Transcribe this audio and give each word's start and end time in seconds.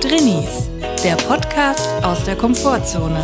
Drinnies, 0.00 0.68
der 1.02 1.16
Podcast 1.16 1.88
aus 2.04 2.22
der 2.22 2.36
Komfortzone. 2.36 3.18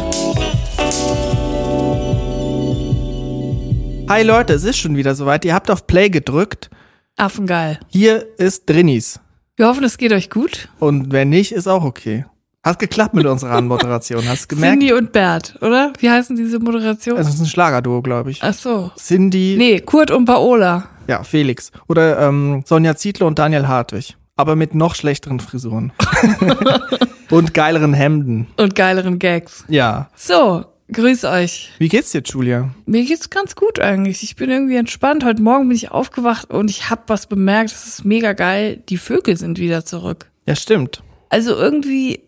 Hi 4.09 4.25
Leute, 4.25 4.55
es 4.55 4.65
ist 4.65 4.79
schon 4.79 4.97
wieder 4.97 5.15
soweit. 5.15 5.45
Ihr 5.45 5.55
habt 5.55 5.71
auf 5.71 5.87
Play 5.87 6.09
gedrückt. 6.11 6.69
Affengeil. 7.17 7.79
Hier 7.87 8.27
ist 8.39 8.69
Drinnies. 8.69 9.21
Wir 9.55 9.69
hoffen, 9.69 9.85
es 9.85 9.99
geht 9.99 10.13
euch 10.13 10.31
gut. 10.31 10.69
Und 10.81 11.13
wenn 11.13 11.29
nicht, 11.29 11.53
ist 11.53 11.69
auch 11.69 11.85
okay. 11.85 12.25
Hat 12.65 12.81
geklappt 12.81 13.15
mit 13.15 13.27
unserer 13.27 13.53
Anmoderation. 13.53 14.29
Hast 14.29 14.51
du 14.51 14.57
gemerkt? 14.57 14.81
Cindy 14.81 14.93
und 14.93 15.13
Bert, 15.13 15.55
oder? 15.61 15.93
Wie 16.01 16.11
heißen 16.11 16.35
diese 16.35 16.59
Moderation? 16.59 17.17
Es 17.19 17.29
ist 17.29 17.39
ein 17.41 17.47
Schlagerduo, 17.47 18.03
glaube 18.03 18.33
ich. 18.33 18.43
Ach 18.43 18.53
so. 18.53 18.91
Cindy, 18.99 19.55
Nee, 19.57 19.79
Kurt 19.81 20.11
und 20.11 20.25
Paola. 20.25 20.89
ja, 21.07 21.23
Felix. 21.23 21.71
Oder 21.89 22.19
ähm, 22.19 22.65
Sonja 22.67 22.97
Zietlow 22.97 23.29
und 23.29 23.39
Daniel 23.39 23.69
Hartwig. 23.69 24.17
Aber 24.41 24.57
mit 24.57 24.75
noch 24.75 24.95
schlechteren 24.95 25.39
Frisuren. 25.39 25.93
und 27.31 27.53
geileren 27.53 27.93
Hemden. 27.93 28.47
Und 28.57 28.75
geileren 28.75 29.19
Gags. 29.19 29.67
Ja. 29.69 30.09
So, 30.17 30.65
grüß 30.91 31.27
euch. 31.27 31.69
Wie 31.77 31.91
geht's 31.91 32.13
dir, 32.13 32.23
Julia? 32.25 32.71
Mir 32.87 33.05
geht's 33.05 33.29
ganz 33.29 33.55
gut 33.55 33.81
eigentlich. 33.81 34.23
Ich 34.23 34.37
bin 34.37 34.49
irgendwie 34.49 34.77
entspannt. 34.77 35.27
Heute 35.27 35.43
Morgen 35.43 35.69
bin 35.69 35.77
ich 35.77 35.91
aufgewacht 35.91 36.51
und 36.51 36.71
ich 36.71 36.89
habe 36.89 37.03
was 37.09 37.27
bemerkt. 37.27 37.73
Das 37.73 37.87
ist 37.87 38.07
mega 38.07 38.33
geil. 38.33 38.83
Die 38.89 38.97
Vögel 38.97 39.37
sind 39.37 39.59
wieder 39.59 39.85
zurück. 39.85 40.31
Ja, 40.47 40.57
stimmt. 40.57 41.03
Also 41.29 41.55
irgendwie 41.55 42.23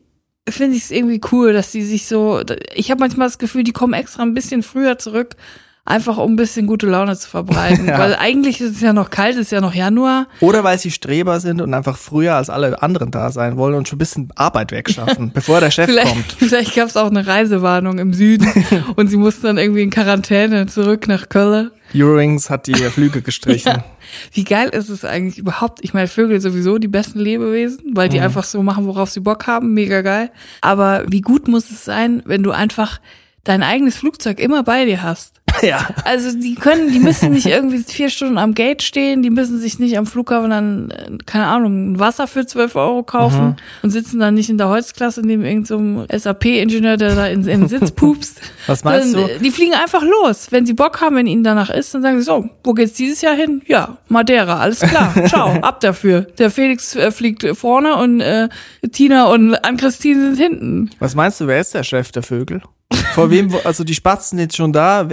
finde 0.47 0.77
ich 0.77 0.83
es 0.83 0.91
irgendwie 0.91 1.23
cool, 1.33 1.55
dass 1.55 1.73
die 1.73 1.81
sich 1.81 2.07
so. 2.07 2.43
Ich 2.75 2.91
habe 2.91 3.01
manchmal 3.01 3.29
das 3.29 3.39
Gefühl, 3.39 3.65
die 3.65 3.73
kommen 3.73 3.95
extra 3.95 4.23
ein 4.23 4.35
bisschen 4.35 4.63
früher 4.63 4.99
zurück, 4.99 5.35
einfach 5.85 6.19
um 6.19 6.33
ein 6.33 6.37
bisschen 6.37 6.67
gute 6.67 6.87
Laune 6.87 7.17
zu 7.17 7.29
verbreiten. 7.29 7.87
Ja. 7.93 7.99
Weil 7.99 8.15
eigentlich 8.15 8.61
ist 8.61 8.77
es 8.77 8.81
ja 8.81 8.93
noch 8.93 9.11
kalt, 9.11 9.35
es 9.35 9.43
ist 9.43 9.53
ja 9.53 9.61
noch 9.61 9.75
Januar. 9.75 10.29
Oder 10.41 10.63
weil 10.65 10.79
sie 10.79 10.91
Streber 10.91 11.41
sind 11.41 11.61
und 11.61 11.75
einfach 11.75 11.99
früher 11.99 12.37
als 12.37 12.49
alle 12.49 12.81
anderen 12.81 13.11
da 13.11 13.31
sein 13.31 13.57
wollen 13.57 13.75
und 13.75 13.89
schon 13.89 13.97
ein 13.97 13.99
bisschen 13.99 14.29
Arbeit 14.37 14.71
wegschaffen, 14.73 15.31
bevor 15.35 15.61
der 15.61 15.71
Chef 15.71 15.87
Vielleicht, 15.91 16.09
kommt. 16.09 16.37
vielleicht 16.39 16.75
gab 16.75 16.89
es 16.89 16.97
auch 16.97 17.11
eine 17.11 17.27
Reisewarnung 17.27 17.99
im 17.99 18.15
Süden 18.15 18.51
und 18.97 19.09
sie 19.09 19.17
mussten 19.17 19.43
dann 19.47 19.59
irgendwie 19.59 19.83
in 19.83 19.91
Quarantäne 19.91 20.67
zurück 20.67 21.09
nach 21.09 21.29
Köln. 21.29 21.71
Eurowings 21.95 22.49
hat 22.49 22.67
die 22.67 22.75
Flüge 22.75 23.21
gestrichen. 23.21 23.73
Ja. 23.73 23.85
Wie 24.33 24.45
geil 24.45 24.69
ist 24.71 24.89
es 24.89 25.05
eigentlich 25.05 25.39
überhaupt? 25.39 25.81
Ich 25.83 25.93
meine, 25.93 26.09
Vögel 26.09 26.41
sowieso 26.41 26.79
die 26.79 26.89
besten 26.89 27.19
Lebewesen, 27.19 27.93
weil 27.95 28.09
die 28.09 28.21
einfach 28.21 28.45
so 28.45 28.63
machen, 28.63 28.87
worauf 28.87 29.11
sie 29.11 29.21
Bock 29.21 29.47
haben. 29.47 29.75
Mega 29.75 30.01
geil. 30.01 30.31
Aber 30.61 31.05
wie 31.09 31.21
gut 31.21 31.49
muss 31.49 31.71
es 31.71 31.85
sein, 31.85 32.23
wenn 32.25 32.43
du 32.43 32.51
einfach 32.53 33.01
dein 33.45 33.63
eigenes 33.63 33.97
Flugzeug 33.97 34.39
immer 34.41 34.63
bei 34.63 34.85
dir 34.87 35.03
hast? 35.03 35.42
ja. 35.63 35.89
Also 36.05 36.37
die 36.37 36.55
können, 36.55 36.91
die 36.93 36.99
müssen 36.99 37.33
nicht 37.33 37.47
irgendwie 37.47 37.79
vier 37.83 38.11
Stunden 38.11 38.39
am 38.39 38.55
Gate 38.55 38.83
stehen, 38.83 39.23
die 39.23 39.31
müssen 39.31 39.59
sich 39.59 39.79
nicht 39.79 39.97
am 39.99 40.07
Flughafen 40.07 40.51
dann, 40.51 40.91
äh, 40.91 41.19
keine 41.27 41.47
Ahnung, 41.47 41.93
ein 41.93 41.99
Wasser 41.99 42.27
für 42.27 42.47
12 42.47 42.77
Euro 42.77 43.03
kaufen 43.03 43.57
und 43.83 43.91
sitzen 43.91 44.19
dann 44.21 44.35
nicht 44.35 44.51
in 44.51 44.59
der 44.59 44.69
Holzklasse 44.69 45.21
neben 45.23 45.45
irgendeinem 45.45 46.07
SAP-Ingenieur, 46.11 46.97
der 46.97 47.15
da 47.15 47.27
in, 47.27 47.41
in 47.47 47.61
den 47.63 47.69
Sitz 47.69 47.91
pupst. 47.93 48.41
Was 48.67 48.85
meinst 48.85 49.15
Dann, 49.15 49.23
du? 49.27 49.29
äh, 49.29 49.39
Die 49.39 49.51
fliegen 49.51 49.75
einfach 49.75 50.03
los. 50.03 50.49
Wenn 50.51 50.67
sie 50.67 50.75
Bock 50.75 51.01
haben, 51.01 51.17
wenn 51.17 51.27
ihnen 51.27 51.45
danach 51.45 51.71
ist, 51.71 51.95
dann 51.95 52.03
sagen 52.03 52.19
sie 52.19 52.25
so, 52.25 52.49
wo 52.65 52.73
geht's 52.75 52.95
dieses 52.95 53.21
Jahr 53.21 53.35
hin? 53.35 53.63
Ja, 53.67 53.99
Madeira, 54.09 54.59
alles 54.59 54.81
klar, 54.81 55.13
ciao, 55.27 55.51
ab 55.61 55.81
dafür. 55.81 56.23
Der 56.39 56.51
Felix 56.51 56.95
äh, 56.97 57.11
fliegt 57.11 57.47
vorne 57.57 57.97
und 57.97 58.21
äh, 58.21 58.49
Tina 58.93 59.27
und 59.27 59.55
Ann-Christine 59.65 60.35
sind 60.35 60.39
hinten. 60.53 60.91
Was 60.99 61.15
meinst 61.15 61.41
du, 61.41 61.47
wer 61.47 61.61
ist 61.61 61.75
der 61.75 61.83
Chef 61.85 62.11
der 62.13 62.23
Vögel? 62.23 62.63
Vor 63.15 63.31
wem, 63.31 63.51
also 63.65 63.85
die 63.85 63.95
Spatzen 63.95 64.39
sind 64.39 64.47
jetzt 64.47 64.57
schon 64.57 64.73
da, 64.73 65.09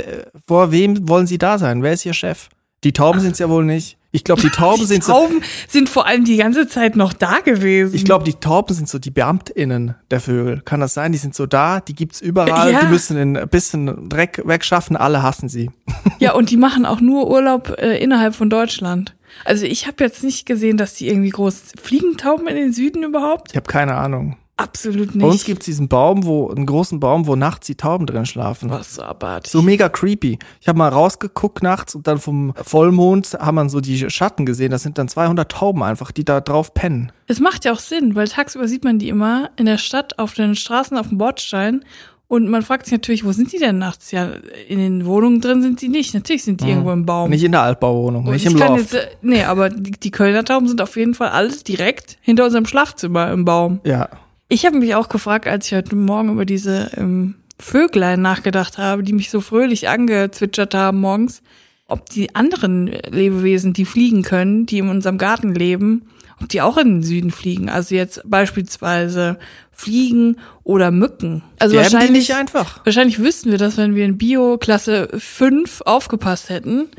vor 0.48 0.72
wem 0.72 1.08
wollen 1.08 1.28
sie 1.28 1.38
da 1.38 1.58
sein? 1.58 1.84
Wer 1.84 1.94
ist 1.94 2.06
ihr 2.06 2.14
Chef? 2.14 2.50
Die 2.84 2.94
Tauben 2.94 3.20
sind 3.20 3.34
es 3.34 3.40
ja 3.40 3.50
wohl 3.50 3.66
nicht. 3.66 3.98
Ich 4.12 4.24
glaube, 4.24 4.42
die 4.46 4.50
Tauben 4.50 4.80
Die 4.80 4.86
sind 4.86 5.04
so, 5.04 5.12
Tauben 5.12 5.42
sind 5.68 5.88
vor 5.90 6.08
allem 6.08 6.26
die 6.26 6.38
ganze 6.38 6.68
Zeit 6.68 6.96
noch 6.96 7.14
da 7.14 7.40
gewesen. 7.42 7.94
ich 7.96 8.06
glaube, 8.06 8.24
die 8.24 8.34
Tauben 8.34 8.74
sind 8.74 8.90
so 8.90 8.98
die 9.00 9.12
BeamtInnen 9.12 9.96
der 10.10 10.20
Vögel. 10.20 10.62
Kann 10.64 10.80
das 10.80 10.94
sein? 10.96 11.12
Die 11.12 11.18
sind 11.18 11.36
so 11.36 11.46
da, 11.46 11.80
die 11.82 11.94
gibt's 11.94 12.22
überall, 12.22 12.72
Ja. 12.72 12.80
die 12.82 12.88
müssen 12.88 13.18
ein 13.38 13.48
bisschen 13.50 14.10
Dreck 14.10 14.42
wegschaffen, 14.46 14.96
alle 14.96 15.22
hassen 15.24 15.50
sie. 15.50 15.70
Ja, 16.20 16.34
und 16.34 16.50
die 16.50 16.58
machen 16.58 16.86
auch 16.86 17.00
nur 17.00 17.30
Urlaub 17.30 17.76
äh, 17.78 17.98
innerhalb 17.98 18.36
von 18.36 18.50
Deutschland. 18.50 19.16
Also 19.46 19.66
ich 19.66 19.88
habe 19.88 20.04
jetzt 20.04 20.22
nicht 20.22 20.46
gesehen, 20.46 20.76
dass 20.76 20.96
die 20.96 21.08
irgendwie 21.08 21.30
groß 21.30 21.74
fliegen 21.82 22.18
Tauben 22.18 22.46
in 22.50 22.56
den 22.58 22.74
Süden 22.74 23.04
überhaupt. 23.04 23.52
Ich 23.52 23.56
habe 23.56 23.68
keine 23.72 23.96
Ahnung. 23.96 24.36
Absolut 24.60 25.16
nicht. 25.16 25.20
Bei 25.24 25.28
uns 25.32 25.46
gibt's 25.46 25.66
diesen 25.66 25.88
Baum, 25.88 26.26
wo, 26.26 26.50
einen 26.50 26.66
großen 26.66 27.00
Baum, 27.00 27.28
wo 27.28 27.36
nachts 27.36 27.68
die 27.68 27.76
Tauben 27.76 28.06
drin 28.06 28.26
schlafen. 28.26 28.70
was 28.70 28.96
so 28.96 29.04
abartig. 29.04 29.52
So 29.52 29.62
mega 29.62 29.88
creepy. 29.88 30.38
Ich 30.60 30.68
habe 30.68 30.78
mal 30.78 30.90
rausgeguckt 30.90 31.64
nachts 31.64 31.96
und 31.96 32.08
dann 32.08 32.18
vom 32.20 32.54
Vollmond 32.62 33.38
haben 33.40 33.56
man 33.56 33.70
so 33.70 33.80
die 33.80 34.10
Schatten 34.10 34.46
gesehen. 34.46 34.72
Das 34.72 34.84
sind 34.84 34.98
dann 34.98 35.08
200 35.08 35.50
Tauben 35.50 35.82
einfach, 35.82 36.12
die 36.12 36.26
da 36.26 36.42
drauf 36.42 36.74
pennen. 36.74 37.12
Es 37.28 37.40
macht 37.40 37.64
ja 37.66 37.72
auch 37.72 37.80
Sinn, 37.80 38.16
weil 38.16 38.28
tagsüber 38.28 38.68
sieht 38.68 38.84
man 38.84 39.00
die 39.00 39.10
immer 39.10 39.50
in 39.56 39.66
der 39.66 39.78
Stadt 39.78 40.20
auf 40.20 40.34
den 40.34 40.56
Straßen 40.56 40.98
auf 40.98 41.08
dem 41.08 41.18
Bordstein. 41.18 41.86
Und 42.28 42.48
man 42.48 42.62
fragt 42.62 42.86
sich 42.86 42.92
natürlich, 42.92 43.26
wo 43.26 43.32
sind 43.32 43.52
die 43.54 43.58
denn 43.58 43.80
nachts? 43.80 44.12
Ja, 44.12 44.30
in 44.68 44.78
den 44.78 45.06
Wohnungen 45.08 45.42
drin 45.42 45.64
sind 45.64 45.80
sie 45.80 45.90
nicht. 45.90 46.14
Natürlich 46.14 46.44
sind 46.44 46.62
die 46.62 46.70
irgendwo 46.70 46.92
im 46.92 47.04
Baum. 47.04 47.32
Nicht 47.32 47.44
in 47.44 47.54
der 47.54 47.62
Altbauwohnung, 47.64 48.26
Und 48.26 48.34
nicht 48.34 48.46
ich 48.46 48.52
im 48.52 48.60
Loft. 48.60 48.78
jetzt, 48.78 48.94
äh, 48.94 49.08
nee, 49.24 49.44
aber 49.44 49.70
die, 49.72 49.92
die 49.92 50.12
Kölner 50.12 50.46
Tauben 50.46 50.68
sind 50.68 50.80
auf 50.80 50.96
jeden 50.96 51.16
Fall 51.16 51.30
alles 51.30 51.64
direkt 51.64 52.18
hinter 52.22 52.46
unserem 52.46 52.66
Schlafzimmer 52.68 53.32
im 53.32 53.46
Baum. 53.46 53.80
ja. 53.84 54.10
Ich 54.52 54.66
habe 54.66 54.80
mich 54.80 54.96
auch 54.96 55.10
gefragt, 55.10 55.48
als 55.48 55.68
ich 55.68 55.74
heute 55.76 55.96
Morgen 55.96 56.32
über 56.32 56.44
diese 56.44 56.90
ähm, 56.98 57.36
Vöglein 57.60 58.24
nachgedacht 58.24 58.80
habe, 58.80 59.04
die 59.04 59.14
mich 59.14 59.30
so 59.30 59.42
fröhlich 59.42 59.88
angezwitschert 59.88 60.74
haben 60.74 61.00
morgens, 61.00 61.44
ob 61.86 62.10
die 62.10 62.34
anderen 62.34 62.88
Lebewesen, 62.88 63.74
die 63.74 63.86
fliegen 63.86 64.24
können, 64.24 64.66
die 64.66 64.80
in 64.80 64.90
unserem 64.90 65.20
Garten 65.20 65.54
leben, 65.54 66.08
ob 66.42 66.50
die 66.50 66.64
auch 66.64 66.78
in 66.78 66.88
den 66.88 67.04
Süden 67.04 67.30
fliegen. 67.30 67.70
Also 67.70 67.94
jetzt 67.94 68.24
beispielsweise 68.26 69.38
Fliegen 69.72 70.38
oder 70.64 70.90
Mücken. 70.90 71.44
Also 71.60 71.76
Sterben 71.76 71.90
die 71.90 71.94
wahrscheinlich, 71.94 72.30
nicht 72.30 72.36
einfach? 72.36 72.84
wahrscheinlich 72.86 73.20
wüssten 73.20 73.52
wir 73.52 73.60
das, 73.60 73.78
wenn 73.78 73.94
wir 73.94 74.06
in 74.06 74.18
Bio 74.18 74.58
Klasse 74.58 75.10
5 75.16 75.82
aufgepasst 75.86 76.50
hätten. 76.50 76.90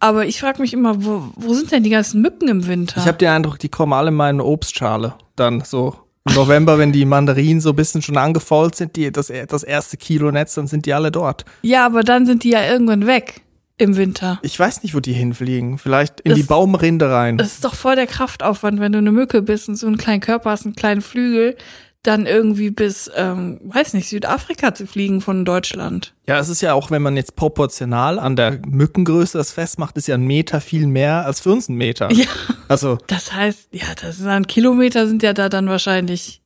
Aber 0.00 0.26
ich 0.26 0.40
frage 0.40 0.60
mich 0.60 0.72
immer, 0.72 1.04
wo, 1.04 1.28
wo 1.36 1.54
sind 1.54 1.70
denn 1.70 1.84
die 1.84 1.90
ganzen 1.90 2.22
Mücken 2.22 2.48
im 2.48 2.66
Winter? 2.66 3.00
Ich 3.00 3.06
habe 3.06 3.18
den 3.18 3.28
Eindruck, 3.28 3.60
die 3.60 3.68
kommen 3.68 3.92
alle 3.92 4.08
in 4.08 4.14
meine 4.14 4.44
Obstschale. 4.44 5.14
Dann 5.36 5.60
so 5.60 5.96
im 6.28 6.34
November, 6.34 6.78
wenn 6.78 6.92
die 6.92 7.04
Mandarinen 7.04 7.60
so 7.60 7.70
ein 7.70 7.76
bisschen 7.76 8.02
schon 8.02 8.16
angefault 8.16 8.74
sind, 8.76 8.96
die, 8.96 9.10
das, 9.10 9.32
das 9.48 9.62
erste 9.62 9.96
Kilo 9.96 10.30
Netz, 10.30 10.54
dann 10.54 10.66
sind 10.66 10.86
die 10.86 10.92
alle 10.94 11.10
dort. 11.10 11.44
ja, 11.62 11.84
aber 11.86 12.02
dann 12.02 12.26
sind 12.26 12.44
die 12.44 12.50
ja 12.50 12.64
irgendwann 12.64 13.06
weg 13.06 13.42
im 13.78 13.96
Winter. 13.96 14.38
Ich 14.42 14.56
weiß 14.58 14.82
nicht, 14.84 14.94
wo 14.94 15.00
die 15.00 15.12
hinfliegen. 15.14 15.78
Vielleicht 15.78 16.20
in 16.20 16.30
Das- 16.30 16.38
die 16.38 16.44
Baumrinde 16.44 17.10
rein. 17.10 17.38
Das 17.38 17.48
ist 17.54 17.64
doch 17.64 17.74
voll 17.74 17.96
der 17.96 18.06
Kraftaufwand, 18.06 18.78
wenn 18.78 18.92
du 18.92 18.98
eine 18.98 19.10
Mücke 19.10 19.42
bist 19.42 19.68
und 19.68 19.74
so 19.76 19.86
einen 19.88 19.96
kleinen 19.98 20.20
Körper 20.20 20.50
hast, 20.50 20.64
einen 20.66 20.76
kleinen 20.76 21.00
Flügel, 21.00 21.56
dann 22.02 22.26
irgendwie 22.26 22.70
bis, 22.70 23.10
ähm, 23.14 23.60
weiß 23.64 23.94
nicht, 23.94 24.08
Südafrika 24.08 24.74
zu 24.74 24.86
fliegen 24.86 25.20
von 25.20 25.44
Deutschland. 25.44 26.14
Ja, 26.26 26.38
es 26.38 26.48
ist 26.48 26.60
ja 26.60 26.74
auch, 26.74 26.90
wenn 26.90 27.02
man 27.02 27.16
jetzt 27.16 27.36
proportional 27.36 28.18
an 28.18 28.34
der 28.34 28.58
Mückengröße 28.66 29.38
das 29.38 29.52
festmacht, 29.52 29.96
ist 29.96 30.08
ja 30.08 30.16
ein 30.16 30.26
Meter 30.26 30.60
viel 30.60 30.86
mehr 30.86 31.24
als 31.24 31.40
für 31.40 31.52
uns 31.52 31.68
ein 31.68 31.76
Meter. 31.76 32.10
Ja. 32.12 32.26
Also, 32.68 32.98
Das 33.06 33.32
heißt, 33.32 33.68
ja, 33.72 33.86
das 34.00 34.16
sind 34.16 34.26
dann 34.26 34.46
Kilometer 34.46 35.06
sind 35.06 35.22
ja 35.22 35.32
da 35.32 35.48
dann 35.48 35.68
wahrscheinlich 35.68 36.42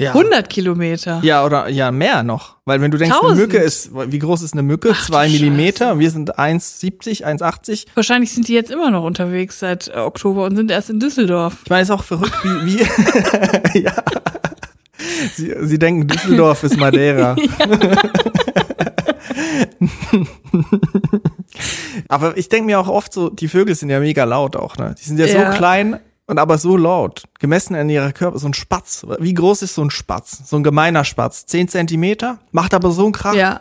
ja. 0.00 0.12
100 0.12 0.48
Kilometer. 0.48 1.20
Ja, 1.22 1.44
oder 1.44 1.68
ja, 1.68 1.92
mehr 1.92 2.22
noch. 2.22 2.56
Weil 2.64 2.80
wenn 2.80 2.90
du 2.90 2.96
denkst, 2.96 3.14
eine 3.14 3.28
Tausend. 3.28 3.40
Mücke 3.40 3.58
ist, 3.58 3.90
wie 3.94 4.18
groß 4.18 4.42
ist 4.42 4.54
eine 4.54 4.62
Mücke? 4.62 4.92
Ach 4.94 5.06
Zwei 5.06 5.28
Millimeter. 5.28 5.88
Scheiße. 5.88 5.98
Wir 5.98 6.10
sind 6.10 6.38
1,70, 6.38 7.24
1,80. 7.24 7.86
Wahrscheinlich 7.94 8.32
sind 8.32 8.48
die 8.48 8.54
jetzt 8.54 8.70
immer 8.70 8.90
noch 8.90 9.04
unterwegs 9.04 9.58
seit 9.58 9.88
äh, 9.88 9.98
Oktober 9.98 10.44
und 10.44 10.56
sind 10.56 10.70
erst 10.70 10.88
in 10.88 11.00
Düsseldorf. 11.00 11.58
Ich 11.64 11.70
meine, 11.70 11.82
ist 11.82 11.90
auch 11.90 12.04
verrückt, 12.04 12.34
wie, 12.42 12.78
wie 12.78 13.78
ja. 13.82 13.92
Sie, 15.34 15.52
sie 15.60 15.78
denken, 15.78 16.06
Düsseldorf 16.06 16.62
ist 16.62 16.78
Madeira. 16.78 17.36
aber 22.08 22.36
ich 22.36 22.48
denke 22.48 22.66
mir 22.66 22.80
auch 22.80 22.88
oft 22.88 23.12
so, 23.12 23.30
die 23.30 23.48
Vögel 23.48 23.74
sind 23.74 23.90
ja 23.90 24.00
mega 24.00 24.24
laut 24.24 24.56
auch, 24.56 24.76
ne? 24.76 24.94
Die 24.98 25.04
sind 25.04 25.18
ja, 25.18 25.26
Ja. 25.26 25.52
so 25.52 25.56
klein 25.56 26.00
und 26.26 26.38
aber 26.38 26.58
so 26.58 26.76
laut. 26.76 27.24
Gemessen 27.38 27.74
an 27.74 27.88
ihrer 27.90 28.12
Körper, 28.12 28.38
so 28.38 28.48
ein 28.48 28.54
Spatz. 28.54 29.06
Wie 29.18 29.34
groß 29.34 29.62
ist 29.62 29.74
so 29.74 29.82
ein 29.82 29.90
Spatz? 29.90 30.42
So 30.48 30.56
ein 30.56 30.62
gemeiner 30.62 31.04
Spatz. 31.04 31.46
Zehn 31.46 31.68
Zentimeter? 31.68 32.38
Macht 32.52 32.74
aber 32.74 32.90
so 32.90 33.04
einen 33.04 33.12
Krach. 33.12 33.34
Ja. 33.34 33.60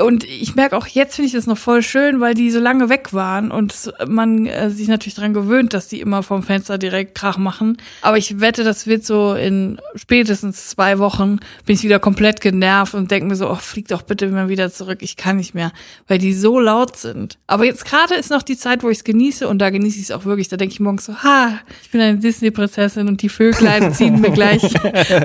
Und 0.00 0.22
ich 0.22 0.54
merke 0.54 0.76
auch 0.76 0.86
jetzt 0.86 1.16
finde 1.16 1.26
ich 1.26 1.32
das 1.34 1.46
noch 1.48 1.58
voll 1.58 1.82
schön, 1.82 2.20
weil 2.20 2.34
die 2.34 2.52
so 2.52 2.60
lange 2.60 2.88
weg 2.88 3.12
waren 3.12 3.50
und 3.50 3.92
man 4.06 4.46
äh, 4.46 4.70
sich 4.70 4.86
natürlich 4.86 5.16
dran 5.16 5.34
gewöhnt, 5.34 5.74
dass 5.74 5.88
die 5.88 6.00
immer 6.00 6.22
vom 6.22 6.44
Fenster 6.44 6.78
direkt 6.78 7.16
Krach 7.16 7.36
machen. 7.36 7.78
Aber 8.00 8.16
ich 8.16 8.38
wette, 8.40 8.62
das 8.62 8.86
wird 8.86 9.04
so 9.04 9.34
in 9.34 9.80
spätestens 9.96 10.68
zwei 10.68 11.00
Wochen 11.00 11.40
bin 11.66 11.74
ich 11.74 11.82
wieder 11.82 11.98
komplett 11.98 12.40
genervt 12.40 12.94
und 12.94 13.10
denke 13.10 13.26
mir 13.26 13.34
so, 13.34 13.50
oh, 13.50 13.56
flieg 13.56 13.88
doch 13.88 14.02
bitte 14.02 14.28
mal 14.28 14.48
wieder 14.48 14.70
zurück, 14.70 14.98
ich 15.00 15.16
kann 15.16 15.36
nicht 15.36 15.54
mehr, 15.54 15.72
weil 16.06 16.18
die 16.18 16.32
so 16.32 16.60
laut 16.60 16.96
sind. 16.96 17.36
Aber 17.48 17.64
jetzt 17.64 17.84
gerade 17.84 18.14
ist 18.14 18.30
noch 18.30 18.42
die 18.44 18.56
Zeit, 18.56 18.84
wo 18.84 18.90
ich 18.90 18.98
es 18.98 19.04
genieße 19.04 19.48
und 19.48 19.58
da 19.58 19.70
genieße 19.70 19.96
ich 19.98 20.04
es 20.04 20.10
auch 20.12 20.24
wirklich. 20.24 20.46
Da 20.48 20.56
denke 20.56 20.74
ich 20.74 20.80
morgens 20.80 21.06
so, 21.06 21.16
ha, 21.24 21.58
ich 21.82 21.90
bin 21.90 22.00
eine 22.00 22.18
Disney-Prinzessin 22.18 23.08
und 23.08 23.20
die 23.22 23.28
Vöglein 23.28 23.92
ziehen 23.94 24.20
mir 24.20 24.30
gleich 24.30 24.62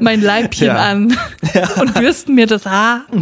mein 0.02 0.22
Leibchen 0.24 0.66
Ja. 0.68 0.78
an 0.78 1.16
und 1.80 1.94
bürsten 1.94 2.34
mir 2.34 2.48
das 2.48 2.66
Haar. 2.66 3.06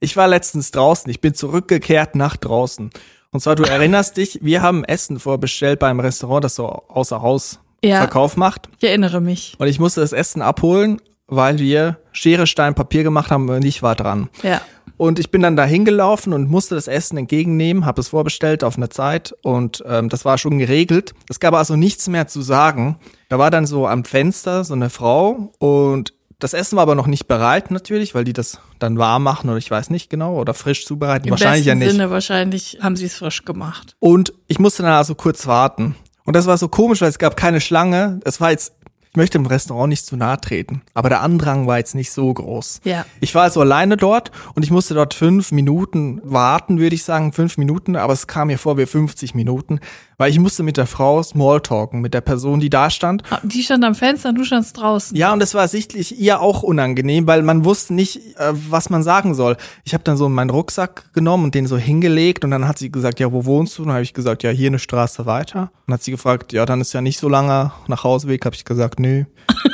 Ich 0.00 0.16
war 0.16 0.28
letztens 0.28 0.70
draußen, 0.70 1.10
ich 1.10 1.20
bin 1.20 1.34
zurückgekehrt 1.34 2.14
nach 2.14 2.36
draußen. 2.36 2.90
Und 3.30 3.40
zwar, 3.40 3.56
du 3.56 3.62
erinnerst 3.68 4.16
dich, 4.16 4.38
wir 4.42 4.62
haben 4.62 4.84
Essen 4.84 5.18
vorbestellt 5.18 5.78
beim 5.80 6.00
Restaurant, 6.00 6.44
das 6.44 6.54
so 6.54 6.66
außer 6.66 7.20
Haus 7.22 7.60
Ja. 7.82 7.98
Verkauf 7.98 8.36
macht. 8.36 8.68
Ich 8.78 8.88
erinnere 8.88 9.20
mich. 9.20 9.54
Und 9.58 9.66
ich 9.68 9.78
musste 9.78 10.00
das 10.00 10.12
Essen 10.12 10.42
abholen, 10.42 11.00
weil 11.26 11.58
wir 11.58 11.98
Schere, 12.12 12.46
Stein, 12.46 12.74
Papier 12.74 13.02
gemacht 13.02 13.30
haben 13.30 13.48
und 13.48 13.64
ich 13.64 13.82
war 13.82 13.94
dran. 13.94 14.28
Ja. 14.42 14.60
Und 14.96 15.20
ich 15.20 15.30
bin 15.30 15.42
dann 15.42 15.54
da 15.54 15.64
hingelaufen 15.64 16.32
und 16.32 16.50
musste 16.50 16.74
das 16.74 16.88
Essen 16.88 17.18
entgegennehmen, 17.18 17.86
habe 17.86 18.00
es 18.00 18.08
vorbestellt 18.08 18.64
auf 18.64 18.76
eine 18.76 18.88
Zeit 18.88 19.32
und 19.42 19.84
ähm, 19.86 20.08
das 20.08 20.24
war 20.24 20.38
schon 20.38 20.58
geregelt. 20.58 21.14
Es 21.28 21.38
gab 21.38 21.54
also 21.54 21.76
nichts 21.76 22.08
mehr 22.08 22.26
zu 22.26 22.42
sagen. 22.42 22.98
Da 23.28 23.38
war 23.38 23.52
dann 23.52 23.64
so 23.66 23.86
am 23.86 24.04
Fenster 24.04 24.64
so 24.64 24.74
eine 24.74 24.90
Frau 24.90 25.52
und 25.58 26.14
das 26.38 26.54
Essen 26.54 26.76
war 26.76 26.82
aber 26.82 26.94
noch 26.94 27.06
nicht 27.06 27.26
bereit 27.26 27.70
natürlich, 27.70 28.14
weil 28.14 28.24
die 28.24 28.32
das 28.32 28.60
dann 28.78 28.96
warm 28.96 29.24
machen 29.24 29.50
oder 29.50 29.58
ich 29.58 29.70
weiß 29.70 29.90
nicht 29.90 30.08
genau 30.08 30.36
oder 30.38 30.54
frisch 30.54 30.86
zubereiten. 30.86 31.26
Im 31.26 31.32
Wahrscheinlich 31.32 31.66
ja 31.66 31.74
besten 31.74 31.78
nicht. 31.84 31.92
Sinne 31.92 32.10
wahrscheinlich 32.10 32.78
haben 32.80 32.96
sie 32.96 33.06
es 33.06 33.16
frisch 33.16 33.44
gemacht. 33.44 33.96
Und 33.98 34.32
ich 34.46 34.58
musste 34.58 34.82
dann 34.82 34.92
also 34.92 35.14
kurz 35.14 35.46
warten. 35.46 35.96
Und 36.24 36.36
das 36.36 36.46
war 36.46 36.58
so 36.58 36.68
komisch, 36.68 37.00
weil 37.00 37.08
es 37.08 37.18
gab 37.18 37.36
keine 37.36 37.60
Schlange. 37.60 38.20
Es 38.24 38.40
war 38.40 38.50
jetzt, 38.50 38.74
ich 39.10 39.16
möchte 39.16 39.38
im 39.38 39.46
Restaurant 39.46 39.88
nicht 39.88 40.04
zu 40.06 40.16
nahe 40.16 40.40
treten, 40.40 40.82
aber 40.94 41.08
der 41.08 41.22
Andrang 41.22 41.66
war 41.66 41.78
jetzt 41.78 41.94
nicht 41.94 42.12
so 42.12 42.32
groß. 42.32 42.80
Ja. 42.84 43.04
Ich 43.20 43.34
war 43.34 43.42
also 43.42 43.60
alleine 43.60 43.96
dort 43.96 44.30
und 44.54 44.62
ich 44.64 44.70
musste 44.70 44.94
dort 44.94 45.14
fünf 45.14 45.50
Minuten 45.52 46.20
warten, 46.24 46.78
würde 46.78 46.94
ich 46.94 47.04
sagen, 47.04 47.32
fünf 47.32 47.58
Minuten, 47.58 47.96
aber 47.96 48.12
es 48.12 48.26
kam 48.26 48.48
mir 48.48 48.58
vor 48.58 48.76
wie 48.78 48.86
50 48.86 49.34
Minuten, 49.34 49.80
weil 50.18 50.30
ich 50.30 50.38
musste 50.38 50.62
mit 50.62 50.76
der 50.76 50.86
Frau 50.86 51.22
Smalltalken, 51.22 52.00
mit 52.00 52.12
der 52.12 52.20
Person, 52.20 52.58
die 52.60 52.70
da 52.70 52.90
stand. 52.90 53.22
Ah, 53.30 53.38
Die 53.44 53.62
stand 53.62 53.84
am 53.84 53.94
Fenster 53.94 54.30
und 54.30 54.34
du 54.34 54.44
standst 54.44 54.76
draußen. 54.76 55.16
Ja, 55.16 55.32
und 55.32 55.40
es 55.42 55.54
war 55.54 55.68
sichtlich 55.68 56.18
ihr 56.18 56.40
auch 56.40 56.62
unangenehm, 56.62 57.26
weil 57.26 57.42
man 57.42 57.64
wusste 57.64 57.94
nicht, 57.94 58.16
äh, 58.36 58.52
was 58.68 58.90
man 58.90 59.02
sagen 59.02 59.34
soll. 59.34 59.56
Ich 59.84 59.94
habe 59.94 60.04
dann 60.04 60.16
so 60.16 60.28
meinen 60.28 60.50
Rucksack 60.50 61.12
genommen 61.14 61.44
und 61.44 61.54
den 61.54 61.66
so 61.66 61.76
hingelegt 61.78 62.44
und 62.44 62.50
dann 62.50 62.66
hat 62.66 62.78
sie 62.78 62.90
gesagt, 62.90 63.20
ja, 63.20 63.32
wo 63.32 63.44
wohnst 63.44 63.78
du? 63.78 63.82
Und 63.82 63.88
dann 63.88 63.94
habe 63.94 64.02
ich 64.02 64.12
gesagt, 64.14 64.42
ja, 64.42 64.50
hier 64.50 64.66
eine 64.68 64.78
Straße 64.80 65.24
weiter. 65.24 65.60
Und 65.62 65.70
dann 65.86 65.94
hat 65.94 66.02
sie 66.02 66.10
gefragt, 66.10 66.52
ja, 66.52 66.66
dann 66.66 66.80
ist 66.80 66.92
ja 66.92 67.00
nicht 67.00 67.18
so 67.20 67.28
langer 67.28 67.72
nach 67.86 68.02
Hausweg. 68.04 68.44
Habe 68.44 68.56
ich 68.56 68.64
gesagt, 68.64 68.97
nö. 68.98 69.24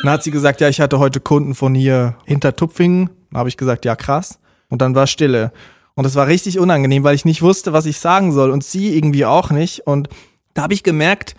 dann 0.03 0.13
hat 0.13 0.23
sie 0.23 0.31
gesagt, 0.31 0.61
ja, 0.61 0.69
ich 0.69 0.81
hatte 0.81 0.99
heute 0.99 1.21
Kunden 1.21 1.55
von 1.55 1.75
hier 1.75 2.17
hinter 2.25 2.57
Tupfingen. 2.57 3.11
Dann 3.31 3.39
habe 3.39 3.49
ich 3.49 3.57
gesagt, 3.57 3.85
ja, 3.85 3.97
krass. 3.97 4.39
Und 4.69 4.83
dann 4.83 4.95
war 4.95 5.07
Stille. 5.07 5.53
Und 5.95 6.05
es 6.05 6.15
war 6.15 6.27
richtig 6.27 6.59
unangenehm, 6.59 7.05
weil 7.05 7.15
ich 7.15 7.25
nicht 7.25 7.43
wusste, 7.43 7.73
was 7.73 7.87
ich 7.87 7.99
sagen 7.99 8.33
soll 8.33 8.51
und 8.51 8.65
sie 8.65 8.97
irgendwie 8.97 9.25
auch 9.25 9.51
nicht. 9.51 9.87
Und 9.87 10.09
da 10.55 10.63
habe 10.63 10.75
ich 10.75 10.83
gemerkt, 10.83 11.35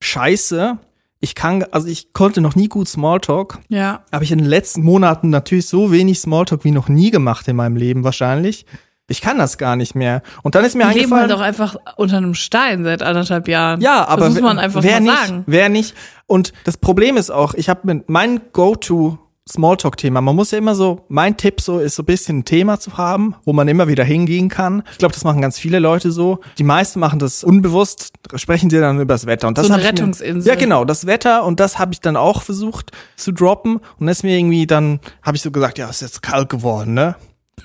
scheiße, 0.00 0.78
ich 1.20 1.34
kann, 1.34 1.62
also 1.70 1.86
ich 1.86 2.12
konnte 2.12 2.40
noch 2.40 2.56
nie 2.56 2.68
gut 2.68 2.88
Smalltalk. 2.88 3.58
Ja. 3.68 4.04
Habe 4.10 4.24
ich 4.24 4.32
in 4.32 4.38
den 4.38 4.48
letzten 4.48 4.82
Monaten 4.82 5.30
natürlich 5.30 5.66
so 5.66 5.92
wenig 5.92 6.18
Smalltalk 6.18 6.64
wie 6.64 6.70
noch 6.70 6.88
nie 6.88 7.10
gemacht 7.10 7.46
in 7.46 7.56
meinem 7.56 7.76
Leben 7.76 8.04
wahrscheinlich. 8.04 8.64
Ich 9.10 9.20
kann 9.20 9.38
das 9.38 9.58
gar 9.58 9.74
nicht 9.76 9.94
mehr. 9.94 10.22
Und 10.42 10.54
dann 10.54 10.64
ist 10.64 10.74
mir 10.76 10.84
Wir 10.84 10.94
leben 10.94 11.12
eingefallen, 11.12 11.30
halt 11.30 11.32
auch 11.32 11.40
einfach 11.44 11.76
unter 11.96 12.16
einem 12.16 12.34
Stein 12.34 12.84
seit 12.84 13.02
anderthalb 13.02 13.48
Jahren. 13.48 13.80
ja, 13.80 14.06
aber 14.06 14.26
das 14.26 14.34
muss 14.34 14.42
man 14.42 14.58
einfach 14.58 14.82
wer 14.82 15.00
mal 15.00 15.00
nicht, 15.00 15.16
sagen. 15.26 15.42
Wer 15.46 15.68
nicht. 15.68 15.94
Und 16.26 16.52
das 16.64 16.76
Problem 16.76 17.16
ist 17.16 17.30
auch, 17.30 17.54
ich 17.54 17.68
habe 17.68 17.80
mit 17.84 18.08
mein 18.08 18.40
Go-to 18.52 19.18
Smalltalk-Thema. 19.50 20.20
Man 20.20 20.36
muss 20.36 20.52
ja 20.52 20.58
immer 20.58 20.76
so, 20.76 21.04
mein 21.08 21.36
Tipp 21.36 21.60
so 21.60 21.80
ist 21.80 21.96
so 21.96 22.02
ein 22.04 22.06
bisschen 22.06 22.38
ein 22.38 22.44
Thema 22.44 22.78
zu 22.78 22.96
haben, 22.98 23.34
wo 23.44 23.52
man 23.52 23.66
immer 23.66 23.88
wieder 23.88 24.04
hingehen 24.04 24.48
kann. 24.48 24.84
Ich 24.92 24.98
glaube, 24.98 25.12
das 25.12 25.24
machen 25.24 25.40
ganz 25.42 25.58
viele 25.58 25.80
Leute 25.80 26.12
so. 26.12 26.38
Die 26.58 26.62
meisten 26.62 27.00
machen 27.00 27.18
das 27.18 27.42
unbewusst, 27.42 28.12
sprechen 28.36 28.70
sie 28.70 28.78
dann 28.78 29.00
über 29.00 29.14
das 29.14 29.26
Wetter. 29.26 29.48
Und 29.48 29.58
das 29.58 29.66
So 29.66 29.72
eine 29.72 29.82
ich 29.82 29.86
mir- 29.88 29.92
Rettungsinsel. 29.92 30.48
Ja, 30.48 30.54
genau, 30.56 30.84
das 30.84 31.06
Wetter 31.06 31.44
und 31.44 31.58
das 31.58 31.80
habe 31.80 31.92
ich 31.92 32.00
dann 32.00 32.16
auch 32.16 32.42
versucht 32.42 32.92
zu 33.16 33.32
droppen. 33.32 33.76
Und 33.78 33.82
dann 33.98 34.08
ist 34.08 34.22
mir 34.22 34.38
irgendwie 34.38 34.68
dann, 34.68 35.00
habe 35.22 35.36
ich 35.36 35.42
so 35.42 35.50
gesagt, 35.50 35.78
ja, 35.78 35.88
ist 35.90 36.00
jetzt 36.02 36.22
kalt 36.22 36.48
geworden, 36.48 36.94
ne? 36.94 37.16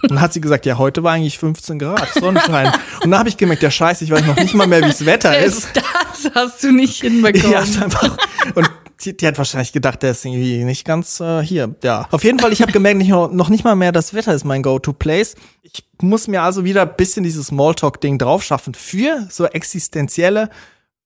Und 0.02 0.12
dann 0.12 0.22
hat 0.22 0.34
sie 0.34 0.42
gesagt, 0.42 0.66
ja, 0.66 0.78
heute 0.78 1.04
war 1.04 1.14
eigentlich 1.14 1.38
15 1.38 1.80
Grad, 1.80 2.08
Sonnenschein. 2.14 2.72
und 3.04 3.12
dann 3.12 3.20
habe 3.20 3.30
ich 3.30 3.38
gemerkt, 3.38 3.64
ja, 3.64 3.72
scheiße, 3.72 4.04
ich 4.04 4.12
weiß 4.12 4.26
noch 4.26 4.36
nicht 4.36 4.54
mal 4.54 4.68
mehr, 4.68 4.82
wie 4.82 4.90
es 4.90 5.06
Wetter 5.06 5.38
ist. 5.38 5.70
Das 5.76 6.32
hast 6.34 6.64
du 6.64 6.72
nicht 6.72 7.02
hinbekommen. 7.02 7.52
Ja, 7.52 7.60
einfach. 7.60 8.18
Und 8.56 8.70
die, 9.04 9.16
die 9.16 9.28
hat 9.28 9.38
wahrscheinlich 9.38 9.74
gedacht, 9.74 10.02
der 10.04 10.12
ist 10.12 10.26
irgendwie 10.26 10.64
nicht 10.64 10.86
ganz 10.86 11.20
äh, 11.20 11.42
hier. 11.42 11.76
Ja. 11.84 12.08
Auf 12.12 12.24
jeden 12.24 12.40
Fall, 12.40 12.54
ich 12.54 12.62
habe 12.62 12.72
gemerkt, 12.72 12.98
nicht, 12.98 13.10
noch 13.10 13.50
nicht 13.50 13.64
mal 13.64 13.76
mehr 13.76 13.92
das 13.92 14.14
Wetter 14.14 14.34
ist 14.34 14.46
mein 14.46 14.64
Go-To-Place. 14.64 15.36
Ich 15.64 15.86
muss 16.02 16.28
mir 16.28 16.42
also 16.42 16.64
wieder 16.64 16.84
ein 16.84 16.96
bisschen 16.96 17.24
dieses 17.24 17.48
Smalltalk-Ding 17.48 18.18
drauf 18.18 18.44
schaffen 18.44 18.74
für 18.74 19.28
so 19.30 19.46
existenzielle 19.46 20.50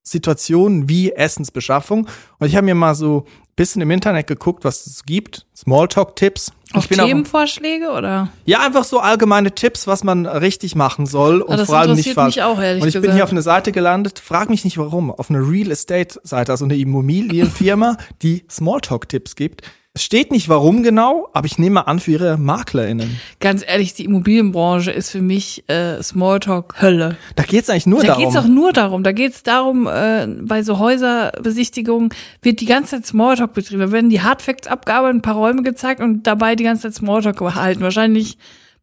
Situationen 0.09 0.89
wie 0.89 1.11
Essensbeschaffung. 1.11 2.07
Und 2.39 2.47
ich 2.47 2.55
habe 2.55 2.65
mir 2.65 2.75
mal 2.75 2.95
so 2.95 3.25
ein 3.27 3.53
bisschen 3.55 3.81
im 3.81 3.91
Internet 3.91 4.27
geguckt, 4.27 4.63
was 4.63 4.85
es 4.87 5.03
gibt. 5.03 5.45
Smalltalk-Tipps. 5.55 6.51
Auch 6.73 6.85
bin 6.85 6.99
auch- 6.99 7.05
Themenvorschläge 7.07 7.89
oder? 7.91 8.29
ja, 8.45 8.59
einfach 8.65 8.83
so 8.83 8.99
allgemeine 8.99 9.53
Tipps, 9.55 9.87
was 9.87 10.03
man 10.03 10.25
richtig 10.25 10.75
machen 10.75 11.05
soll 11.07 11.41
und 11.41 11.59
Ah, 11.59 11.65
vor 11.65 11.77
allem 11.77 11.89
nicht 11.95 12.07
interessiert 12.07 12.15
falsch. 12.15 12.35
mich 12.35 12.43
auch, 12.43 12.61
ehrlich 12.61 12.83
und 12.83 12.87
ich 12.89 12.93
bin 12.93 13.01
gesagt. 13.03 13.15
hier 13.15 13.23
auf 13.23 13.31
eine 13.31 13.41
Seite 13.41 13.71
gelandet, 13.71 14.19
frag 14.19 14.49
mich 14.49 14.63
nicht 14.63 14.77
warum, 14.77 15.11
auf 15.11 15.29
eine 15.29 15.39
Real 15.39 15.71
Estate 15.71 16.19
Seite, 16.23 16.51
also 16.51 16.65
eine 16.65 16.77
Immobilienfirma, 16.77 17.97
die 18.21 18.45
Smalltalk-Tipps 18.49 19.35
gibt. 19.35 19.61
Es 19.99 20.05
steht 20.05 20.31
nicht 20.31 20.47
warum 20.47 20.81
genau, 20.81 21.27
aber 21.33 21.45
ich 21.45 21.59
nehme 21.59 21.85
an 21.85 21.99
für 21.99 22.11
ihre 22.11 22.37
MaklerInnen. 22.37 23.19
Ganz 23.41 23.65
ehrlich, 23.67 23.95
die 23.95 24.05
Immobilienbranche 24.05 24.91
ist 24.91 25.09
für 25.09 25.21
mich 25.21 25.65
äh, 25.67 26.01
Smalltalk 26.01 26.81
Hölle. 26.81 27.17
Da 27.35 27.43
geht's 27.43 27.69
eigentlich 27.69 27.85
nur 27.85 27.99
Da 27.99 28.07
darum. 28.07 28.23
geht's 28.23 28.37
auch 28.37 28.47
nur 28.47 28.71
darum. 28.71 29.03
Da 29.03 29.11
geht's 29.11 29.43
darum, 29.43 29.87
äh, 29.87 30.25
bei 30.41 30.63
so 30.63 30.79
Häuserbesichtigungen 30.79 32.11
wird 32.41 32.61
die 32.61 32.65
ganze 32.65 32.95
Zeit 32.95 33.07
Smalltalk 33.07 33.53
betrieben. 33.53 33.81
Da 33.81 33.91
werden 33.91 34.09
die 34.09 34.21
Hardfacts 34.21 34.67
abgearbeitet, 34.69 35.17
ein 35.17 35.21
paar 35.21 35.35
Räume 35.35 35.63
gezeigt 35.63 35.99
und 35.99 36.23
dabei 36.23 36.55
die 36.55 36.63
ganze 36.63 36.83
Zeit 36.83 36.93
Smalltalk 36.93 37.37
gehalten. 37.37 37.81
Wahrscheinlich 37.81 38.37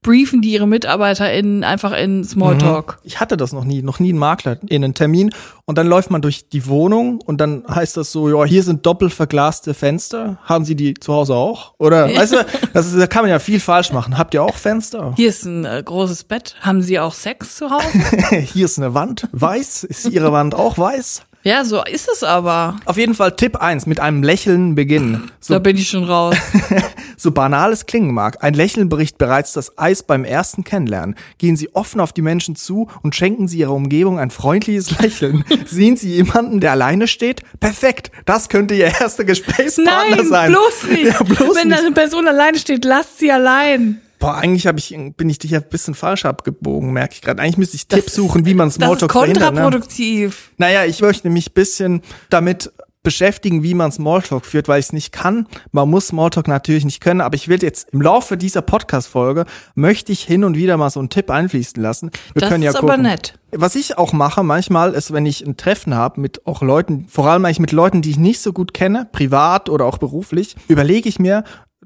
briefen 0.06 0.40
die 0.40 0.52
ihre 0.52 0.68
MitarbeiterInnen 0.68 1.64
einfach 1.64 1.92
in 1.92 2.22
Smalltalk. 2.22 3.00
ich 3.02 3.18
hatte 3.18 3.36
das 3.36 3.52
noch 3.52 3.64
nie, 3.64 3.82
noch 3.82 3.98
nie 3.98 4.10
einen 4.10 4.20
Makler 4.20 4.56
in 4.68 4.84
einen 4.84 4.94
Termin 4.94 5.30
und 5.64 5.78
dann 5.78 5.88
läuft 5.88 6.12
man 6.12 6.22
durch 6.22 6.48
die 6.48 6.68
Wohnung 6.68 7.20
und 7.20 7.40
dann 7.40 7.64
heißt 7.68 7.96
das 7.96 8.12
so, 8.12 8.28
ja, 8.28 8.44
hier 8.44 8.62
sind 8.62 8.86
doppelt 8.86 9.12
verglaste 9.12 9.74
Fenster. 9.74 10.38
Haben 10.44 10.64
Sie 10.64 10.76
die 10.76 10.94
zu 10.94 11.12
Hause 11.12 11.34
auch? 11.34 11.74
Oder, 11.78 12.14
weißt 12.14 12.34
du, 12.34 12.46
das 12.72 12.86
ist, 12.86 12.96
da 12.96 13.08
kann 13.08 13.22
man 13.22 13.30
ja 13.30 13.40
viel 13.40 13.58
falsch 13.58 13.92
machen. 13.92 14.16
Habt 14.16 14.32
ihr 14.32 14.44
auch 14.44 14.54
Fenster? 14.54 15.12
Hier 15.16 15.28
ist 15.28 15.44
ein 15.44 15.64
äh, 15.64 15.82
großes 15.84 16.22
Bett. 16.22 16.54
Haben 16.60 16.82
Sie 16.82 17.00
auch 17.00 17.12
Sex 17.12 17.56
zu 17.56 17.68
Hause? 17.68 17.98
Hier 18.36 18.66
ist 18.66 18.78
eine 18.78 18.94
Wand, 18.94 19.28
weiß. 19.32 19.82
Ist 19.82 20.06
Ihre 20.06 20.30
Wand 20.30 20.54
auch 20.54 20.78
weiß? 20.78 21.22
Ja, 21.46 21.64
so 21.64 21.82
ist 21.84 22.08
es 22.12 22.22
aber. 22.22 22.76
Auf 22.84 22.96
jeden 22.96 23.14
Fall 23.14 23.32
Tipp 23.37 23.56
eins: 23.56 23.87
mit 23.87 24.00
einem 24.00 24.22
Lächeln 24.22 24.75
beginnen. 24.75 25.25
Da 25.28 25.32
So, 25.40 25.60
bin 25.60 25.76
ich 25.76 25.88
schon 25.88 26.04
raus. 26.04 26.37
so 27.16 27.31
banal 27.31 27.72
es 27.72 27.87
klingen 27.87 28.12
mag, 28.12 28.43
ein 28.43 28.54
Lächeln 28.54 28.88
bricht 28.88 29.16
bereits 29.19 29.52
das 29.52 29.78
Eis 29.78 30.02
beim 30.02 30.25
ersten 30.25 30.64
Kennenlernen. 30.64 31.14
Gehen 31.38 31.56
Sie 31.56 31.75
offen 31.75 32.00
auf 32.00 32.12
die 32.12 32.22
Menschen 32.22 32.56
zu 32.56 32.88
und 33.02 33.14
schenken 33.14 33.48
Sie 33.48 33.58
Ihrer 33.58 33.72
Umgebung 33.72 34.19
ein 34.19 34.31
freundliches 34.31 34.98
Lächeln. 35.00 35.44
Sehen 35.66 35.96
Sie 35.96 36.10
jemanden, 36.14 36.60
der 36.60 36.72
alleine 36.72 37.06
steht? 37.08 37.43
Perfekt, 37.60 38.11
das 38.25 38.49
könnte 38.49 38.75
Ihr 38.75 38.87
erster 38.87 39.25
Gesprächspartner 39.25 40.16
Nein, 40.16 40.26
sein. 40.26 40.50
bloß 40.52 40.82
nicht. 40.90 41.04
Ja, 41.12 41.23
bloß 41.23 41.56
Wenn 41.56 41.68
nicht. 41.68 41.78
da 41.80 41.85
eine 41.85 41.92
Person 41.94 42.26
alleine 42.26 42.59
steht, 42.59 42.85
lasst 42.85 43.18
sie 43.18 43.30
allein. 43.30 44.00
Boah, 44.18 44.35
eigentlich 44.37 44.66
hab 44.66 44.78
ich, 44.78 44.96
bin 45.16 45.28
ich 45.28 45.38
dich 45.38 45.50
ja 45.52 45.61
ein 45.61 45.68
bisschen 45.68 45.94
falsch 45.94 46.25
abgebogen, 46.25 46.92
merke 46.92 47.14
ich 47.14 47.23
gerade. 47.23 47.42
Eigentlich 47.42 47.58
müsste 47.58 47.76
ich 47.76 47.87
Das 47.88 48.00
Tipps 48.00 48.14
suchen, 48.14 48.46
wie 48.46 48.54
man 48.54 48.68
Das 48.68 48.76
ist 48.76 48.82
Smalltalk 48.82 49.12
verhindert. 49.12 49.54
Ne? 49.54 49.61
kontraproduktiv. 49.61 50.52
Naja, 50.56 50.85
ich 50.85 51.00
möchte 51.00 51.28
mich 51.30 51.52
bisschen 51.52 52.02
damit 52.30 52.73
beschäftigen, 53.02 53.62
wie 53.62 53.75
man 53.75 53.92
Smalltalk 53.92 54.44
führt, 54.44 54.66
weil 54.66 54.80
ich 54.80 54.87
es 54.87 54.92
nicht 54.92 55.12
kann. 55.12 55.46
Man 55.70 55.88
muss 55.88 56.08
Smalltalk 56.08 56.49
natürlich 56.49 56.85
nicht 56.85 57.00
können, 57.00 57.20
aber 57.20 57.37
ich 57.37 57.46
will 57.46 57.62
jetzt 57.62 57.90
im 57.92 58.02
Laufe 58.02 58.37
dieser 58.37 58.62
Podcast-Folge 58.62 59.44
möchte 59.76 60.11
ich 60.11 60.25
hin 60.25 60.42
und 60.42 60.56
wieder 60.56 60.76
mal 60.76 60.90
so 60.90 60.99
einen 60.99 61.08
Tipp 61.08 61.30
einfließen 61.30 61.80
lassen. 61.80 62.11
Wir 62.32 62.40
Das 62.40 62.50
können 62.50 62.64
ja 62.64 62.70
ist 62.70 62.76
aber 62.76 62.88
gucken. 62.88 63.02
nett. 63.02 63.38
Was 63.52 63.76
ich 63.76 63.96
auch 63.96 64.12
mache 64.12 64.42
manchmal 64.42 64.92
ist, 64.92 65.12
wenn 65.12 65.25
ich 65.25 65.46
ein 65.46 65.56
Treffen 65.56 65.94
habe 65.94 66.20
mit 66.20 66.49
auch 66.49 66.62
Leuten, 66.62 67.06
vor 67.08 67.28
allem 67.28 67.44
eigentlich 67.44 67.61
mit 67.61 67.70
Leuten, 67.70 68.02
die 68.02 68.11
ich 68.11 68.18
nicht 68.18 68.40
so 68.40 68.52
gut 68.52 68.75
kenne, 68.75 69.06
privat 69.12 69.68
oder 69.68 69.85
auch 69.85 69.99
beruflich, 69.99 70.56
überlege 70.66 71.08
ich 71.08 71.20
mir 71.20 71.44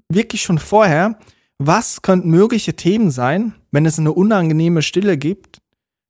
wirklich 0.08 0.40
schon 0.40 0.58
vorher, 0.58 1.18
was 1.60 2.00
könnten 2.00 2.30
mögliche 2.30 2.74
Themen 2.74 3.10
sein, 3.10 3.54
wenn 3.70 3.84
es 3.84 3.98
eine 3.98 4.12
unangenehme 4.12 4.80
Stille 4.80 5.18
gibt, 5.18 5.58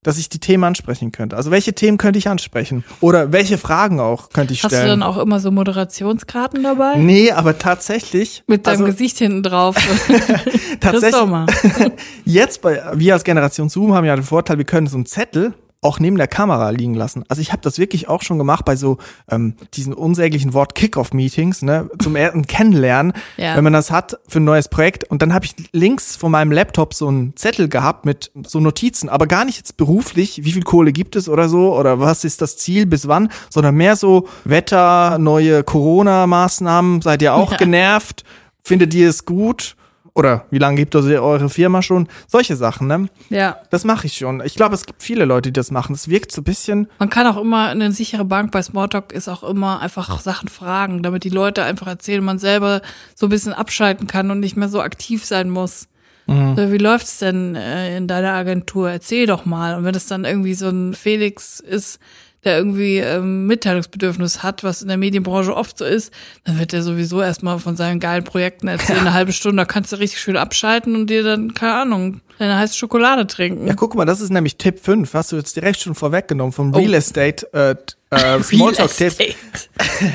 dass 0.05 0.17
ich 0.17 0.29
die 0.29 0.39
Themen 0.39 0.63
ansprechen 0.63 1.11
könnte. 1.11 1.37
Also 1.37 1.51
welche 1.51 1.75
Themen 1.75 1.99
könnte 1.99 2.21
ich 2.21 2.29
ansprechen? 2.29 2.85
Oder 3.01 3.33
welche 3.33 3.59
Fragen 3.59 3.99
auch 3.99 4.31
könnte 4.31 4.55
ich 4.55 4.63
Hast 4.63 4.73
du 4.73 4.77
stellen? 4.77 5.01
dann 5.01 5.03
auch 5.03 5.19
immer 5.19 5.41
so 5.41 5.51
Moderationskarten 5.51 6.63
dabei? 6.63 6.97
nee, 6.97 7.33
aber 7.33 7.59
tatsächlich. 7.59 8.45
Mit 8.47 8.67
deinem 8.67 8.85
also, 8.85 8.93
Gesicht 8.93 9.19
hinten 9.19 9.43
drauf. 9.43 9.77
Tatsächlich. 10.81 11.13
Jetzt 12.25 12.63
bei 12.63 12.81
wir 12.95 13.15
als 13.15 13.25
Generation 13.25 13.69
Zoom 13.69 13.93
haben 13.93 14.07
ja 14.07 14.15
den 14.15 14.25
Vorteil, 14.25 14.57
wir 14.57 14.65
können 14.65 14.87
so 14.87 14.97
einen 14.97 15.07
Zettel 15.07 15.53
auch 15.83 15.99
neben 15.99 16.17
der 16.19 16.29
Kamera 16.29 16.69
liegen 16.71 16.93
lassen. 16.93 17.25
Also 17.29 17.41
ich 17.41 17.53
habe 17.53 17.63
das 17.63 17.79
wirklich 17.79 18.07
auch 18.07 18.21
schon 18.21 18.37
gemacht 18.37 18.67
bei 18.67 18.77
so 18.77 18.99
ähm, 19.31 19.55
diesen 19.73 19.95
unsäglichen 19.95 20.53
Wort 20.53 20.75
Kickoff-Meetings, 20.75 21.63
ne, 21.63 21.89
zum 22.03 22.17
ersten 22.17 22.47
Kennenlernen, 22.47 23.15
Ja. 23.39 23.57
wenn 23.57 23.65
man 23.65 23.73
das 23.73 23.91
hat 23.91 24.19
für 24.29 24.41
ein 24.41 24.45
neues 24.45 24.69
Projekt. 24.69 25.05
Und 25.11 25.23
dann 25.23 25.33
habe 25.33 25.47
ich 25.47 25.55
links 25.73 26.17
von 26.17 26.33
meinem 26.33 26.53
Laptop 26.53 26.93
so 26.93 27.09
einen 27.09 27.35
Zettel 27.35 27.69
gehabt 27.69 28.05
mit 28.05 28.31
so 28.47 28.61
Notizen, 28.61 29.09
aber 29.09 29.27
gar 29.27 29.47
nicht 29.47 29.57
jetzt 29.57 29.79
beruflich, 29.79 30.45
wie 30.45 30.53
viel 30.53 30.65
Kohle 30.65 30.93
gibt 30.93 31.17
es 31.17 31.29
oder 31.31 31.49
so 31.49 31.75
oder 31.75 31.99
was 31.99 32.25
ist 32.25 32.43
das 32.43 32.59
Ziel 32.59 32.85
bis 32.85 33.09
wann, 33.09 33.31
sondern 33.49 33.75
mehr 33.75 33.97
so 33.97 34.29
Wetter, 34.45 35.17
neue 35.19 35.65
Corona-Maßnahmen, 35.65 37.01
seid 37.03 37.23
ihr 37.23 37.35
auch 37.35 37.53
Ja. 37.53 37.57
genervt, 37.59 38.25
findet 38.63 38.93
ihr 38.95 39.09
es 39.09 39.25
gut? 39.25 39.77
Oder 40.21 40.45
wie 40.51 40.59
lange 40.59 40.77
gibt 40.77 40.95
ihr 40.95 41.23
eure 41.23 41.49
Firma 41.49 41.81
schon? 41.81 42.07
Solche 42.27 42.55
Sachen, 42.55 42.87
ne? 42.89 43.09
Ja. 43.31 43.57
Das 43.71 43.85
mache 43.85 44.07
ich 44.07 44.19
schon. 44.19 44.43
Ich 44.45 44.55
glaube, 44.55 44.75
es 44.75 44.85
gibt 44.85 45.03
viele 45.03 45.25
Leute, 45.25 45.49
die 45.49 45.55
das 45.55 45.71
machen. 45.71 45.95
Es 45.95 46.09
wirkt 46.09 46.31
so 46.31 46.43
ein 46.43 46.45
bisschen. 46.45 46.89
Man 46.99 47.09
kann 47.09 47.27
auch 47.27 47.41
immer, 47.41 47.69
eine 47.69 47.91
sichere 47.91 48.27
Bank 48.27 48.53
bei 48.53 48.61
Smalltalk 48.61 49.13
ist 49.13 49.29
auch 49.29 49.43
immer 49.43 49.81
einfach 49.81 50.21
Sachen 50.21 50.51
fragen, 50.51 51.03
damit 51.03 51.25
die 51.25 51.31
Leute 51.31 51.63
einfach 51.63 51.87
erzählen, 51.87 52.23
man 52.23 52.39
selber 52.39 52.83
so 53.15 53.29
ein 53.29 53.31
bisschen 53.31 53.55
abschalten 53.55 54.07
kann 54.09 54.31
und 54.31 54.41
nicht 54.41 54.59
mehr 54.59 54.69
so 54.69 54.83
aktiv 54.83 55.25
sein 55.25 55.49
muss. 55.49 55.89
So, 56.27 56.71
wie 56.71 56.79
läuft's 56.79 57.19
denn 57.19 57.57
äh, 57.57 57.97
in 57.97 58.07
deiner 58.07 58.35
Agentur? 58.35 58.89
Erzähl 58.89 59.27
doch 59.27 59.47
mal. 59.47 59.75
Und 59.75 59.85
wenn 59.85 59.97
es 59.97 60.07
dann 60.07 60.25
irgendwie 60.25 60.55
so 60.55 60.69
ein 60.69 60.95
Felix 60.95 61.59
ist, 61.59 61.99
der 62.45 62.57
irgendwie 62.57 62.99
ähm, 62.99 63.47
Mitteilungsbedürfnis 63.47 64.43
hat, 64.43 64.65
was 64.65 64.83
in 64.83 64.89
der 64.89 64.97
Medienbranche 64.97 65.55
oft 65.55 65.77
so 65.77 65.85
ist, 65.85 66.13
dann 66.45 66.59
wird 66.59 66.73
er 66.73 66.83
sowieso 66.83 67.21
erstmal 67.21 67.59
von 67.59 67.77
seinen 67.77 68.01
geilen 68.01 68.25
Projekten 68.25 68.69
erzählen, 68.69 69.01
eine 69.01 69.13
halbe 69.13 69.33
Stunde, 69.33 69.63
da 69.63 69.65
kannst 69.67 69.93
du 69.93 69.97
richtig 69.97 70.21
schön 70.21 70.37
abschalten 70.37 70.95
und 70.95 71.11
dir 71.11 71.23
dann, 71.23 71.55
keine 71.55 71.75
Ahnung, 71.75 72.21
deine 72.41 72.57
heiße 72.59 72.77
Schokolade 72.77 73.27
trinken. 73.27 73.67
Ja, 73.67 73.75
guck 73.75 73.95
mal, 73.95 74.05
das 74.05 74.21
ist 74.21 74.31
nämlich 74.31 74.57
Tipp 74.57 74.81
5. 74.83 75.13
Hast 75.15 75.33
du 75.33 75.37
jetzt 75.37 75.55
direkt 75.57 75.79
schon 75.81 75.95
vorweggenommen 75.95 76.53
vom 76.53 76.73
Oh. 76.75 76.79
Real 76.79 76.95
Estate 76.95 77.47
äh, 77.53 77.75
äh, 78.11 78.43
Smalltalk-Tipp. 78.43 79.35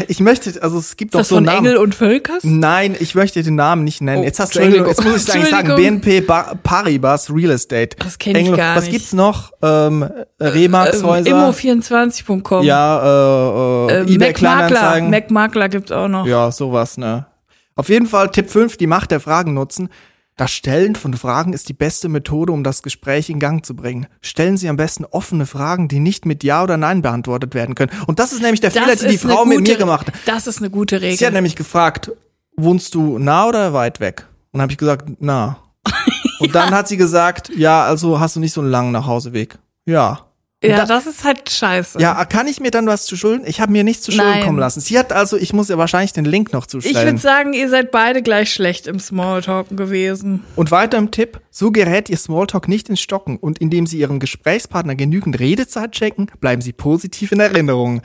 Ich 0.08 0.20
möchte, 0.20 0.62
also 0.62 0.80
es 0.80 0.98
gibt 0.98 1.10
Ist 1.10 1.14
doch 1.14 1.20
das 1.20 1.30
so 1.30 1.36
von 1.36 1.44
Namen. 1.46 1.58
Engel 1.68 1.78
und 1.78 1.94
Völkers? 1.96 2.44
Nein, 2.44 2.96
ich 3.00 3.14
möchte 3.16 3.42
den 3.44 3.56
Namen 3.56 3.84
nicht 3.84 4.02
nennen. 4.02 4.22
Oh, 4.22 4.26
jetzt 4.26 4.40
hast 4.40 4.56
du 4.56 4.60
Engel, 4.60 4.86
jetzt 4.88 5.04
muss 5.04 5.18
ich 5.18 5.24
sagen, 5.24 5.42
ich 5.44 5.50
sagen. 5.50 5.76
BNP 5.76 6.22
Ba- 6.22 6.56
Paribas 6.64 7.30
Real 7.34 7.52
Estate. 7.52 7.96
Das 8.00 8.18
kenn 8.18 8.36
ich 8.36 8.52
gar 8.54 8.76
Was 8.76 8.86
nicht. 8.86 8.94
gibt's 8.94 9.14
noch? 9.14 9.52
Ähm, 9.62 10.10
Remax-Häuser. 10.40 11.28
Ähm, 11.30 11.36
Immo24.com. 11.36 12.64
ja, 12.64 13.88
äh, 13.88 13.92
äh, 14.00 14.14
eBay 14.14 14.18
Mac 14.18 14.42
Makler. 14.42 15.02
Mac 15.02 15.32
Makler 15.32 15.70
gibt's 15.70 15.92
auch 15.92 16.08
noch. 16.08 16.26
Ja, 16.26 16.52
sowas, 16.52 16.98
ne. 16.98 17.28
Auf 17.76 17.90
jeden 17.90 18.08
Fall 18.08 18.32
Tipp 18.32 18.50
5, 18.50 18.78
die 18.78 18.88
Macht 18.88 19.12
der 19.12 19.20
Fragen 19.20 19.54
nutzen. 19.54 19.90
Das 20.38 20.52
Stellen 20.52 20.96
von 20.96 21.14
Fragen 21.14 21.54
ist 21.54 21.70
die 21.70 21.74
beste 21.74 22.10
Methode, 22.10 22.52
um 22.52 22.62
das 22.64 22.84
Gespräch 22.84 23.30
in 23.30 23.40
Gang 23.40 23.66
zu 23.66 23.74
bringen. 23.74 24.08
Stellen 24.22 24.58
Sie 24.58 24.68
am 24.68 24.76
besten 24.76 25.06
offene 25.06 25.46
Fragen, 25.46 25.88
die 25.88 26.00
nicht 26.00 26.26
mit 26.26 26.44
Ja 26.44 26.62
oder 26.62 26.76
Nein 26.76 27.02
beantwortet 27.02 27.54
werden 27.56 27.74
können. 27.74 27.92
Und 28.06 28.20
das 28.20 28.34
ist 28.34 28.42
nämlich 28.42 28.60
der 28.60 28.72
Fehler, 28.72 28.98
den 28.98 29.12
die 29.12 29.18
Frau 29.18 29.46
mit 29.46 29.60
gute- 29.60 29.72
mir 29.72 29.78
gemacht 29.78 30.08
hat. 30.08 30.14
Das 30.26 30.46
ist 30.48 30.58
eine 30.60 30.70
gute 30.70 31.02
Regel. 31.02 31.18
Sie 31.18 31.26
hat 31.26 31.34
nämlich 31.34 31.56
gefragt, 31.56 32.12
wohnst 32.58 32.96
du 32.96 33.18
nah 33.18 33.48
oder 33.48 33.72
weit 33.74 34.02
weg? 34.02 34.28
Und 34.52 34.62
habe 34.62 34.72
ich 34.74 34.78
gesagt, 34.78 35.22
nah. 35.22 35.58
Und 36.40 36.54
dann 36.54 36.72
hat 36.72 36.90
sie 36.90 36.98
gesagt, 36.98 37.50
ja, 37.56 37.86
also 37.86 38.20
hast 38.20 38.36
du 38.36 38.42
nicht 38.42 38.52
so 38.52 38.60
einen 38.60 38.70
langen 38.72 38.92
Nachhauseweg. 38.92 39.58
Ja. 39.86 40.26
Ja, 40.70 40.78
da- 40.78 40.86
das 40.86 41.06
ist 41.08 41.24
halt 41.24 41.50
scheiße. 41.50 42.00
ja, 42.00 42.24
kann 42.26 42.48
ich 42.48 42.60
mir 42.60 42.72
dann 42.72 42.88
was 42.88 43.06
zu 43.06 43.16
schulden? 43.16 43.46
Ich 43.48 43.62
habe 43.62 43.72
mir 43.72 43.84
nichts 43.84 44.04
zu 44.04 44.12
Schulden 44.12 44.30
Nein. 44.32 44.44
kommen 44.44 44.60
lassen. 44.60 44.80
Sie 44.82 44.98
hat 44.98 45.12
also, 45.14 45.38
ich 45.38 45.54
muss 45.54 45.70
ihr 45.70 45.78
wahrscheinlich 45.78 46.14
den 46.14 46.26
Link 46.26 46.54
noch 46.54 46.64
ich 46.64 46.70
zustellen. 46.70 47.06
würde 47.06 47.18
sagen, 47.20 47.54
ihr 47.54 47.70
seid 47.70 47.92
beide 47.92 48.22
gleich 48.22 48.52
schlecht 48.54 48.88
im 48.88 49.00
Smalltalken 49.00 49.78
gewesen. 49.78 50.44
Und 50.56 50.72
weiter 50.72 50.98
im 50.98 51.12
Tipp, 51.12 51.40
so 51.52 51.72
gerät 51.72 52.10
Ihr 52.10 52.18
Smalltalk 52.18 52.68
nicht 52.68 52.90
ins 52.90 53.02
Stocken 53.02 53.38
und 53.38 53.60
indem 53.60 53.86
Sie 53.88 53.98
Ihrem 54.00 54.20
Gesprächspartner 54.20 54.96
genügend 54.96 55.40
Redezeit 55.40 55.96
schenken, 55.96 56.28
bleiben 56.40 56.62
Sie 56.62 56.74
positiv 56.74 57.32
in 57.32 57.40
Erinnerung. 57.40 58.02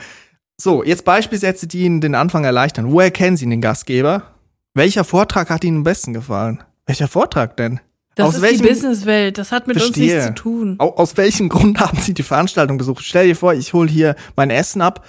So, 0.57 0.85
jetzt 0.85 1.05
Beispielsätze, 1.05 1.67
die 1.67 1.85
Ihnen 1.85 2.01
den 2.01 2.15
Anfang 2.15 2.45
erleichtern. 2.45 2.93
Woher 2.93 3.11
kennen 3.11 3.37
Sie 3.37 3.49
den 3.49 3.61
Gastgeber? 3.61 4.35
Welcher 4.75 5.05
Vortrag 5.05 5.51
hat 5.51 5.65
Ihnen 5.65 5.79
am 5.79 5.85
besten 5.85 6.13
gefallen? 6.13 6.63
Welcher 6.87 7.09
Vortrag 7.09 7.57
denn? 7.57 7.81
Das 8.21 8.29
aus 8.29 8.35
ist 8.37 8.43
welchem, 8.43 8.63
die 8.63 8.69
Businesswelt. 8.69 9.39
Das 9.39 9.53
hat 9.53 9.67
mit 9.67 9.77
uns 9.77 9.85
Verstehe. 9.87 10.15
nichts 10.15 10.27
zu 10.27 10.35
tun. 10.35 10.77
Au- 10.79 10.97
Aus 10.97 11.17
welchem 11.17 11.49
Grund 11.51 11.79
haben 11.81 11.99
Sie 11.99 12.15
die 12.15 12.23
Veranstaltung 12.23 12.79
besucht? 12.79 13.05
Stell 13.05 13.27
dir 13.29 13.37
vor, 13.37 13.55
ich 13.55 13.73
hole 13.73 13.89
hier 13.91 14.15
mein 14.37 14.51
Essen 14.51 14.81
ab. 14.83 15.05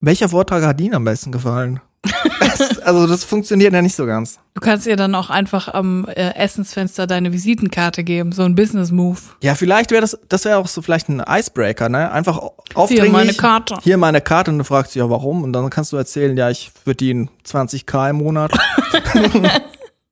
Welcher 0.00 0.28
Vortrag 0.28 0.64
hat 0.64 0.80
Ihnen 0.80 0.94
am 0.94 1.04
besten 1.04 1.32
gefallen? 1.32 1.80
Das- 2.58 2.80
also 2.80 3.06
das 3.06 3.24
funktioniert 3.24 3.72
ja 3.72 3.80
nicht 3.80 3.94
so 3.94 4.04
ganz. 4.04 4.38
Du 4.54 4.60
kannst 4.60 4.86
ihr 4.86 4.96
dann 4.96 5.14
auch 5.14 5.30
einfach 5.30 5.68
am 5.72 6.04
äh, 6.06 6.34
Essensfenster 6.34 7.06
deine 7.06 7.32
Visitenkarte 7.32 8.04
geben. 8.04 8.32
So 8.32 8.42
ein 8.42 8.54
Business-Move. 8.54 9.18
Ja, 9.42 9.54
vielleicht 9.54 9.90
wäre 9.90 10.02
das, 10.02 10.18
das 10.28 10.44
wäre 10.44 10.58
auch 10.58 10.66
so 10.68 10.82
vielleicht 10.82 11.08
ein 11.08 11.22
Icebreaker, 11.26 11.88
ne? 11.88 12.10
Einfach 12.12 12.38
Hier, 12.40 12.50
aufdringlich. 12.76 13.12
meine 13.12 13.32
Karte. 13.34 13.78
Hier 13.82 13.96
meine 13.96 14.20
Karte 14.20 14.50
und 14.50 14.58
du 14.58 14.64
fragst 14.64 14.94
dich 14.94 15.00
ja 15.00 15.08
warum 15.08 15.44
und 15.44 15.52
dann 15.54 15.70
kannst 15.70 15.92
du 15.92 15.96
erzählen, 15.96 16.36
ja, 16.36 16.50
ich 16.50 16.70
verdiene 16.84 17.28
20k 17.46 18.10
im 18.10 18.16
Monat. 18.16 18.52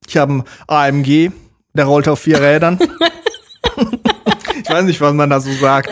ich 0.06 0.16
habe 0.16 0.32
einen 0.32 0.44
AMG, 0.66 1.30
der 1.74 1.84
rollt 1.84 2.08
auf 2.08 2.20
vier 2.20 2.40
Rädern. 2.40 2.78
ich 4.62 4.70
weiß 4.70 4.84
nicht, 4.84 5.00
was 5.00 5.12
man 5.14 5.30
da 5.30 5.40
so 5.40 5.52
sagt. 5.52 5.90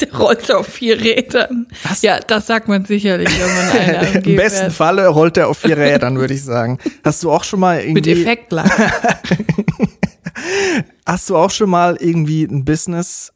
Der 0.00 0.14
rollt 0.16 0.50
auf 0.52 0.66
vier 0.66 1.00
Rädern. 1.00 1.66
Was? 1.88 2.02
Ja, 2.02 2.18
das 2.20 2.46
sagt 2.46 2.68
man 2.68 2.84
sicherlich, 2.84 3.28
wenn 3.28 3.54
man 3.56 3.70
einen 3.70 3.96
AMG 4.16 4.26
Im 4.30 4.36
besten 4.36 4.58
fährt. 4.60 4.72
Falle 4.72 5.06
rollt 5.08 5.36
er 5.36 5.48
auf 5.48 5.58
vier 5.58 5.76
Rädern, 5.76 6.18
würde 6.18 6.34
ich 6.34 6.42
sagen. 6.44 6.78
Hast 7.04 7.22
du 7.22 7.30
auch 7.30 7.44
schon 7.44 7.60
mal 7.60 7.76
Mit 7.86 8.06
irgendwie 8.06 8.22
Effektlack. 8.22 8.70
Hast 11.06 11.28
du 11.30 11.36
auch 11.36 11.50
schon 11.50 11.70
mal 11.70 11.96
irgendwie 12.00 12.44
ein 12.44 12.64
Business 12.64 13.32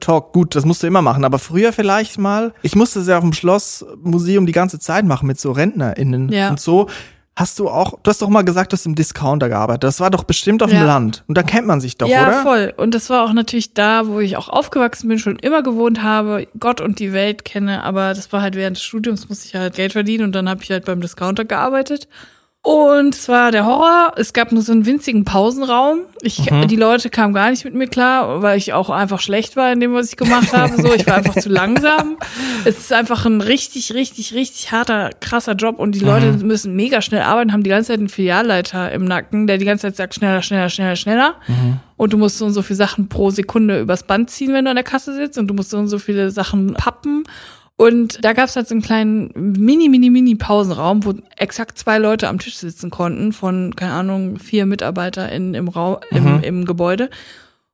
Talk? 0.00 0.32
Gut, 0.32 0.54
das 0.54 0.64
musst 0.64 0.82
du 0.82 0.86
immer 0.86 1.02
machen, 1.02 1.24
aber 1.24 1.38
früher 1.38 1.72
vielleicht 1.72 2.18
mal. 2.18 2.52
Ich 2.62 2.74
musste 2.76 3.00
es 3.00 3.08
ja 3.08 3.16
auf 3.18 3.24
dem 3.24 3.32
Schlossmuseum 3.32 4.46
die 4.46 4.52
ganze 4.52 4.78
Zeit 4.78 5.04
machen 5.04 5.26
mit 5.26 5.40
so 5.40 5.52
RentnerInnen 5.52 6.28
Ja. 6.30 6.50
und 6.50 6.60
so. 6.60 6.88
Hast 7.38 7.58
du 7.58 7.68
auch, 7.68 7.98
du 8.02 8.08
hast 8.08 8.22
doch 8.22 8.30
mal 8.30 8.42
gesagt, 8.42 8.72
du 8.72 8.76
hast 8.76 8.86
im 8.86 8.94
Discounter 8.94 9.50
gearbeitet. 9.50 9.84
Das 9.84 10.00
war 10.00 10.10
doch 10.10 10.24
bestimmt 10.24 10.62
auf 10.62 10.72
Ja. 10.72 10.78
dem 10.80 10.86
Land. 10.86 11.22
Und 11.26 11.36
da 11.36 11.42
kennt 11.42 11.66
man 11.66 11.82
sich 11.82 11.98
doch, 11.98 12.08
ja, 12.08 12.26
oder? 12.28 12.42
voll. 12.42 12.74
Und 12.78 12.94
das 12.94 13.10
war 13.10 13.24
auch 13.24 13.32
natürlich 13.34 13.74
da, 13.74 14.06
wo 14.06 14.20
ich 14.20 14.38
auch 14.38 14.48
aufgewachsen 14.48 15.08
bin, 15.08 15.18
schon 15.18 15.36
immer 15.40 15.62
gewohnt 15.62 16.02
habe, 16.02 16.46
Gott 16.58 16.80
und 16.80 16.98
die 16.98 17.12
Welt 17.12 17.44
kenne. 17.44 17.84
Aber 17.84 18.14
das 18.14 18.32
war 18.32 18.40
halt 18.40 18.54
während 18.54 18.78
des 18.78 18.84
Studiums, 18.84 19.28
musste 19.28 19.46
ich 19.48 19.54
halt 19.54 19.74
Geld 19.74 19.92
verdienen 19.92 20.24
und 20.24 20.32
dann 20.32 20.48
habe 20.48 20.62
ich 20.62 20.70
halt 20.70 20.86
beim 20.86 21.02
Discounter 21.02 21.44
gearbeitet. 21.44 22.08
Und 22.66 23.14
es 23.14 23.28
war 23.28 23.52
der 23.52 23.64
Horror. 23.64 24.14
Es 24.16 24.32
gab 24.32 24.50
nur 24.50 24.60
so 24.60 24.72
einen 24.72 24.86
winzigen 24.86 25.24
Pausenraum. 25.24 26.00
Ich, 26.22 26.50
Mhm. 26.50 26.66
Die 26.66 26.74
Leute 26.74 27.10
kamen 27.10 27.32
gar 27.32 27.50
nicht 27.50 27.64
mit 27.64 27.74
mir 27.74 27.86
klar, 27.86 28.42
weil 28.42 28.58
ich 28.58 28.72
auch 28.72 28.90
einfach 28.90 29.20
schlecht 29.20 29.54
war 29.54 29.70
in 29.72 29.78
dem, 29.78 29.94
was 29.94 30.08
ich 30.10 30.16
gemacht 30.16 30.52
habe. 30.52 30.74
So, 30.82 30.92
ich 30.92 31.06
war 31.06 31.14
einfach 31.14 31.36
zu 31.36 31.48
langsam. 31.48 32.16
Es 32.64 32.78
ist 32.78 32.92
einfach 32.92 33.24
ein 33.24 33.40
richtig, 33.40 33.94
richtig, 33.94 34.34
richtig 34.34 34.72
harter, 34.72 35.10
krasser 35.20 35.52
Job 35.52 35.78
und 35.78 35.94
die 35.94 36.00
Leute 36.00 36.32
Mhm. 36.32 36.46
müssen 36.48 36.74
mega 36.74 37.00
schnell 37.02 37.22
arbeiten, 37.22 37.52
haben 37.52 37.62
die 37.62 37.70
ganze 37.70 37.92
Zeit 37.92 38.00
einen 38.00 38.08
Filialleiter 38.08 38.90
im 38.90 39.04
Nacken, 39.04 39.46
der 39.46 39.58
die 39.58 39.64
ganze 39.64 39.82
Zeit 39.86 39.94
sagt, 39.96 40.14
schneller, 40.16 40.42
schneller, 40.42 40.68
schneller, 40.68 40.96
schneller. 40.96 41.34
Mhm. 41.46 41.76
Und 41.96 42.12
du 42.12 42.18
musst 42.18 42.38
so 42.38 42.46
und 42.46 42.52
so 42.52 42.62
viele 42.62 42.78
Sachen 42.78 43.08
pro 43.08 43.30
Sekunde 43.30 43.80
übers 43.80 44.02
Band 44.02 44.28
ziehen, 44.30 44.52
wenn 44.52 44.64
du 44.64 44.70
an 44.70 44.76
der 44.76 44.84
Kasse 44.84 45.14
sitzt 45.14 45.38
und 45.38 45.46
du 45.46 45.54
musst 45.54 45.70
so 45.70 45.78
und 45.78 45.86
so 45.86 46.00
viele 46.00 46.32
Sachen 46.32 46.74
pappen. 46.74 47.22
Und 47.76 48.24
da 48.24 48.32
gab 48.32 48.48
es 48.48 48.56
halt 48.56 48.68
so 48.68 48.74
einen 48.74 48.82
kleinen 48.82 49.30
mini, 49.34 49.90
mini, 49.90 50.08
mini 50.08 50.34
Pausenraum, 50.34 51.04
wo 51.04 51.14
exakt 51.36 51.76
zwei 51.76 51.98
Leute 51.98 52.28
am 52.28 52.38
Tisch 52.38 52.56
sitzen 52.56 52.90
konnten, 52.90 53.34
von, 53.34 53.76
keine 53.76 53.92
Ahnung, 53.92 54.38
vier 54.38 54.64
Mitarbeiter 54.64 55.30
in, 55.30 55.52
im, 55.52 55.68
Raum, 55.68 55.98
im, 56.10 56.42
im 56.42 56.64
Gebäude. 56.64 57.10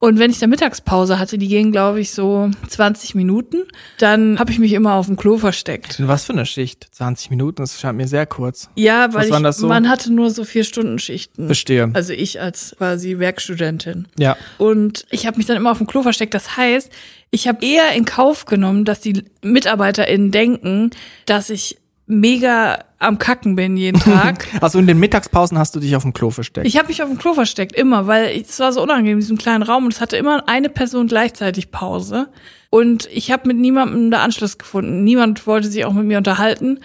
Und 0.03 0.19
wenn 0.19 0.33
ich 0.33 0.41
da 0.41 0.49
Mittagspause 0.49 1.21
hatte, 1.21 1.39
die 1.39 1.47
ging, 1.47 1.71
glaube 1.71 2.01
ich, 2.01 2.11
so 2.11 2.51
20 2.67 3.15
Minuten, 3.15 3.59
dann 3.99 4.37
habe 4.41 4.51
ich 4.51 4.59
mich 4.59 4.73
immer 4.73 4.95
auf 4.95 5.07
dem 5.07 5.17
Klo 5.17 5.39
versteckt. 5.39 6.05
Was 6.05 6.25
für 6.25 6.33
eine 6.33 6.45
Schicht? 6.45 6.89
20 6.91 7.31
Minuten, 7.31 7.63
das 7.63 7.81
scheint 7.81 7.99
mir 7.99 8.09
sehr 8.09 8.27
kurz. 8.27 8.69
Ja, 8.75 9.15
weil 9.15 9.31
ich, 9.31 9.55
so? 9.55 9.69
man 9.69 9.89
hatte 9.89 10.13
nur 10.13 10.31
so 10.31 10.43
vier 10.43 10.65
Stunden 10.65 10.99
Schichten. 10.99 11.47
Verstehe. 11.47 11.89
Also 11.95 12.15
ich 12.15 12.41
als 12.41 12.75
quasi 12.77 13.21
Werkstudentin. 13.21 14.09
Ja. 14.19 14.37
Und 14.59 15.07
ich 15.11 15.29
habe 15.29 15.37
mich 15.37 15.47
dann 15.47 15.57
immer 15.57 15.71
auf 15.71 15.79
dem 15.79 15.87
Klo 15.87 16.03
versteckt. 16.03 16.35
Das 16.35 16.57
heißt, 16.57 16.91
ich 17.31 17.47
habe 17.47 17.65
eher 17.65 17.93
in 17.93 18.05
Kauf 18.05 18.45
genommen, 18.45 18.85
dass 18.85 19.03
die 19.03 19.23
MitarbeiterInnen 19.43 20.33
denken, 20.33 20.91
dass 21.27 21.49
ich 21.49 21.79
mega 22.12 22.85
am 22.99 23.19
Kacken 23.19 23.57
bin 23.57 23.76
jeden 23.76 24.00
Tag. 24.00 24.47
Also 24.61 24.78
in 24.78 24.87
den 24.87 24.99
Mittagspausen 24.99 25.59
hast 25.59 25.75
du 25.75 25.81
dich 25.81 25.97
auf 25.97 26.02
dem 26.02 26.12
Klo 26.12 26.31
versteckt. 26.31 26.66
Ich 26.66 26.76
habe 26.76 26.88
mich 26.88 27.02
auf 27.02 27.09
dem 27.09 27.19
Klo 27.19 27.35
versteckt, 27.35 27.73
immer, 27.75 28.07
weil 28.07 28.40
es 28.40 28.61
war 28.61 28.73
so 28.73 28.83
unangenehm 28.83 29.14
in 29.14 29.21
diesem 29.21 29.38
kleinen 29.38 29.62
Raum 29.62 29.85
und 29.85 29.95
es 29.95 30.00
hatte 30.00 30.16
immer 30.16 30.49
eine 30.49 30.69
Person 30.69 31.09
gleichzeitig 31.09 31.71
Pause. 31.71 32.28
Und 32.71 33.09
ich 33.12 33.31
habe 33.31 33.49
mit 33.49 33.59
niemandem 33.59 34.11
da 34.11 34.23
Anschluss 34.23 34.59
gefunden. 34.59 35.04
Niemand 35.04 35.47
wollte 35.47 35.69
sich 35.69 35.85
auch 35.85 35.92
mit 35.92 36.07
mir 36.07 36.19
unterhalten. 36.19 36.81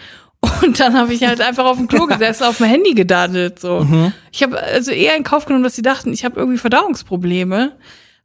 Und 0.61 0.79
dann 0.79 0.95
habe 0.95 1.13
ich 1.13 1.25
halt 1.25 1.41
einfach 1.41 1.65
auf 1.65 1.77
dem 1.77 1.87
Klo 1.87 2.05
gesessen, 2.07 2.43
auf 2.43 2.57
dem 2.57 2.67
Handy 2.67 2.93
gedaddelt. 2.93 3.59
So. 3.59 3.85
Ich 4.31 4.43
habe 4.43 4.61
also 4.61 4.91
eher 4.91 5.15
in 5.15 5.23
Kauf 5.23 5.45
genommen, 5.45 5.63
dass 5.63 5.75
sie 5.75 5.81
dachten, 5.81 6.13
ich 6.13 6.25
habe 6.25 6.39
irgendwie 6.39 6.57
Verdauungsprobleme, 6.57 7.73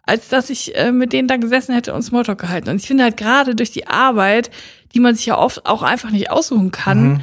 als 0.03 0.29
dass 0.29 0.51
ich 0.51 0.77
äh, 0.77 0.93
mit 0.93 1.13
denen 1.13 1.29
da 1.29 1.37
gesessen 1.37 1.75
hätte 1.75 1.95
und 1.95 2.03
Smalltalk 2.03 2.41
gehalten. 2.41 2.71
Und 2.71 2.77
ich 2.77 2.87
finde 2.87 3.05
halt 3.05 3.17
gerade 3.17 3.55
durch 3.55 3.71
die 3.71 3.87
Arbeit, 3.87 4.51
die 4.95 5.01
man 5.01 5.15
sich 5.15 5.27
ja 5.27 5.39
oft 5.39 5.67
auch 5.67 5.83
einfach 5.83 6.11
nicht 6.11 6.31
aussuchen 6.31 6.71
kann, 6.71 7.23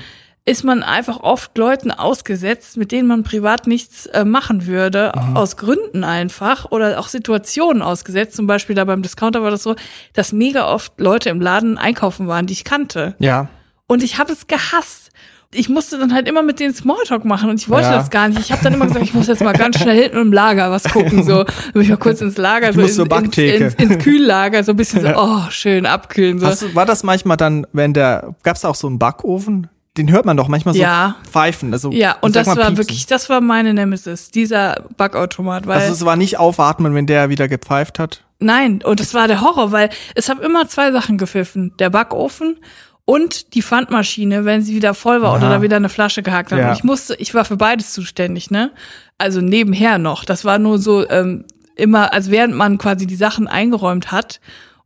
ist 0.49 0.63
man 0.63 0.81
einfach 0.81 1.19
oft 1.19 1.55
Leuten 1.57 1.91
ausgesetzt, 1.91 2.75
mit 2.75 2.91
denen 2.91 3.07
man 3.07 3.23
privat 3.23 3.67
nichts 3.67 4.07
äh, 4.07 4.25
machen 4.25 4.65
würde, 4.65 5.13
aus 5.35 5.57
Gründen 5.57 6.03
einfach 6.03 6.71
oder 6.71 6.99
auch 6.99 7.07
Situationen 7.07 7.83
ausgesetzt. 7.83 8.35
Zum 8.35 8.47
Beispiel 8.47 8.75
da 8.75 8.83
beim 8.85 9.03
Discounter 9.03 9.43
war 9.43 9.51
das 9.51 9.61
so, 9.61 9.75
dass 10.13 10.31
mega 10.31 10.67
oft 10.73 10.99
Leute 10.99 11.29
im 11.29 11.39
Laden 11.39 11.77
einkaufen 11.77 12.27
waren, 12.27 12.47
die 12.47 12.53
ich 12.53 12.63
kannte. 12.63 13.15
Ja. 13.19 13.47
Und 13.85 14.01
ich 14.01 14.17
habe 14.17 14.33
es 14.33 14.47
gehasst. 14.47 15.11
Ich 15.51 15.67
musste 15.67 15.97
dann 15.97 16.13
halt 16.13 16.27
immer 16.27 16.43
mit 16.43 16.59
denen 16.59 16.75
Smalltalk 16.75 17.25
machen 17.25 17.49
und 17.49 17.59
ich 17.59 17.69
wollte 17.69 17.87
Ja. 17.87 17.97
das 17.97 18.11
gar 18.11 18.27
nicht. 18.27 18.39
Ich 18.39 18.51
habe 18.51 18.63
dann 18.63 18.73
immer 18.75 18.85
gesagt, 18.85 19.03
ich 19.03 19.15
muss 19.15 19.25
jetzt 19.25 19.41
mal 19.43 19.53
ganz 19.53 19.79
schnell 19.79 19.99
hinten 19.99 20.17
im 20.17 20.31
Lager 20.33 20.69
was 20.69 20.83
gucken. 20.83 21.23
So, 21.23 21.43
dann 21.43 21.73
bin 21.73 21.81
ich 21.81 21.89
mal 21.89 21.97
kurz 21.97 22.21
ins 22.21 22.37
Lager, 22.37 22.71
so 22.71 22.81
ins, 22.81 22.95
zur 22.95 23.11
ins, 23.11 23.35
ins, 23.37 23.73
ins 23.73 23.97
Kühllager, 24.03 24.63
so 24.63 24.73
ein 24.73 24.75
bisschen 24.75 25.01
so, 25.01 25.07
oh, 25.15 25.49
schön 25.49 25.87
abkühlen. 25.87 26.37
So. 26.39 26.45
Hast 26.45 26.75
war 26.75 26.85
das 26.85 27.01
manchmal 27.03 27.37
dann, 27.37 27.65
wenn 27.73 27.93
der, 27.93 28.35
gab's 28.43 28.61
da 28.61 28.69
auch 28.69 28.75
so 28.75 28.85
einen 28.87 28.99
Backofen? 28.99 29.67
den 29.97 30.11
hört 30.11 30.23
man 30.25 30.37
doch 30.37 30.47
manchmal 30.47 30.75
so 30.75 30.79
Ja. 30.79 31.15
pfeifen. 31.29 31.73
Also, 31.73 31.91
Ja, 31.91 32.15
und 32.21 32.35
das 32.35 32.47
war 32.47 32.55
piepsen. 32.55 32.77
wirklich, 32.77 33.05
das 33.07 33.27
war 33.27 33.41
meine 33.41 33.73
Nemesis, 33.73 34.29
dieser 34.31 34.83
Backautomat, 34.95 35.67
weil 35.67 35.79
Also 35.81 35.91
es 35.91 36.05
war 36.05 36.15
nicht 36.15 36.37
aufatmen, 36.39 36.93
wenn 36.95 37.05
der 37.05 37.29
wieder 37.29 37.49
gepfeift 37.49 37.99
hat. 37.99 38.23
Nein, 38.39 38.81
und 38.85 39.01
das 39.01 39.13
war 39.13 39.27
der 39.27 39.41
Horror, 39.41 39.73
weil 39.73 39.89
es 40.15 40.29
haben 40.29 40.39
immer 40.41 40.69
zwei 40.69 40.93
Sachen 40.93 41.17
gepfiffen. 41.17 41.73
Der 41.79 41.89
Backofen 41.89 42.57
und 43.09 43.55
die 43.55 43.63
Pfandmaschine, 43.63 44.45
wenn 44.45 44.61
sie 44.61 44.75
wieder 44.75 44.93
voll 44.93 45.23
war 45.23 45.33
oder 45.33 45.47
Aha. 45.47 45.55
da 45.55 45.61
wieder 45.63 45.77
eine 45.77 45.89
Flasche 45.89 46.21
gehakt 46.21 46.51
hat. 46.51 46.59
Ja. 46.59 46.73
Ich 46.73 46.83
musste, 46.83 47.15
ich 47.15 47.33
war 47.33 47.43
für 47.43 47.57
beides 47.57 47.91
zuständig, 47.91 48.51
ne? 48.51 48.69
Also 49.17 49.41
nebenher 49.41 49.97
noch. 49.97 50.25
Das 50.25 50.45
war 50.45 50.59
nur 50.59 50.77
so 50.77 51.09
ähm, 51.09 51.45
immer, 51.73 52.13
als 52.13 52.29
während 52.29 52.53
man 52.53 52.77
quasi 52.77 53.07
die 53.07 53.15
Sachen 53.15 53.47
eingeräumt 53.47 54.11
hat 54.11 54.39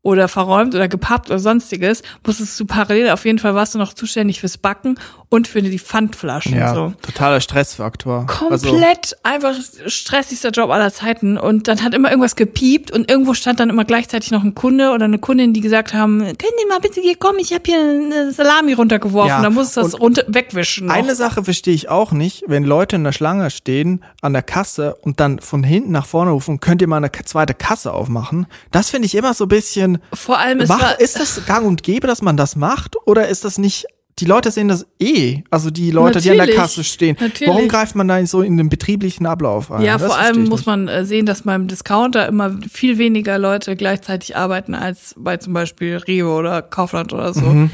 oder 0.04 0.28
verräumt 0.28 0.76
oder 0.76 0.88
gepappt 0.88 1.30
oder 1.30 1.40
sonstiges, 1.40 2.04
musstest 2.28 2.60
du 2.60 2.66
parallel, 2.66 3.10
auf 3.10 3.26
jeden 3.26 3.40
Fall 3.40 3.56
warst 3.56 3.74
du 3.74 3.80
noch 3.80 3.94
zuständig 3.94 4.42
fürs 4.42 4.58
Backen 4.58 5.00
und 5.30 5.48
für 5.48 5.62
die 5.62 5.80
Pfandflaschen. 5.80 6.56
Ja, 6.56 6.76
So. 6.76 6.94
totaler 7.02 7.40
Stressfaktor. 7.42 8.28
Also, 8.50 8.70
Komplett 8.70 9.18
einfach 9.24 9.56
stressigster 9.88 10.50
Job 10.50 10.70
aller 10.70 10.94
Zeiten. 10.94 11.38
Und 11.38 11.68
dann 11.68 11.82
hat 11.84 11.94
immer 11.94 12.10
irgendwas 12.10 12.36
gepiept 12.36 12.92
und 12.92 13.10
irgendwo 13.10 13.34
stand 13.34 13.60
dann 13.60 13.70
immer 13.70 13.86
gleichzeitig 13.86 14.32
noch 14.32 14.44
ein 14.44 14.54
Kunde 14.54 14.92
oder 14.92 15.06
eine 15.06 15.18
Kundin, 15.20 15.54
die 15.54 15.62
gesagt 15.62 15.94
haben, 15.94 16.20
können 16.20 16.36
Sie 16.38 16.68
mal 16.70 16.80
bitte 16.80 17.00
hier 17.02 17.16
kommen, 17.16 17.40
ich 17.40 17.54
habe 17.54 17.64
hier 17.66 17.80
eine 17.80 18.32
Salami 18.34 18.74
runtergeworfen. 18.74 19.30
Ja, 19.30 19.42
Da 19.42 19.50
muss 19.50 19.72
das 19.74 20.00
runter 20.00 20.24
wegwischen. 20.28 20.88
Noch. 20.88 20.94
Eine 20.94 21.16
Sache 21.16 21.44
verstehe 21.46 21.74
ich 21.74 21.88
auch 21.90 22.12
nicht, 22.12 22.44
wenn 22.48 22.66
Leute 22.66 22.98
in 22.98 23.06
der 23.06 23.14
Schlange 23.14 23.50
stehen 23.52 24.04
an 24.22 24.34
der 24.34 24.44
Kasse 24.44 24.96
und 24.96 25.22
dann 25.22 25.40
von 25.40 25.64
hinten 25.64 25.92
nach 25.92 26.06
vorne 26.06 26.32
rufen, 26.32 26.60
könnt 26.60 26.82
ihr 26.82 26.88
mal 26.90 26.98
eine 26.98 27.12
zweite 27.12 27.54
Kasse 27.54 27.94
aufmachen? 27.94 28.48
Das 28.72 28.90
finde 28.90 29.06
ich 29.06 29.16
immer 29.16 29.34
so 29.34 29.46
ein 29.46 29.50
bisschen. 29.50 29.93
Vor 30.14 30.40
allem 30.40 30.60
es 30.60 30.70
Mach, 30.70 30.98
ist 31.00 31.20
das 31.20 31.46
gang 31.46 31.66
und 31.66 31.84
gäbe, 31.84 32.08
dass 32.08 32.22
man 32.22 32.38
das 32.38 32.56
macht? 32.56 32.96
Oder 33.06 33.28
ist 33.28 33.46
das 33.46 33.58
nicht. 33.58 33.86
Die 34.20 34.26
Leute 34.26 34.52
sehen 34.52 34.68
das 34.68 34.86
eh. 35.00 35.42
Also 35.50 35.72
die 35.72 35.90
Leute, 35.90 36.22
die 36.22 36.30
an 36.30 36.36
der 36.38 36.46
Natürlich, 36.46 36.62
Kasse 36.62 36.84
stehen. 36.84 37.18
natürlich. 37.20 37.52
Warum 37.52 37.68
greift 37.68 37.96
man 37.96 38.08
da 38.08 38.24
so 38.28 38.42
in 38.44 38.58
den 38.58 38.70
betrieblichen 38.70 39.26
Ablauf 39.26 39.72
ein? 39.72 39.82
ja, 39.82 39.98
Das 39.98 40.06
vor 40.06 40.20
allem 40.20 40.44
muss 40.44 40.60
nicht. 40.60 40.68
man 40.68 40.88
äh, 40.88 41.04
sehen, 41.04 41.26
dass 41.26 41.42
beim 41.42 41.68
Discounter 41.68 42.28
immer 42.28 42.56
viel 42.72 43.00
weniger 43.00 43.40
Leute 43.40 43.76
gleichzeitig 43.76 44.38
arbeiten 44.38 44.76
als 44.76 45.16
bei 45.18 45.38
zum 45.38 45.54
Beispiel 45.54 45.98
Rewe 45.98 46.30
oder 46.30 46.62
Kaufland 46.62 47.12
oder 47.12 47.34
so. 47.34 47.42
Mhm. 47.42 47.72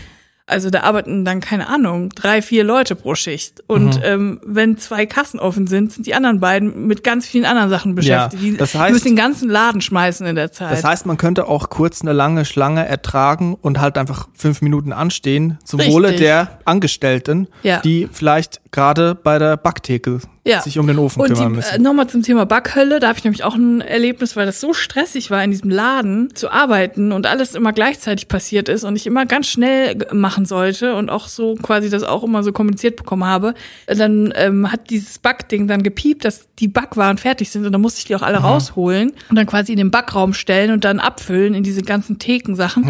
Also 0.49 0.69
da 0.69 0.81
arbeiten 0.81 1.23
dann, 1.25 1.39
keine 1.41 1.67
Ahnung, 1.69 2.09
drei, 2.09 2.41
vier 2.41 2.63
Leute 2.63 2.95
pro 2.95 3.15
Schicht. 3.15 3.63
Und 3.67 3.97
Mhm. 3.97 4.01
ähm, 4.03 4.41
wenn 4.45 4.77
zwei 4.77 5.05
Kassen 5.05 5.39
offen 5.39 5.67
sind, 5.67 5.91
sind 5.93 6.07
die 6.07 6.15
anderen 6.15 6.39
beiden 6.39 6.87
mit 6.87 7.03
ganz 7.03 7.25
vielen 7.27 7.45
anderen 7.45 7.69
Sachen 7.69 7.95
beschäftigt. 7.95 8.41
die, 8.43 8.57
das 8.57 8.71
die 8.71 8.77
heißt- 8.79 8.91
müssen 8.91 9.07
den 9.09 9.15
ganzen 9.15 9.49
Laden 9.49 9.81
schmeißen 9.81 10.25
in 10.25 10.35
der 10.35 10.51
Zeit. 10.51 10.71
Das 10.71 10.83
heißt, 10.83 11.05
man 11.05 11.17
könnte 11.17 11.47
auch 11.47 11.69
kurz 11.69 12.01
eine 12.01 12.13
lange 12.13 12.45
Schlange 12.45 12.85
ertragen 12.87 13.55
und 13.61 13.79
halt 13.79 13.97
einfach 13.97 14.27
fünf 14.33 14.61
Minuten 14.61 14.91
anstehen 14.91 15.57
zum 15.63 15.79
Richtig. 15.79 15.95
Wohle 15.95 16.13
der 16.13 16.59
Angestellten, 16.65 17.47
Ja. 17.63 17.79
die 17.81 18.09
vielleicht 18.11 18.61
gerade 18.71 19.15
bei 19.15 19.37
der 19.39 19.55
Backtheke 19.57 20.19
ja. 20.49 20.61
sich 20.61 20.79
um 20.79 20.87
den 20.87 20.97
Ofen 20.97 21.21
und 21.21 21.27
kümmern 21.27 21.51
die, 21.51 21.55
müssen. 21.57 21.75
äh, 21.75 21.79
nochmal 21.79 22.07
zum 22.07 22.23
Thema 22.23 22.45
Backhölle, 22.45 22.99
da 22.99 23.07
habe 23.07 23.17
ich 23.17 23.23
nämlich 23.23 23.43
auch 23.43 23.55
ein 23.55 23.81
Erlebnis, 23.81 24.35
weil 24.35 24.45
das 24.45 24.59
so 24.59 24.73
stressig 24.73 25.31
war, 25.31 25.43
in 25.43 25.51
diesem 25.51 25.69
Laden 25.69 26.35
zu 26.35 26.51
arbeiten 26.51 27.11
und 27.11 27.27
alles 27.27 27.55
immer 27.55 27.73
gleichzeitig 27.73 28.27
passiert 28.27 28.69
ist 28.69 28.83
und 28.83 28.95
ich 28.95 29.07
immer 29.07 29.25
ganz 29.25 29.47
schnell 29.47 29.97
machen 30.11 30.45
sollte 30.45 30.95
und 30.95 31.09
auch 31.09 31.27
so 31.27 31.55
quasi 31.55 31.89
das 31.89 32.03
auch 32.03 32.23
immer 32.23 32.43
so 32.43 32.51
kommuniziert 32.51 32.97
bekommen 32.97 33.25
habe. 33.25 33.53
Dann 33.87 34.33
ähm, 34.35 34.71
hat 34.71 34.89
dieses 34.89 35.19
Backding 35.19 35.67
dann 35.67 35.83
gepiept, 35.83 36.25
dass 36.25 36.47
die 36.59 36.67
Backwaren 36.67 37.17
fertig 37.17 37.49
sind 37.49 37.65
und 37.65 37.71
dann 37.71 37.81
musste 37.81 37.99
ich 37.99 38.05
die 38.05 38.15
auch 38.15 38.21
alle 38.21 38.37
rausholen 38.37 39.13
und 39.29 39.35
dann 39.35 39.45
quasi 39.45 39.71
in 39.71 39.77
den 39.77 39.91
Backraum 39.91 40.33
stellen 40.33 40.71
und 40.71 40.83
dann 40.83 40.99
abfüllen 40.99 41.53
in 41.53 41.63
diese 41.63 41.81
ganzen 41.81 42.19
Thekensachen. 42.19 42.83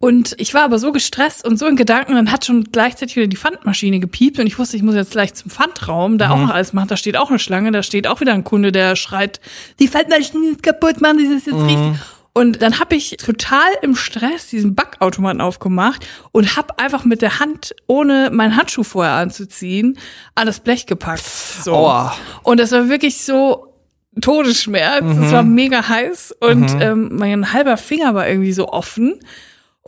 Und 0.00 0.34
ich 0.38 0.54
war 0.54 0.62
aber 0.62 0.78
so 0.78 0.92
gestresst 0.92 1.44
und 1.44 1.58
so 1.58 1.66
in 1.66 1.74
Gedanken, 1.74 2.14
dann 2.14 2.30
hat 2.30 2.44
schon 2.44 2.64
gleichzeitig 2.70 3.16
wieder 3.16 3.26
die 3.26 3.36
Pfandmaschine 3.36 3.98
gepiept 3.98 4.38
und 4.38 4.46
ich 4.46 4.58
wusste, 4.58 4.76
ich 4.76 4.82
muss 4.84 4.94
jetzt 4.94 5.10
gleich 5.10 5.34
zum 5.34 5.50
Pfandraum, 5.50 6.18
da 6.18 6.30
auch 6.30 6.38
noch 6.38 6.50
alles 6.50 6.72
machen. 6.72 6.88
Da 6.88 6.96
steht 6.96 7.16
auch 7.16 7.30
eine 7.30 7.40
Schlange, 7.40 7.72
da 7.72 7.82
steht 7.82 8.06
auch 8.06 8.20
wieder 8.20 8.32
ein 8.32 8.44
Kunde, 8.44 8.70
der 8.70 8.94
schreit, 8.94 9.40
die 9.80 9.88
Pfandmaschine 9.88 10.50
ist 10.50 10.62
kaputt, 10.62 10.96
Sie 10.98 11.34
das 11.34 11.46
jetzt 11.46 11.54
richtig. 11.54 11.98
Und 12.32 12.62
dann 12.62 12.78
habe 12.78 12.94
ich 12.94 13.16
total 13.16 13.66
im 13.82 13.96
Stress 13.96 14.46
diesen 14.46 14.76
Backautomaten 14.76 15.40
aufgemacht 15.40 16.06
und 16.30 16.56
habe 16.56 16.78
einfach 16.78 17.04
mit 17.04 17.20
der 17.20 17.40
Hand, 17.40 17.74
ohne 17.88 18.30
meinen 18.30 18.54
Handschuh 18.54 18.84
vorher 18.84 19.14
anzuziehen, 19.14 19.98
an 20.36 20.46
das 20.46 20.60
Blech 20.60 20.86
gepackt. 20.86 21.24
So. 21.24 21.74
Aua. 21.74 22.14
Und 22.44 22.60
das 22.60 22.70
war 22.70 22.88
wirklich 22.88 23.24
so 23.24 23.74
Todesschmerz. 24.20 25.04
Es 25.20 25.32
war 25.32 25.42
mega 25.42 25.88
heiß 25.88 26.36
und 26.40 26.76
ähm, 26.80 27.10
mein 27.12 27.52
halber 27.52 27.76
Finger 27.76 28.14
war 28.14 28.28
irgendwie 28.28 28.52
so 28.52 28.68
offen. 28.68 29.18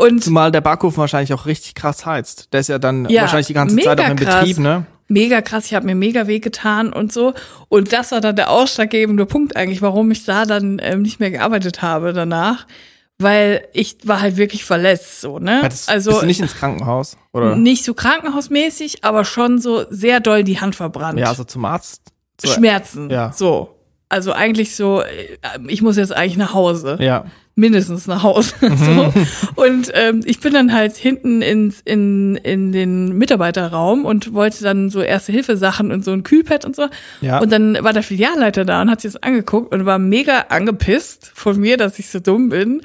Und 0.01 0.25
Zumal 0.25 0.51
der 0.51 0.61
Backofen 0.61 0.99
wahrscheinlich 0.99 1.33
auch 1.35 1.47
richtig 1.47 1.75
krass 1.75 2.07
heizt. 2.07 2.53
Der 2.53 2.61
ist 2.61 2.69
ja 2.69 2.79
dann 2.79 3.09
Ja, 3.09 3.23
wahrscheinlich 3.23 3.49
die 3.49 3.55
ganze 3.55 3.77
Zeit 3.77 4.01
auch 4.01 4.09
in 4.09 4.17
krass. 4.17 4.41
Betrieb, 4.41 4.59
ne? 4.59 4.87
mega 5.09 5.41
krass, 5.43 5.67
ich 5.67 5.75
habe 5.75 5.87
mir 5.87 5.95
mega 5.97 6.27
weh 6.27 6.39
getan 6.39 6.93
und 6.93 7.13
so. 7.13 7.35
Und 7.69 7.93
das 7.93 8.13
war 8.13 8.21
dann 8.21 8.37
der 8.37 8.51
ausschlaggebende 8.51 9.27
Punkt 9.27 9.57
eigentlich, 9.57 9.83
warum 9.83 10.11
ich 10.13 10.25
da 10.25 10.45
dann 10.47 10.81
ähm, 10.83 11.03
nicht 11.03 11.19
mehr 11.21 11.31
gearbeitet 11.31 11.83
habe 11.83 12.13
danach. 12.13 12.67
Weil 13.19 13.67
ich 13.75 13.99
war 14.05 14.23
halt 14.23 14.39
wirklich 14.39 14.65
verletzt, 14.65 15.21
so, 15.21 15.39
ne? 15.39 15.61
Hattest- 15.63 15.91
also 15.91 16.11
bist 16.13 16.23
du 16.23 16.27
nicht 16.27 16.41
ins 16.41 16.55
Krankenhaus? 16.55 17.19
Oder? 17.35 17.55
nicht 17.55 17.85
so 17.85 17.93
krankenhausmäßig, 17.93 19.05
aber 19.05 19.25
schon 19.27 19.59
so 19.61 19.85
sehr 19.91 20.21
doll 20.21 20.43
die 20.45 20.59
Hand 20.61 20.75
verbrannt. 20.75 21.19
Ja, 21.19 21.27
also 21.27 21.45
zum 21.45 21.65
Arzt. 21.67 22.01
So, 22.41 22.49
Schmerzen. 22.51 23.11
Ja. 23.11 23.33
So. 23.33 23.77
Also 24.09 24.33
eigentlich 24.33 24.75
so, 24.75 25.03
äh, 25.03 25.37
ich 25.69 25.83
muss 25.83 25.97
jetzt 25.99 26.13
eigentlich 26.17 26.39
nach 26.39 26.55
Hause. 26.55 26.97
Ja. 27.01 27.27
Mindestens 27.61 28.07
nach 28.07 28.23
Hause. 28.23 28.55
so. 28.61 29.13
Und 29.63 29.91
ähm, 29.95 30.23
ich 30.25 30.41
bin 30.41 30.53
dann 30.55 30.73
halt 30.73 30.97
hinten 30.97 31.43
ins, 31.43 31.81
in, 31.85 32.37
in 32.37 32.73
den 32.73 33.17
Mitarbeiterraum 33.19 34.05
und 34.05 34.33
wollte 34.33 34.65
dann 34.65 34.91
so 34.91 35.01
erste 35.03 35.31
Hilfe-Sachen 35.33 35.93
und 35.93 36.05
so 36.05 36.13
ein 36.13 36.23
Kühlpad 36.25 36.65
und 36.65 36.75
so. 36.75 36.89
Ja. 37.21 37.39
Und 37.39 37.53
dann 37.53 37.79
war 37.83 37.93
der 37.93 38.03
Filialleiter 38.03 38.65
da 38.65 38.83
und 38.83 38.91
hat 38.91 39.03
sich 39.03 39.13
das 39.13 39.23
angeguckt 39.23 39.73
und 39.73 39.87
war 39.87 39.99
mega 39.99 40.47
angepisst 40.49 41.31
von 41.35 41.59
mir, 41.59 41.77
dass 41.77 41.99
ich 41.99 42.09
so 42.09 42.19
dumm 42.19 42.49
bin. 42.49 42.83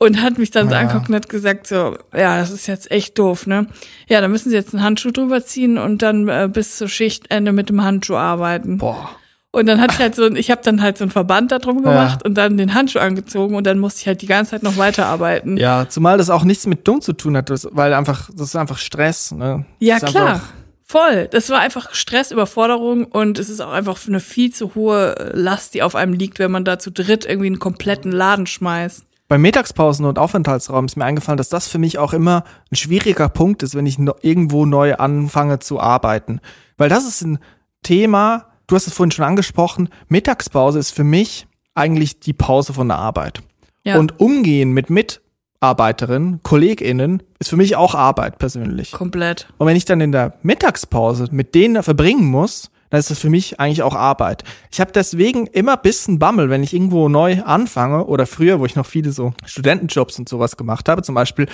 Und 0.00 0.22
hat 0.22 0.38
mich 0.38 0.52
dann 0.52 0.68
so 0.68 0.74
Ja. 0.76 0.82
angeguckt 0.82 1.08
und 1.08 1.16
hat 1.16 1.28
gesagt 1.28 1.66
so, 1.66 1.96
ja, 2.16 2.38
das 2.38 2.52
ist 2.52 2.68
jetzt 2.68 2.88
echt 2.92 3.18
doof, 3.18 3.48
ne? 3.48 3.66
Ja, 4.08 4.20
da 4.20 4.28
müssen 4.28 4.48
Sie 4.50 4.54
jetzt 4.54 4.72
einen 4.72 4.84
Handschuh 4.84 5.10
drüber 5.10 5.44
ziehen 5.44 5.76
und 5.76 6.02
dann 6.02 6.28
äh, 6.28 6.48
bis 6.52 6.76
zur 6.76 6.88
Schichtende 6.88 7.50
mit 7.50 7.68
dem 7.68 7.82
Handschuh 7.82 8.14
arbeiten. 8.14 8.78
Boah. 8.78 9.10
Und 9.50 9.66
dann 9.66 9.80
hatte 9.80 9.94
ich 9.94 10.00
halt 10.00 10.14
so, 10.14 10.24
ein- 10.24 10.36
ich 10.36 10.50
habe 10.50 10.60
dann 10.62 10.82
halt 10.82 10.98
so 10.98 11.04
einen 11.04 11.10
Verband 11.10 11.50
da 11.52 11.58
drum 11.58 11.82
gemacht 11.82 12.22
und 12.24 12.34
dann 12.34 12.56
den 12.58 12.74
Handschuh 12.74 12.98
angezogen 12.98 13.54
und 13.54 13.66
dann 13.66 13.78
musste 13.78 14.00
ich 14.02 14.06
halt 14.06 14.20
die 14.20 14.26
ganze 14.26 14.50
Zeit 14.52 14.62
noch 14.62 14.76
weiterarbeiten. 14.76 15.56
Ja, 15.56 15.88
zumal 15.88 16.18
das 16.18 16.28
auch 16.28 16.44
nichts 16.44 16.66
mit 16.66 16.86
dumm 16.86 17.00
zu 17.00 17.14
tun 17.14 17.36
hat, 17.36 17.50
weil 17.72 17.94
einfach, 17.94 18.28
das 18.34 18.48
ist 18.48 18.56
einfach 18.56 18.76
Stress, 18.78 19.32
ne? 19.32 19.64
Ja, 19.78 19.98
klar. 20.00 20.40
Voll. 20.84 21.28
Das 21.30 21.50
war 21.50 21.60
einfach 21.60 21.92
Stress, 21.94 22.30
Überforderung 22.30 23.04
und 23.04 23.38
es 23.38 23.48
ist 23.50 23.60
auch 23.60 23.72
einfach 23.72 23.98
eine 24.06 24.20
viel 24.20 24.52
zu 24.52 24.74
hohe 24.74 25.32
Last, 25.34 25.74
die 25.74 25.82
auf 25.82 25.94
einem 25.94 26.12
liegt, 26.14 26.38
wenn 26.38 26.50
man 26.50 26.64
da 26.64 26.78
zu 26.78 26.90
dritt 26.90 27.24
irgendwie 27.26 27.46
einen 27.48 27.58
kompletten 27.58 28.12
Laden 28.12 28.46
schmeißt. 28.46 29.04
Bei 29.28 29.36
Mittagspausen 29.36 30.06
und 30.06 30.18
Aufenthaltsraum 30.18 30.86
ist 30.86 30.96
mir 30.96 31.04
eingefallen, 31.04 31.36
dass 31.36 31.50
das 31.50 31.68
für 31.68 31.76
mich 31.78 31.98
auch 31.98 32.14
immer 32.14 32.44
ein 32.72 32.76
schwieriger 32.76 33.28
Punkt 33.28 33.62
ist, 33.62 33.74
wenn 33.74 33.84
ich 33.84 33.98
no 33.98 34.14
irgendwo 34.22 34.64
neu 34.64 34.94
anfange 34.94 35.58
zu 35.58 35.78
arbeiten. 35.80 36.40
Weil 36.78 36.88
das 36.88 37.06
ist 37.06 37.20
ein 37.22 37.38
Thema, 37.82 38.46
du 38.68 38.76
hast 38.76 38.86
es 38.86 38.94
vorhin 38.94 39.10
schon 39.10 39.24
angesprochen, 39.24 39.88
Mittagspause 40.06 40.78
ist 40.78 40.92
für 40.92 41.04
mich 41.04 41.48
eigentlich 41.74 42.20
die 42.20 42.32
Pause 42.32 42.72
von 42.72 42.88
der 42.88 42.98
Arbeit. 42.98 43.42
Ja. 43.82 43.98
Und 43.98 44.20
Umgehen 44.20 44.72
mit 44.72 44.90
Mitarbeiterinnen, 44.90 46.40
KollegInnen 46.42 47.22
ist 47.38 47.50
für 47.50 47.56
mich 47.56 47.74
auch 47.76 47.94
Arbeit 47.94 48.38
persönlich. 48.38 48.92
Komplett. 48.92 49.48
Und 49.58 49.66
wenn 49.66 49.76
ich 49.76 49.84
dann 49.84 50.00
in 50.00 50.12
der 50.12 50.34
Mittagspause 50.42 51.26
mit 51.30 51.54
denen 51.54 51.82
verbringen 51.82 52.26
muss, 52.26 52.70
dann 52.90 53.00
ist 53.00 53.10
das 53.10 53.18
für 53.18 53.30
mich 53.30 53.60
eigentlich 53.60 53.82
auch 53.82 53.94
Arbeit. 53.94 54.44
Ich 54.70 54.80
habe 54.80 54.92
deswegen 54.92 55.46
immer 55.48 55.74
ein 55.74 55.82
bisschen 55.82 56.18
Bammel, 56.18 56.48
wenn 56.48 56.62
ich 56.62 56.72
irgendwo 56.72 57.08
neu 57.08 57.42
anfange 57.42 58.06
oder 58.06 58.26
früher, 58.26 58.60
wo 58.60 58.66
ich 58.66 58.76
noch 58.76 58.86
viele 58.86 59.12
so 59.12 59.34
Studentenjobs 59.44 60.18
und 60.18 60.28
sowas 60.28 60.56
gemacht 60.56 60.88
habe. 60.88 61.02
Zum 61.02 61.14
Beispiel, 61.14 61.48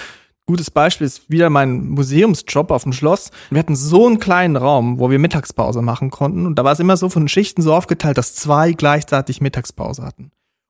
gutes 0.46 0.70
Beispiel 0.70 1.07
ist 1.07 1.30
wieder 1.30 1.50
mein 1.50 1.88
Museumsjob 1.88 2.70
auf 2.70 2.83
dem 2.83 2.92
Schloss. 2.92 3.30
Wir 3.50 3.59
hatten 3.59 3.76
so 3.76 4.07
einen 4.07 4.18
kleinen 4.18 4.57
Raum, 4.57 4.98
wo 4.98 5.11
wir 5.11 5.18
Mittagspause 5.18 5.83
machen 5.83 6.11
konnten. 6.11 6.46
Und 6.46 6.59
da 6.59 6.64
war 6.64 6.72
es 6.72 6.80
immer 6.80 6.96
so 6.96 7.09
von 7.09 7.22
den 7.22 7.28
Schichten 7.28 7.62
so 7.62 7.74
aufgeteilt, 7.74 8.18
dass 8.18 8.35
zwei 8.35 8.72
gleichzeitig 8.72 9.40
Mittagspause 9.40 10.02
hatten. 10.02 10.24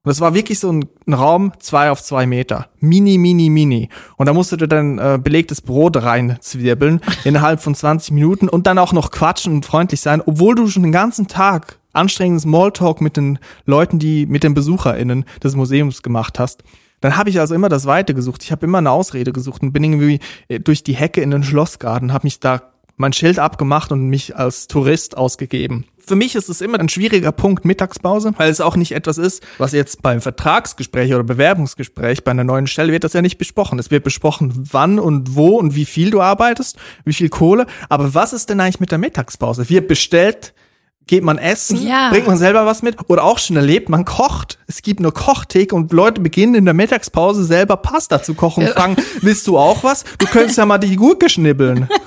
Und 0.04 0.10
das 0.10 0.20
war 0.20 0.34
wirklich 0.34 0.58
so 0.58 0.70
ein, 0.70 0.84
ein 1.06 1.14
Raum, 1.14 1.52
zwei 1.58 1.90
auf 1.90 2.02
zwei 2.02 2.26
Meter. 2.26 2.68
Mini, 2.78 3.16
mini, 3.16 3.48
mini. 3.48 3.88
Und 4.16 4.26
da 4.26 4.34
musst 4.34 4.52
du 4.52 4.56
dann 4.56 4.98
äh, 4.98 5.18
belegtes 5.20 5.62
Brot 5.62 5.96
reinzwirbeln 5.96 7.00
innerhalb 7.24 7.62
von 7.62 7.74
20 7.74 8.12
Minuten 8.12 8.48
und 8.50 8.66
dann 8.66 8.78
auch 8.78 8.92
noch 8.92 9.10
quatschen 9.10 9.54
und 9.54 9.64
freundlich 9.64 10.02
sein, 10.02 10.22
obwohl 10.24 10.54
du 10.54 10.68
schon 10.68 10.82
den 10.82 10.92
ganzen 10.92 11.26
Tag 11.26 11.78
anstrengenden 11.94 12.40
Smalltalk 12.40 13.00
mit 13.00 13.16
den 13.16 13.38
Leuten, 13.64 13.98
die 13.98 14.26
mit 14.26 14.42
den 14.42 14.52
BesucherInnen 14.52 15.24
des 15.42 15.56
Museums 15.56 16.02
gemacht 16.02 16.38
hast. 16.38 16.64
Dann 17.04 17.18
habe 17.18 17.28
ich 17.28 17.38
also 17.38 17.54
immer 17.54 17.68
das 17.68 17.84
Weite 17.84 18.14
gesucht. 18.14 18.42
Ich 18.44 18.50
habe 18.50 18.64
immer 18.64 18.78
eine 18.78 18.90
Ausrede 18.90 19.30
gesucht 19.30 19.60
und 19.60 19.72
bin 19.72 19.84
irgendwie 19.84 20.20
äh, 20.48 20.58
durch 20.58 20.82
die 20.82 20.94
Hecke 20.94 21.20
in 21.20 21.30
den 21.30 21.44
Schlossgarten, 21.44 22.14
habe 22.14 22.24
mich 22.24 22.40
da 22.40 22.72
mein 22.96 23.12
Schild 23.12 23.38
abgemacht 23.38 23.92
und 23.92 24.08
mich 24.08 24.36
als 24.36 24.68
Tourist 24.68 25.14
ausgegeben. 25.14 25.84
Für 25.98 26.16
mich 26.16 26.34
ist 26.34 26.48
es 26.48 26.62
immer 26.62 26.80
ein 26.80 26.88
schwieriger 26.88 27.30
Punkt 27.30 27.66
Mittagspause, 27.66 28.32
weil 28.38 28.48
es 28.48 28.62
auch 28.62 28.76
nicht 28.76 28.92
etwas 28.92 29.18
ist, 29.18 29.42
was 29.58 29.72
jetzt 29.72 30.00
beim 30.00 30.22
Vertragsgespräch 30.22 31.12
oder 31.12 31.24
Bewerbungsgespräch 31.24 32.24
bei 32.24 32.30
einer 32.30 32.44
neuen 32.44 32.66
Stelle 32.66 32.90
wird 32.90 33.04
das 33.04 33.12
ja 33.12 33.20
nicht 33.20 33.36
besprochen. 33.36 33.78
Es 33.78 33.90
wird 33.90 34.04
besprochen, 34.04 34.66
wann 34.72 34.98
und 34.98 35.34
wo 35.34 35.58
und 35.58 35.74
wie 35.74 35.84
viel 35.84 36.08
du 36.08 36.22
arbeitest, 36.22 36.78
wie 37.04 37.12
viel 37.12 37.28
Kohle. 37.28 37.66
Aber 37.90 38.14
was 38.14 38.32
ist 38.32 38.48
denn 38.48 38.60
eigentlich 38.60 38.80
mit 38.80 38.92
der 38.92 38.98
Mittagspause? 38.98 39.68
Wird 39.68 39.88
bestellt, 39.88 40.54
geht 41.06 41.22
man 41.24 41.38
essen, 41.38 41.86
Ja. 41.86 42.10
bringt 42.10 42.26
man 42.26 42.36
selber 42.38 42.64
was 42.66 42.82
mit 42.82 42.96
oder 43.08 43.24
auch 43.24 43.38
schon 43.38 43.56
erlebt, 43.56 43.88
man 43.88 44.04
kocht. 44.04 44.58
Es 44.66 44.80
gibt 44.82 45.00
eine 45.00 45.12
Kochtheke 45.12 45.74
und 45.74 45.92
Leute 45.92 46.20
beginnen 46.20 46.54
in 46.54 46.64
der 46.64 46.74
Mittagspause 46.74 47.44
selber 47.44 47.76
Pasta 47.76 48.22
zu 48.22 48.34
kochen 48.34 48.64
und 48.66 48.70
fragen, 48.72 48.96
willst 49.20 49.46
du 49.46 49.58
auch 49.58 49.84
was? 49.84 50.04
Du 50.18 50.26
könntest 50.26 50.58
ja 50.58 50.66
mal 50.66 50.78
die 50.78 50.96
Gurke 50.96 51.28
schnibbeln. 51.28 51.88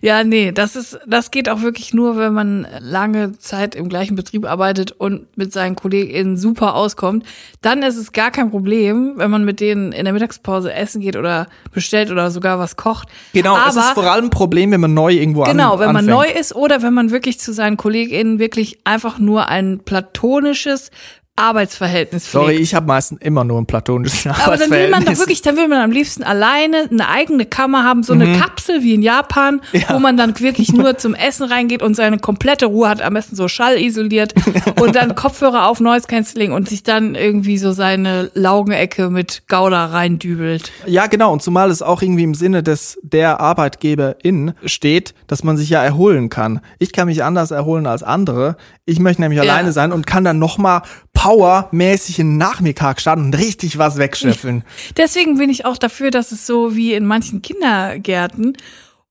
Ja, 0.00 0.24
nee, 0.24 0.52
das 0.52 0.76
ist, 0.76 0.98
das 1.06 1.30
geht 1.30 1.48
auch 1.48 1.62
wirklich 1.62 1.94
nur, 1.94 2.16
wenn 2.16 2.32
man 2.32 2.66
lange 2.80 3.38
Zeit 3.38 3.74
im 3.74 3.88
gleichen 3.88 4.16
Betrieb 4.16 4.44
arbeitet 4.46 4.92
und 4.92 5.36
mit 5.36 5.52
seinen 5.52 5.76
KollegInnen 5.76 6.36
super 6.36 6.74
auskommt. 6.74 7.24
Dann 7.60 7.82
ist 7.82 7.96
es 7.96 8.12
gar 8.12 8.30
kein 8.30 8.50
Problem, 8.50 9.14
wenn 9.16 9.30
man 9.30 9.44
mit 9.44 9.60
denen 9.60 9.92
in 9.92 10.04
der 10.04 10.12
Mittagspause 10.12 10.72
essen 10.72 11.00
geht 11.00 11.16
oder 11.16 11.46
bestellt 11.72 12.10
oder 12.10 12.30
sogar 12.30 12.58
was 12.58 12.76
kocht. 12.76 13.08
Genau, 13.32 13.56
es 13.68 13.76
ist 13.76 13.82
Aber 13.82 14.02
vor 14.02 14.10
allem 14.10 14.26
ein 14.26 14.30
Problem, 14.30 14.70
wenn 14.72 14.80
man 14.80 14.94
neu 14.94 15.12
irgendwo 15.12 15.42
an, 15.42 15.52
Genau, 15.52 15.78
wenn 15.78 15.92
man 15.92 16.06
neu 16.06 16.26
ist 16.26 16.54
oder 16.54 16.82
wenn 16.82 16.94
man 16.94 17.10
wirklich 17.10 17.38
zu 17.38 17.52
seinen 17.52 17.76
KollegInnen 17.76 18.38
wirklich 18.38 18.78
einfach 18.84 19.18
nur 19.18 19.48
ein 19.48 19.80
platonisches 19.84 20.90
Arbeitsverhältnis 21.36 22.26
pflegt. 22.26 22.44
Sorry, 22.44 22.56
ich 22.56 22.74
habe 22.74 22.86
meistens 22.86 23.20
immer 23.22 23.44
nur 23.44 23.58
ein 23.58 23.64
platonisches 23.66 24.26
Aber 24.26 24.56
dann 24.58 24.70
will 24.70 24.90
man 24.90 25.02
doch 25.02 25.08
Arbeitsverhältnis. 25.10 25.18
wirklich, 25.20 25.42
dann 25.42 25.56
will 25.56 25.68
man 25.68 25.78
am 25.80 25.90
liebsten 25.90 26.22
alleine 26.22 26.88
eine 26.90 27.08
eigene 27.08 27.46
Kammer 27.46 27.82
haben, 27.84 28.02
so 28.02 28.12
eine 28.12 28.36
Kapsel 28.38 28.82
wie 28.82 28.94
in 28.94 29.02
Japan, 29.02 29.62
Mhm. 29.72 29.80
Ja. 29.80 29.94
wo 29.94 29.98
man 29.98 30.16
dann 30.16 30.38
wirklich 30.38 30.72
nur 30.72 30.98
zum 30.98 31.14
Essen 31.14 31.44
reingeht 31.44 31.82
und 31.82 31.94
seine 31.94 32.18
komplette 32.18 32.66
Ruhe 32.66 32.88
hat, 32.88 33.00
am 33.00 33.14
besten 33.14 33.36
so 33.36 33.48
schallisoliert 33.48 34.34
und 34.80 34.94
dann 34.96 35.14
Kopfhörer 35.14 35.66
auf, 35.66 35.80
Noise 35.80 36.06
Cancelling 36.08 36.52
und 36.52 36.68
sich 36.68 36.82
dann 36.82 37.14
irgendwie 37.14 37.56
so 37.58 37.72
seine 37.72 38.30
Laugenecke 38.34 39.08
mit 39.10 39.42
Gouda 39.48 39.86
reindübelt. 39.86 40.70
Ja, 40.86 41.06
genau. 41.06 41.32
Und 41.32 41.42
zumal 41.42 41.70
es 41.70 41.80
auch 41.80 42.02
irgendwie 42.02 42.24
im 42.24 42.34
Sinne 42.34 42.62
des 42.62 42.98
der 43.02 43.40
Arbeitgeberin 43.40 44.52
steht, 44.66 45.14
dass 45.26 45.42
man 45.42 45.56
sich 45.56 45.70
ja 45.70 45.82
erholen 45.82 46.28
kann. 46.28 46.60
Ich 46.78 46.92
kann 46.92 47.06
mich 47.08 47.24
anders 47.24 47.50
erholen 47.50 47.86
als 47.86 48.02
andere. 48.02 48.56
Ich 48.84 48.98
möchte 48.98 49.22
nämlich 49.22 49.38
Ja. 49.42 49.42
alleine 49.50 49.72
sein 49.72 49.92
und 49.92 50.06
kann 50.06 50.24
dann 50.24 50.38
nochmal 50.38 50.82
powermäßig 51.30 52.18
in 52.18 52.38
Nachmittag 52.38 53.00
starten 53.00 53.26
und 53.26 53.38
richtig 53.38 53.78
was 53.78 53.98
wegscheffeln. 53.98 54.64
Deswegen 54.96 55.38
bin 55.38 55.48
ich 55.48 55.64
auch 55.64 55.76
dafür, 55.76 56.10
dass 56.10 56.32
es 56.32 56.44
so 56.44 56.74
wie 56.74 56.92
in 56.92 57.06
manchen 57.06 57.40
Kindergärten 57.40 58.56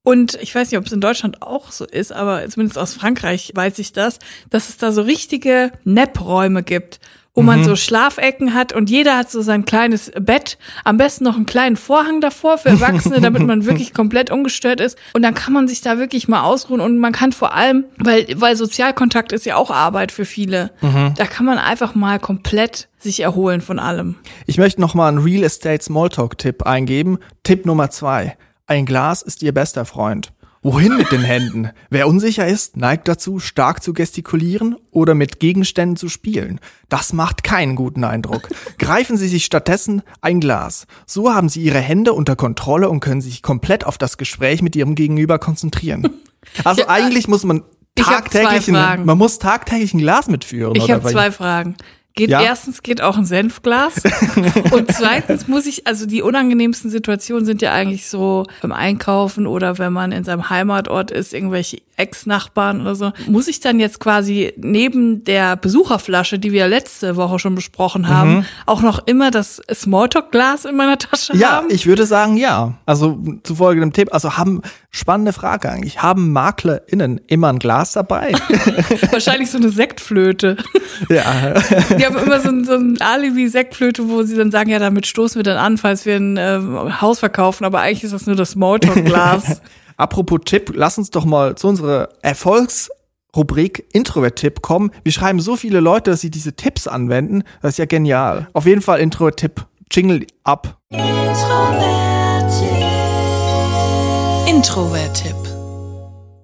und 0.02 0.34
ich 0.34 0.54
weiß 0.54 0.70
nicht, 0.70 0.78
ob 0.78 0.84
es 0.84 0.92
in 0.92 1.00
Deutschland 1.00 1.40
auch 1.40 1.72
so 1.72 1.86
ist, 1.86 2.12
aber 2.12 2.46
zumindest 2.48 2.76
aus 2.76 2.92
Frankreich 2.92 3.52
weiß 3.54 3.78
ich 3.78 3.92
das, 3.92 4.18
dass 4.50 4.68
es 4.68 4.76
da 4.76 4.92
so 4.92 5.00
richtige 5.00 5.72
Nap-Räume 5.84 6.62
gibt, 6.62 7.00
wo 7.34 7.42
man 7.42 7.64
so 7.64 7.76
Schlafecken 7.76 8.54
hat 8.54 8.72
und 8.72 8.90
jeder 8.90 9.16
hat 9.16 9.30
so 9.30 9.40
sein 9.40 9.64
kleines 9.64 10.10
Bett, 10.20 10.58
am 10.84 10.96
besten 10.96 11.24
noch 11.24 11.36
einen 11.36 11.46
kleinen 11.46 11.76
Vorhang 11.76 12.20
davor 12.20 12.58
für 12.58 12.70
Erwachsene, 12.70 13.20
damit 13.20 13.46
man 13.46 13.66
wirklich 13.66 13.94
komplett 13.94 14.30
ungestört 14.30 14.80
ist 14.80 14.98
und 15.14 15.22
dann 15.22 15.34
kann 15.34 15.52
man 15.52 15.68
sich 15.68 15.80
da 15.80 15.98
wirklich 15.98 16.28
mal 16.28 16.42
ausruhen 16.42 16.80
und 16.80 16.98
man 16.98 17.12
kann 17.12 17.32
vor 17.32 17.54
allem, 17.54 17.84
weil 17.98 18.26
weil 18.36 18.56
Sozialkontakt 18.56 19.32
ist 19.32 19.46
ja 19.46 19.56
auch 19.56 19.70
Arbeit 19.70 20.12
für 20.12 20.24
viele, 20.24 20.70
da 21.16 21.26
kann 21.26 21.46
man 21.46 21.58
einfach 21.58 21.94
mal 21.94 22.18
komplett 22.18 22.88
sich 22.98 23.20
erholen 23.20 23.60
von 23.60 23.78
allem. 23.78 24.16
Ich 24.46 24.58
möchte 24.58 24.80
nochmal 24.80 25.08
einen 25.08 25.18
Real 25.18 25.42
Estate 25.42 25.82
Smalltalk-Tipp 25.82 26.64
eingeben. 26.64 27.18
Tipp 27.42 27.64
Nummer 27.64 27.90
zwei. 27.90 28.36
Ein 28.66 28.86
Glas 28.86 29.22
ist 29.22 29.42
Ihr 29.42 29.52
bester 29.52 29.84
Freund. 29.84 30.32
Wohin 30.62 30.98
mit 30.98 31.10
den 31.10 31.22
Händen? 31.22 31.70
Wer 31.88 32.06
unsicher 32.06 32.46
ist, 32.46 32.76
neigt 32.76 33.08
dazu, 33.08 33.38
stark 33.38 33.82
zu 33.82 33.94
gestikulieren 33.94 34.76
oder 34.90 35.14
mit 35.14 35.40
Gegenständen 35.40 35.96
zu 35.96 36.10
spielen. 36.10 36.60
Das 36.90 37.14
macht 37.14 37.42
keinen 37.42 37.76
guten 37.76 38.04
Eindruck. 38.04 38.50
Greifen 38.78 39.16
Sie 39.16 39.26
sich 39.26 39.46
stattdessen 39.46 40.02
ein 40.20 40.38
Glas. 40.38 40.86
So 41.06 41.32
haben 41.32 41.48
Sie 41.48 41.62
Ihre 41.62 41.78
Hände 41.78 42.12
unter 42.12 42.36
Kontrolle 42.36 42.90
und 42.90 43.00
können 43.00 43.22
sich 43.22 43.42
komplett 43.42 43.86
auf 43.86 43.96
das 43.96 44.18
Gespräch 44.18 44.60
mit 44.60 44.76
Ihrem 44.76 44.94
Gegenüber 44.94 45.38
konzentrieren. 45.38 46.20
Also 46.64 46.88
eigentlich 46.88 47.26
muss 47.26 47.44
man 47.44 47.62
tagtäglich, 47.94 48.68
ein, 48.74 49.04
man 49.04 49.18
muss 49.18 49.38
tagtäglich 49.38 49.94
ein 49.94 49.98
Glas 49.98 50.28
mitführen. 50.28 50.74
Ich 50.74 50.90
habe 50.90 51.08
zwei 51.08 51.30
Fragen. 51.30 51.76
Geht 52.14 52.30
Ja? 52.30 52.42
erstens 52.42 52.82
geht 52.82 53.00
auch 53.02 53.16
ein 53.16 53.24
Senfglas 53.24 53.94
und 54.72 54.92
zweitens 54.92 55.46
muss 55.46 55.66
ich 55.66 55.86
also 55.86 56.06
die 56.06 56.22
unangenehmsten 56.22 56.90
Situationen 56.90 57.46
sind 57.46 57.62
ja 57.62 57.72
eigentlich 57.72 58.08
so 58.08 58.46
beim 58.62 58.72
Einkaufen 58.72 59.46
oder 59.46 59.78
wenn 59.78 59.92
man 59.92 60.10
in 60.12 60.24
seinem 60.24 60.50
Heimatort 60.50 61.10
ist 61.12 61.32
irgendwelche 61.32 61.78
Ex-Nachbarn 61.96 62.80
oder 62.80 62.94
so. 62.94 63.12
Muss 63.26 63.46
ich 63.46 63.60
dann 63.60 63.78
jetzt 63.78 64.00
quasi 64.00 64.52
neben 64.56 65.22
der 65.24 65.56
Besucherflasche, 65.56 66.38
die 66.38 66.50
wir 66.50 66.66
letzte 66.66 67.16
Woche 67.16 67.38
schon 67.38 67.54
besprochen 67.54 68.08
haben, 68.08 68.46
auch 68.64 68.80
noch 68.80 69.06
immer 69.06 69.30
das 69.30 69.60
Smalltalk-Glas 69.72 70.64
in 70.64 70.76
meiner 70.76 70.96
Tasche 70.98 71.36
Ja, 71.36 71.50
haben? 71.56 71.66
ich 71.70 71.86
würde 71.86 72.06
sagen 72.06 72.36
ja. 72.38 72.74
Also 72.86 73.22
zu 73.42 73.54
folgendem 73.56 73.92
Tipp, 73.92 74.08
also 74.12 74.36
haben 74.38 74.62
spannende 74.90 75.32
Frage 75.32 75.70
eigentlich. 75.70 76.02
Haben 76.02 76.32
MaklerInnen 76.32 77.20
immer 77.26 77.48
ein 77.48 77.58
Glas 77.58 77.92
dabei? 77.92 78.32
Wahrscheinlich 79.10 79.50
so 79.50 79.58
eine 79.58 79.70
Sektflöte. 79.70 80.56
ja. 81.08 81.54
Die 81.96 82.04
haben 82.04 82.16
immer 82.18 82.40
so 82.40 82.48
ein, 82.48 82.64
so 82.64 82.74
ein 82.74 83.00
Alibi-Sektflöte, 83.00 84.08
wo 84.08 84.22
sie 84.24 84.36
dann 84.36 84.50
sagen, 84.50 84.70
ja, 84.70 84.78
damit 84.78 85.06
stoßen 85.06 85.38
wir 85.38 85.44
dann 85.44 85.58
an, 85.58 85.78
falls 85.78 86.06
wir 86.06 86.16
ein 86.16 86.36
äh, 86.36 86.60
Haus 87.00 87.20
verkaufen. 87.20 87.64
Aber 87.64 87.80
eigentlich 87.80 88.04
ist 88.04 88.12
das 88.12 88.26
nur 88.26 88.36
das 88.36 88.50
Smalltalk-Glas. 88.52 89.62
Apropos 89.96 90.40
Tipp, 90.44 90.72
lass 90.74 90.98
uns 90.98 91.10
doch 91.10 91.24
mal 91.24 91.54
zu 91.56 91.68
unserer 91.68 92.08
Erfolgsrubrik 92.22 93.86
Introvert-Tipp 93.92 94.62
kommen. 94.62 94.90
Wir 95.04 95.12
schreiben 95.12 95.40
so 95.40 95.56
viele 95.56 95.80
Leute, 95.80 96.10
dass 96.10 96.20
sie 96.22 96.30
diese 96.30 96.54
Tipps 96.56 96.88
anwenden. 96.88 97.44
Das 97.62 97.72
ist 97.72 97.78
ja 97.78 97.84
genial. 97.86 98.48
Auf 98.54 98.66
jeden 98.66 98.82
Fall 98.82 98.98
Introvert-Tipp. 99.00 99.66
Jingle 99.92 100.26
ab. 100.42 100.78
Introvert-Tipp. 100.90 102.79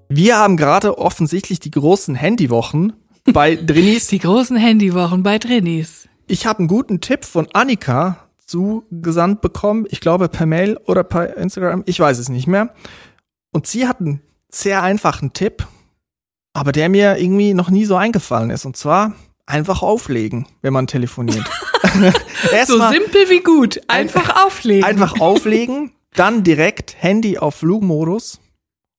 Wir 0.08 0.38
haben 0.38 0.56
gerade 0.56 0.96
offensichtlich 0.96 1.60
die 1.60 1.70
großen 1.70 2.14
Handywochen 2.14 2.94
bei 3.30 3.56
Drinis. 3.66 4.06
Die 4.06 4.20
großen 4.20 4.56
Handywochen 4.56 5.22
bei 5.22 5.38
Drinis. 5.38 6.08
Ich 6.26 6.46
habe 6.46 6.60
einen 6.60 6.68
guten 6.68 7.02
Tipp 7.02 7.26
von 7.26 7.46
Annika 7.52 8.16
zugesandt 8.46 9.42
bekommen. 9.42 9.84
Ich 9.90 10.00
glaube 10.00 10.30
per 10.30 10.46
Mail 10.46 10.78
oder 10.86 11.04
per 11.04 11.36
Instagram. 11.36 11.82
Ich 11.84 12.00
weiß 12.00 12.18
es 12.18 12.30
nicht 12.30 12.46
mehr. 12.46 12.72
Und 13.52 13.66
sie 13.66 13.86
hat 13.86 14.00
einen 14.00 14.22
sehr 14.50 14.82
einfachen 14.82 15.34
Tipp, 15.34 15.66
aber 16.54 16.72
der 16.72 16.88
mir 16.88 17.18
irgendwie 17.18 17.52
noch 17.52 17.68
nie 17.68 17.84
so 17.84 17.96
eingefallen 17.96 18.48
ist. 18.48 18.64
Und 18.64 18.78
zwar 18.78 19.12
einfach 19.44 19.82
auflegen, 19.82 20.46
wenn 20.62 20.72
man 20.72 20.86
telefoniert. 20.86 21.44
So 22.66 22.78
simpel 22.88 23.28
wie 23.28 23.40
gut. 23.40 23.80
Einfach 23.88 24.46
auflegen. 24.46 24.84
einfach 24.84 25.20
auflegen, 25.20 25.92
dann 26.16 26.42
direkt 26.42 26.96
Handy 26.98 27.38
auf 27.38 27.56
Flugmodus 27.56 28.40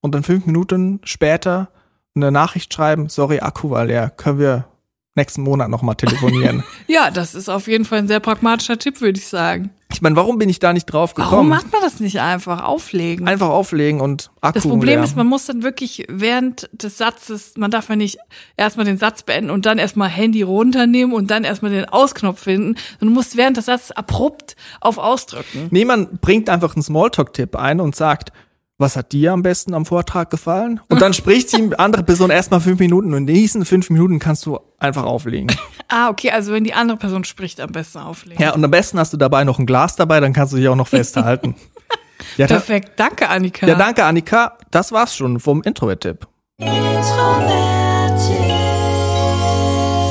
und 0.00 0.14
dann 0.14 0.22
fünf 0.22 0.46
Minuten 0.46 1.00
später 1.04 1.70
eine 2.14 2.32
Nachricht 2.32 2.72
schreiben, 2.72 3.08
sorry, 3.08 3.40
Akku 3.40 3.70
war 3.70 3.84
leer, 3.84 4.10
können 4.10 4.38
wir 4.38 4.66
nächsten 5.14 5.42
Monat 5.42 5.68
nochmal 5.68 5.96
telefonieren. 5.96 6.64
Ja, 6.86 7.10
das 7.10 7.34
ist 7.34 7.48
auf 7.50 7.68
jeden 7.68 7.84
Fall 7.84 7.98
ein 7.98 8.08
sehr 8.08 8.20
pragmatischer 8.20 8.78
Tipp, 8.78 9.00
würde 9.00 9.18
ich 9.18 9.26
sagen. 9.26 9.70
Ich 9.90 10.02
meine, 10.02 10.16
warum 10.16 10.38
bin 10.38 10.48
ich 10.50 10.58
da 10.58 10.72
nicht 10.74 10.84
drauf 10.84 11.12
Warum 11.16 11.30
gekommen? 11.30 11.48
macht 11.48 11.72
man 11.72 11.80
das 11.82 11.98
nicht 11.98 12.20
einfach? 12.20 12.62
Auflegen. 12.62 13.26
Einfach 13.26 13.48
auflegen 13.48 14.00
und 14.00 14.30
Akku 14.42 14.54
Das 14.54 14.62
Problem 14.68 14.96
leer. 14.98 15.04
ist, 15.04 15.16
man 15.16 15.26
muss 15.26 15.46
dann 15.46 15.62
wirklich 15.62 16.04
während 16.08 16.68
des 16.72 16.98
Satzes, 16.98 17.54
man 17.56 17.70
darf 17.70 17.88
ja 17.88 17.96
nicht 17.96 18.18
erstmal 18.56 18.84
den 18.84 18.98
Satz 18.98 19.22
beenden 19.22 19.50
und 19.50 19.64
dann 19.66 19.78
erstmal 19.78 20.08
Handy 20.10 20.42
runternehmen 20.42 21.14
und 21.14 21.30
dann 21.30 21.42
erstmal 21.44 21.70
den 21.70 21.86
Ausknopf 21.86 22.42
finden. 22.42 22.76
Und 23.00 23.08
du 23.08 23.10
musst 23.10 23.36
während 23.36 23.56
des 23.56 23.64
Satzes 23.64 23.92
abrupt 23.92 24.56
auf 24.80 24.98
Ausdrücken. 24.98 25.68
Nee, 25.70 25.84
man 25.86 26.18
bringt 26.20 26.50
einfach 26.50 26.76
einen 26.76 26.82
Smalltalk-Tipp 26.82 27.56
ein 27.56 27.80
und 27.80 27.96
sagt, 27.96 28.30
was 28.78 28.94
hat 28.94 29.10
dir 29.10 29.32
am 29.32 29.42
besten 29.42 29.74
am 29.74 29.84
Vortrag 29.84 30.30
gefallen? 30.30 30.80
Und 30.88 31.02
dann 31.02 31.12
spricht 31.12 31.52
die 31.52 31.76
andere 31.78 32.04
Person 32.04 32.30
erstmal 32.30 32.60
fünf 32.60 32.78
Minuten 32.78 33.12
und 33.12 33.26
in 33.28 33.34
diesen 33.34 33.64
fünf 33.64 33.90
Minuten 33.90 34.20
kannst 34.20 34.46
du 34.46 34.58
einfach 34.78 35.04
auflegen. 35.04 35.54
Ah, 35.90 36.10
okay, 36.10 36.30
also 36.30 36.52
wenn 36.52 36.64
die 36.64 36.74
andere 36.74 36.98
Person 36.98 37.24
spricht, 37.24 37.62
am 37.62 37.72
besten 37.72 38.00
auflegen. 38.00 38.42
Ja, 38.42 38.52
und 38.52 38.62
am 38.62 38.70
besten 38.70 38.98
hast 38.98 39.14
du 39.14 39.16
dabei 39.16 39.44
noch 39.44 39.58
ein 39.58 39.64
Glas 39.64 39.96
dabei, 39.96 40.20
dann 40.20 40.34
kannst 40.34 40.52
du 40.52 40.58
dich 40.58 40.68
auch 40.68 40.76
noch 40.76 40.86
festhalten. 40.86 41.54
ja, 42.36 42.46
Perfekt, 42.46 42.90
danke 42.96 43.30
Annika. 43.30 43.66
ja, 43.66 43.74
danke 43.74 44.04
Annika. 44.04 44.58
Das 44.70 44.92
war's 44.92 45.16
schon 45.16 45.40
vom 45.40 45.62
Introvert-Tipp. 45.62 46.28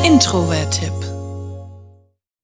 Introvert-Tipp. 0.03 0.93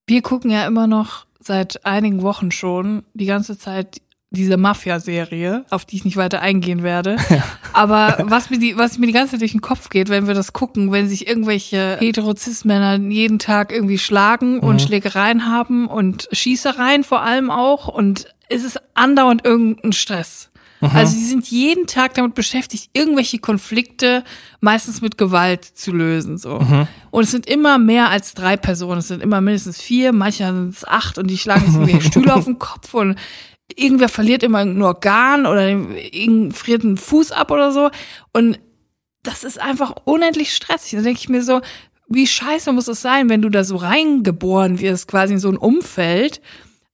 Wir 0.06 0.22
gucken 0.22 0.52
ja 0.52 0.68
immer 0.68 0.86
noch 0.86 1.26
seit 1.40 1.84
einigen 1.88 2.22
Wochen 2.22 2.52
schon 2.52 3.02
die 3.16 3.26
ganze 3.26 3.58
Zeit 3.58 4.00
diese 4.34 4.58
Mafia-Serie, 4.58 5.64
auf 5.70 5.86
die 5.86 5.98
ich 5.98 6.06
nicht 6.06 6.18
weiter 6.18 6.42
eingehen 6.42 6.84
werde. 6.84 7.18
Aber 7.74 8.18
was 8.28 8.50
mir, 8.50 8.60
die, 8.60 8.78
was 8.78 8.98
mir 8.98 9.08
die 9.08 9.14
ganze 9.14 9.32
Zeit 9.32 9.42
durch 9.42 9.52
den 9.52 9.62
Kopf 9.62 9.90
geht, 9.90 10.10
wenn 10.10 10.28
wir 10.28 10.34
das 10.34 10.54
gucken, 10.54 10.92
wenn 10.92 11.08
sich 11.08 11.28
irgendwelche 11.28 11.98
Heterozis-Männer 12.00 12.98
jeden 12.98 13.40
Tag 13.40 13.72
irgendwie 13.72 14.00
schlagen 14.00 14.60
und 14.60 14.82
Schlägereien 14.82 15.48
haben 15.48 15.88
und 15.88 16.28
Schießereien 16.32 17.04
vor 17.04 17.22
allem 17.22 17.52
auch 17.52 17.88
und 17.88 18.28
es 18.50 18.64
ist 18.64 18.80
andauernd 18.96 19.46
irgendein 19.46 19.94
Stress. 19.94 20.50
Also 20.92 21.16
die 21.16 21.24
sind 21.24 21.48
jeden 21.48 21.88
Tag 21.88 22.14
damit 22.16 22.36
beschäftigt, 22.36 22.90
irgendwelche 22.94 23.40
Konflikte 23.40 24.24
meistens 24.60 25.02
mit 25.02 25.18
Gewalt 25.18 25.64
zu 25.64 25.94
lösen. 25.94 26.38
So. 26.38 26.60
Und 27.10 27.24
es 27.24 27.32
sind 27.32 27.46
immer 27.46 27.78
mehr 27.78 28.10
als 28.10 28.34
drei 28.34 28.58
Personen. 28.58 29.00
Es 29.00 29.08
sind 29.08 29.24
immer 29.24 29.40
mindestens 29.40 29.82
vier, 29.82 30.12
manchmal 30.12 30.54
sind 30.54 30.76
es 30.76 30.86
acht 30.86 31.18
und 31.18 31.28
die 31.28 31.38
schlagen 31.38 31.66
sich 31.66 31.76
irgendwie 31.76 32.02
Stühle 32.02 32.36
auf 32.36 32.46
den 32.46 32.60
Kopf 32.60 32.94
und 32.94 33.18
irgendwer 33.76 34.10
verliert 34.10 34.44
immer 34.44 34.60
ein 34.60 34.82
Organ 34.82 35.46
oder 35.46 35.68
irgend 35.68 36.56
friert 36.56 36.84
einen 36.84 36.98
Fuß 36.98 37.32
ab 37.32 37.52
oder 37.52 37.72
so. 37.72 37.90
Und 38.32 38.60
das 39.24 39.44
ist 39.44 39.60
einfach 39.60 39.96
unendlich 40.06 40.54
stressig. 40.54 40.92
Da 40.92 41.02
denke 41.02 41.20
ich 41.20 41.30
mir 41.30 41.44
so, 41.44 41.62
wie 42.08 42.28
scheiße 42.28 42.72
muss 42.72 42.88
es 42.88 43.02
sein, 43.02 43.30
wenn 43.30 43.42
du 43.42 43.50
da 43.50 43.64
so 43.64 43.78
reingeboren 43.78 44.80
wirst, 44.80 45.08
quasi 45.08 45.34
in 45.34 45.40
so 45.40 45.50
ein 45.50 45.58
Umfeld, 45.58 46.42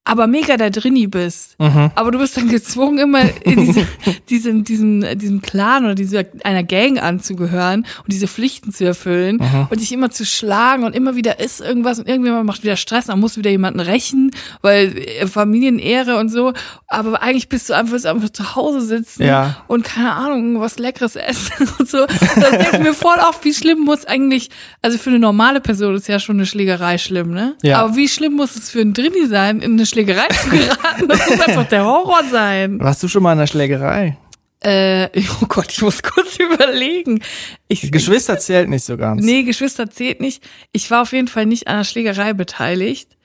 aber 0.10 0.28
mega 0.28 0.58
da 0.58 0.70
drinni 0.70 1.08
bist. 1.08 1.56
Aber 1.96 2.12
du 2.12 2.20
bist 2.20 2.36
dann 2.38 2.50
gezwungen, 2.50 2.98
immer 3.00 3.22
in 3.44 3.66
diese, 3.66 3.88
diesem, 4.30 4.64
diesem, 4.64 5.18
diesem 5.20 5.42
Clan 5.42 5.86
oder 5.86 5.96
dieser 5.96 6.24
einer 6.44 6.64
Gang 6.64 7.02
anzugehören 7.02 7.82
und 8.04 8.12
diese 8.12 8.28
Pflichten 8.28 8.72
zu 8.74 8.86
erfüllen 8.86 9.40
und 9.70 9.80
dich 9.80 9.92
immer 9.92 10.10
zu 10.12 10.26
schlagen 10.26 10.84
und 10.84 10.96
immer 10.96 11.16
wieder 11.16 11.40
ist 11.40 11.62
irgendwas 11.62 12.00
und 12.00 12.08
irgendjemand 12.08 12.46
macht 12.46 12.64
wieder 12.64 12.76
Stress, 12.76 13.06
dann 13.06 13.20
musst 13.20 13.36
du 13.36 13.40
wieder 13.40 13.52
jemanden 13.52 13.80
rächen, 13.80 14.32
weil 14.62 14.98
äh, 14.98 15.28
Familienehre 15.28 16.18
und 16.18 16.30
so. 16.30 16.54
Aber 16.88 17.22
eigentlich 17.22 17.50
bist 17.50 17.70
du 17.70 17.74
einfach, 17.74 17.94
willst 17.94 18.06
einfach 18.06 18.30
zu 18.30 18.56
Hause 18.56 18.82
sitzen 18.82 19.24
Ja. 19.24 19.64
und 19.68 19.84
keine 19.84 20.14
Ahnung, 20.14 20.60
was 20.60 20.80
Leckeres 20.80 21.16
essen 21.16 21.70
und 21.80 21.90
so. 21.90 22.06
Das 22.06 22.52
denke 22.52 22.80
mir 22.80 22.94
voll 22.94 23.20
auf, 23.20 23.44
wie 23.44 23.54
schlimm 23.54 23.80
muss 23.80 24.06
eigentlich, 24.06 24.50
also 24.82 24.98
für 24.98 25.10
eine 25.10 25.20
normale 25.20 25.62
Person 25.62 25.96
ist 25.96 26.08
ja 26.08 26.20
schon 26.20 26.38
eine 26.38 26.46
Schlägerei 26.46 26.98
schlimm, 26.98 27.32
ne? 27.32 27.56
Ja. 27.64 27.80
Aber 27.82 27.96
wie 27.96 28.08
schlimm 28.08 28.34
muss 28.34 28.56
es 28.56 28.70
für 28.70 28.82
einen 28.82 28.94
Drini 28.94 29.26
sein, 29.28 29.60
in 29.60 29.74
eine 29.74 29.86
Schlägerei 29.86 29.99
zu 30.42 30.50
geraten? 30.50 31.08
Das 31.08 31.30
muss 31.30 31.40
einfach 31.42 31.68
der 31.68 31.86
Horror 31.86 32.24
sein. 32.32 32.80
Warst 32.80 33.02
du 33.04 33.08
schon 33.08 33.24
mal 33.24 33.34
in 33.34 33.40
der 33.40 33.48
Schlägerei? 33.48 34.18
Äh, 34.62 35.08
oh 35.42 35.46
Gott, 35.48 35.72
ich 35.72 35.82
muss 35.82 36.04
kurz 36.04 36.38
überlegen. 36.40 37.22
Ich, 37.68 37.92
Geschwister 37.92 38.40
zählt 38.40 38.70
nicht 38.70 38.84
so 38.84 38.98
ganz. 38.98 39.24
Nee, 39.24 39.44
Geschwister 39.44 39.90
zählt 39.90 40.20
nicht. 40.20 40.44
Ich 40.72 40.92
war 40.92 41.02
auf 41.04 41.14
jeden 41.14 41.28
Fall 41.28 41.46
nicht 41.46 41.68
an 41.68 41.78
der 41.78 41.84
Schlägerei 41.86 42.34
beteiligt. 42.34 43.16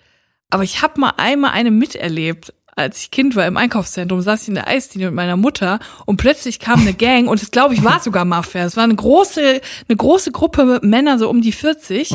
Aber 0.50 0.62
ich 0.62 0.82
habe 0.82 1.00
mal 1.00 1.14
einmal 1.16 1.50
eine 1.50 1.70
miterlebt. 1.70 2.54
Als 2.76 3.00
ich 3.00 3.10
Kind 3.12 3.36
war 3.36 3.46
im 3.46 3.56
Einkaufszentrum, 3.56 4.20
saß 4.20 4.42
ich 4.42 4.48
in 4.48 4.54
der 4.54 4.66
Eisdiele 4.66 5.06
mit 5.06 5.14
meiner 5.14 5.36
Mutter 5.36 5.78
und 6.06 6.16
plötzlich 6.16 6.58
kam 6.58 6.80
eine 6.80 6.92
Gang 6.92 7.28
und 7.28 7.40
es 7.40 7.52
glaube 7.52 7.74
ich 7.74 7.84
war 7.84 8.00
sogar 8.00 8.24
Mafia. 8.24 8.64
Es 8.64 8.76
war 8.76 8.82
eine 8.82 8.96
große, 8.96 9.60
eine 9.88 9.96
große 9.96 10.32
Gruppe 10.32 10.80
Männer, 10.82 11.18
so 11.18 11.28
um 11.30 11.40
die 11.40 11.52
40, 11.52 12.10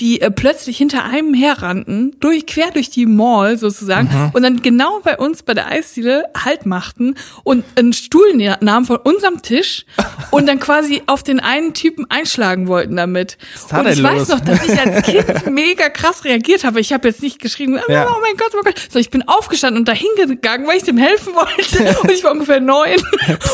die 0.00 0.20
äh, 0.20 0.30
plötzlich 0.30 0.76
hinter 0.78 1.04
einem 1.04 1.34
herrannten, 1.34 2.16
durch, 2.20 2.46
quer 2.46 2.70
durch 2.70 2.90
die 2.90 3.06
Mall 3.06 3.58
sozusagen 3.58 4.30
und 4.32 4.42
dann 4.42 4.62
genau 4.62 5.00
bei 5.02 5.16
uns 5.18 5.42
bei 5.42 5.54
der 5.54 5.68
Eisdiele 5.68 6.24
Halt 6.36 6.66
machten 6.66 7.14
und 7.44 7.64
einen 7.76 7.92
Stuhl 7.92 8.34
nahmen 8.60 8.86
von 8.86 8.96
unserem 8.96 9.42
Tisch 9.42 9.84
und 10.30 10.46
dann 10.46 10.60
quasi 10.60 11.02
auf 11.06 11.22
den 11.22 11.40
einen 11.40 11.74
Typen 11.74 12.06
einschlagen 12.10 12.68
wollten 12.68 12.96
damit. 12.96 13.38
Und 13.72 13.86
ich 13.88 14.02
weiß 14.02 14.18
los? 14.20 14.28
noch, 14.28 14.40
dass 14.40 14.64
ich 14.64 14.78
als 14.78 15.02
Kind 15.06 15.50
mega 15.50 15.88
krass 15.88 16.24
reagiert 16.24 16.64
habe. 16.64 16.80
Ich 16.80 16.92
habe 16.92 17.08
jetzt 17.08 17.22
nicht 17.22 17.40
geschrieben, 17.40 17.78
oh 17.78 17.92
Ja. 17.92 18.04
mein 18.22 18.36
Gott, 18.36 18.50
oh 18.54 18.60
mein 18.64 18.74
Gott. 18.74 18.88
So, 18.90 18.98
ich 18.98 19.10
bin 19.10 19.26
aufgestanden 19.26 19.80
und 19.80 19.88
dahin 19.88 20.08
gegangen, 20.16 20.66
weil 20.66 20.76
ich 20.76 20.84
dem 20.84 20.98
helfen 20.98 21.34
wollte. 21.34 21.96
Und 22.02 22.10
ich 22.10 22.22
war 22.24 22.32
ungefähr 22.32 22.60
neun. 22.60 22.96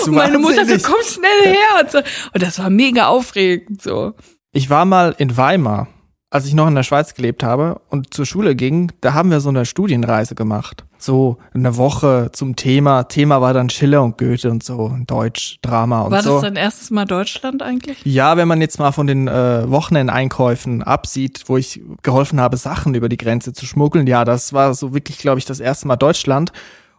Und 0.06 0.12
meine 0.14 0.38
Mutter 0.38 0.64
so, 0.66 0.76
komm 0.82 1.02
schnell 1.02 1.54
her. 1.54 1.80
Und, 1.82 1.90
so. 1.90 1.98
und 1.98 2.42
das 2.42 2.58
war 2.58 2.70
mega 2.70 3.06
aufregend. 3.06 3.82
So. 3.82 4.14
Ich 4.52 4.70
war 4.70 4.84
mal 4.84 5.14
in 5.18 5.36
Weimar, 5.36 5.88
als 6.34 6.46
ich 6.46 6.54
noch 6.54 6.66
in 6.66 6.74
der 6.74 6.82
Schweiz 6.82 7.14
gelebt 7.14 7.44
habe 7.44 7.80
und 7.90 8.12
zur 8.12 8.26
Schule 8.26 8.56
ging, 8.56 8.90
da 9.00 9.14
haben 9.14 9.30
wir 9.30 9.38
so 9.38 9.50
eine 9.50 9.64
Studienreise 9.64 10.34
gemacht. 10.34 10.84
So 10.98 11.36
eine 11.54 11.76
Woche 11.76 12.30
zum 12.32 12.56
Thema. 12.56 13.04
Thema 13.04 13.40
war 13.40 13.54
dann 13.54 13.70
Schiller 13.70 14.02
und 14.02 14.18
Goethe 14.18 14.50
und 14.50 14.64
so, 14.64 14.96
Deutsch, 15.06 15.58
Drama 15.62 16.00
und 16.00 16.10
War 16.10 16.24
so. 16.24 16.32
das 16.32 16.42
dein 16.42 16.56
erstes 16.56 16.90
Mal 16.90 17.04
Deutschland 17.04 17.62
eigentlich? 17.62 18.04
Ja, 18.04 18.36
wenn 18.36 18.48
man 18.48 18.60
jetzt 18.60 18.80
mal 18.80 18.90
von 18.90 19.06
den 19.06 19.28
äh, 19.28 19.70
Wochenendeinkäufen 19.70 20.82
absieht, 20.82 21.44
wo 21.46 21.56
ich 21.56 21.80
geholfen 22.02 22.40
habe, 22.40 22.56
Sachen 22.56 22.96
über 22.96 23.08
die 23.08 23.16
Grenze 23.16 23.52
zu 23.52 23.64
schmuggeln, 23.64 24.08
ja, 24.08 24.24
das 24.24 24.52
war 24.52 24.74
so 24.74 24.92
wirklich, 24.92 25.18
glaube 25.18 25.38
ich, 25.38 25.44
das 25.44 25.60
erste 25.60 25.86
Mal 25.86 25.94
Deutschland. 25.94 26.50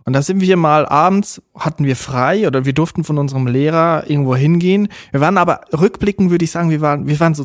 Und 0.06 0.14
da 0.14 0.22
sind 0.22 0.40
wir 0.40 0.56
mal 0.56 0.86
abends, 0.86 1.42
hatten 1.60 1.84
wir 1.84 1.98
frei 1.98 2.48
oder 2.48 2.64
wir 2.64 2.74
durften 2.74 3.04
von 3.04 3.18
unserem 3.18 3.48
Lehrer 3.48 4.06
irgendwo 4.08 4.34
hingehen. 4.34 4.88
Wir 5.12 5.20
waren 5.20 5.38
aber 5.38 5.60
rückblickend, 5.78 6.32
würde 6.32 6.46
ich 6.46 6.52
sagen, 6.52 6.70
wir 6.70 6.80
waren, 6.80 7.08
wir 7.08 7.20
waren 7.20 7.34
so, 7.34 7.44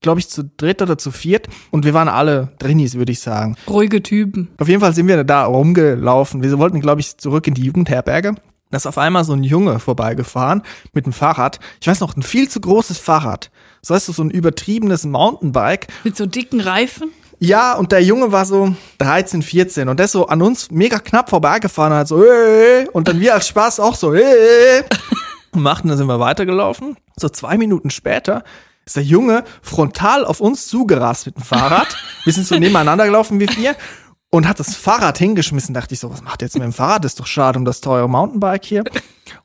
glaube 0.00 0.20
ich, 0.20 0.28
zu 0.28 0.44
dritt 0.56 0.82
oder 0.82 0.98
zu 0.98 1.10
viert 1.10 1.48
und 1.70 1.84
wir 1.84 1.94
waren 1.94 2.08
alle 2.08 2.48
Drinnis, 2.58 2.94
würde 2.94 3.12
ich 3.12 3.20
sagen. 3.20 3.56
Ruhige 3.68 4.02
Typen. 4.02 4.48
Auf 4.58 4.68
jeden 4.68 4.80
Fall 4.80 4.94
sind 4.94 5.08
wir 5.08 5.24
da 5.24 5.44
rumgelaufen. 5.44 6.42
Wir 6.42 6.58
wollten, 6.58 6.80
glaube 6.80 7.00
ich, 7.00 7.16
zurück 7.18 7.46
in 7.46 7.54
die 7.54 7.64
Jugendherberge. 7.64 8.34
Da 8.70 8.76
ist 8.76 8.86
auf 8.86 8.98
einmal 8.98 9.24
so 9.24 9.32
ein 9.32 9.44
Junge 9.44 9.78
vorbeigefahren 9.78 10.62
mit 10.92 11.06
dem 11.06 11.12
Fahrrad. 11.12 11.60
Ich 11.80 11.86
weiß 11.86 12.00
noch, 12.00 12.16
ein 12.16 12.22
viel 12.22 12.48
zu 12.48 12.60
großes 12.60 12.98
Fahrrad. 12.98 13.50
So 13.80 13.94
heißt 13.94 14.06
so 14.06 14.22
ein 14.22 14.30
übertriebenes 14.30 15.04
Mountainbike. 15.04 15.86
Mit 16.02 16.16
so 16.16 16.26
dicken 16.26 16.60
Reifen. 16.60 17.10
Ja, 17.38 17.74
und 17.74 17.92
der 17.92 18.02
Junge 18.02 18.32
war 18.32 18.44
so 18.46 18.74
13, 18.98 19.42
14 19.42 19.88
und 19.88 19.98
der 19.98 20.06
ist 20.06 20.12
so 20.12 20.26
an 20.26 20.40
uns 20.40 20.70
mega 20.70 20.98
knapp 20.98 21.28
vorbeigefahren 21.28 21.92
und 21.92 21.98
hat 21.98 22.08
so, 22.08 22.24
äh, 22.24 22.88
und 22.92 23.08
dann 23.08 23.20
wir 23.20 23.34
als 23.34 23.46
Spaß 23.46 23.78
auch 23.78 23.94
so, 23.94 24.14
äh, 24.14 24.82
und 25.52 25.62
machten, 25.62 25.88
dann 25.88 25.98
sind 25.98 26.06
wir 26.06 26.18
weitergelaufen. 26.18 26.96
So 27.16 27.28
zwei 27.28 27.58
Minuten 27.58 27.90
später 27.90 28.42
ist 28.86 28.96
der 28.96 29.02
Junge 29.02 29.44
frontal 29.62 30.24
auf 30.24 30.40
uns 30.40 30.68
zugerast 30.68 31.26
mit 31.26 31.36
dem 31.36 31.42
Fahrrad. 31.42 31.88
Wir 32.24 32.32
sind 32.32 32.46
so 32.46 32.56
nebeneinander 32.56 33.04
gelaufen 33.04 33.40
wie 33.40 33.48
vier 33.48 33.76
und 34.30 34.46
hat 34.46 34.60
das 34.60 34.76
Fahrrad 34.76 35.18
hingeschmissen. 35.18 35.74
Dachte 35.74 35.94
ich 35.94 36.00
so, 36.00 36.10
was 36.10 36.22
macht 36.22 36.40
er 36.40 36.46
jetzt 36.46 36.54
mit 36.54 36.62
dem 36.62 36.72
Fahrrad? 36.72 37.04
Das 37.04 37.12
ist 37.12 37.20
doch 37.20 37.26
schade 37.26 37.58
um 37.58 37.64
das 37.64 37.80
teure 37.80 38.08
Mountainbike 38.08 38.64
hier. 38.64 38.84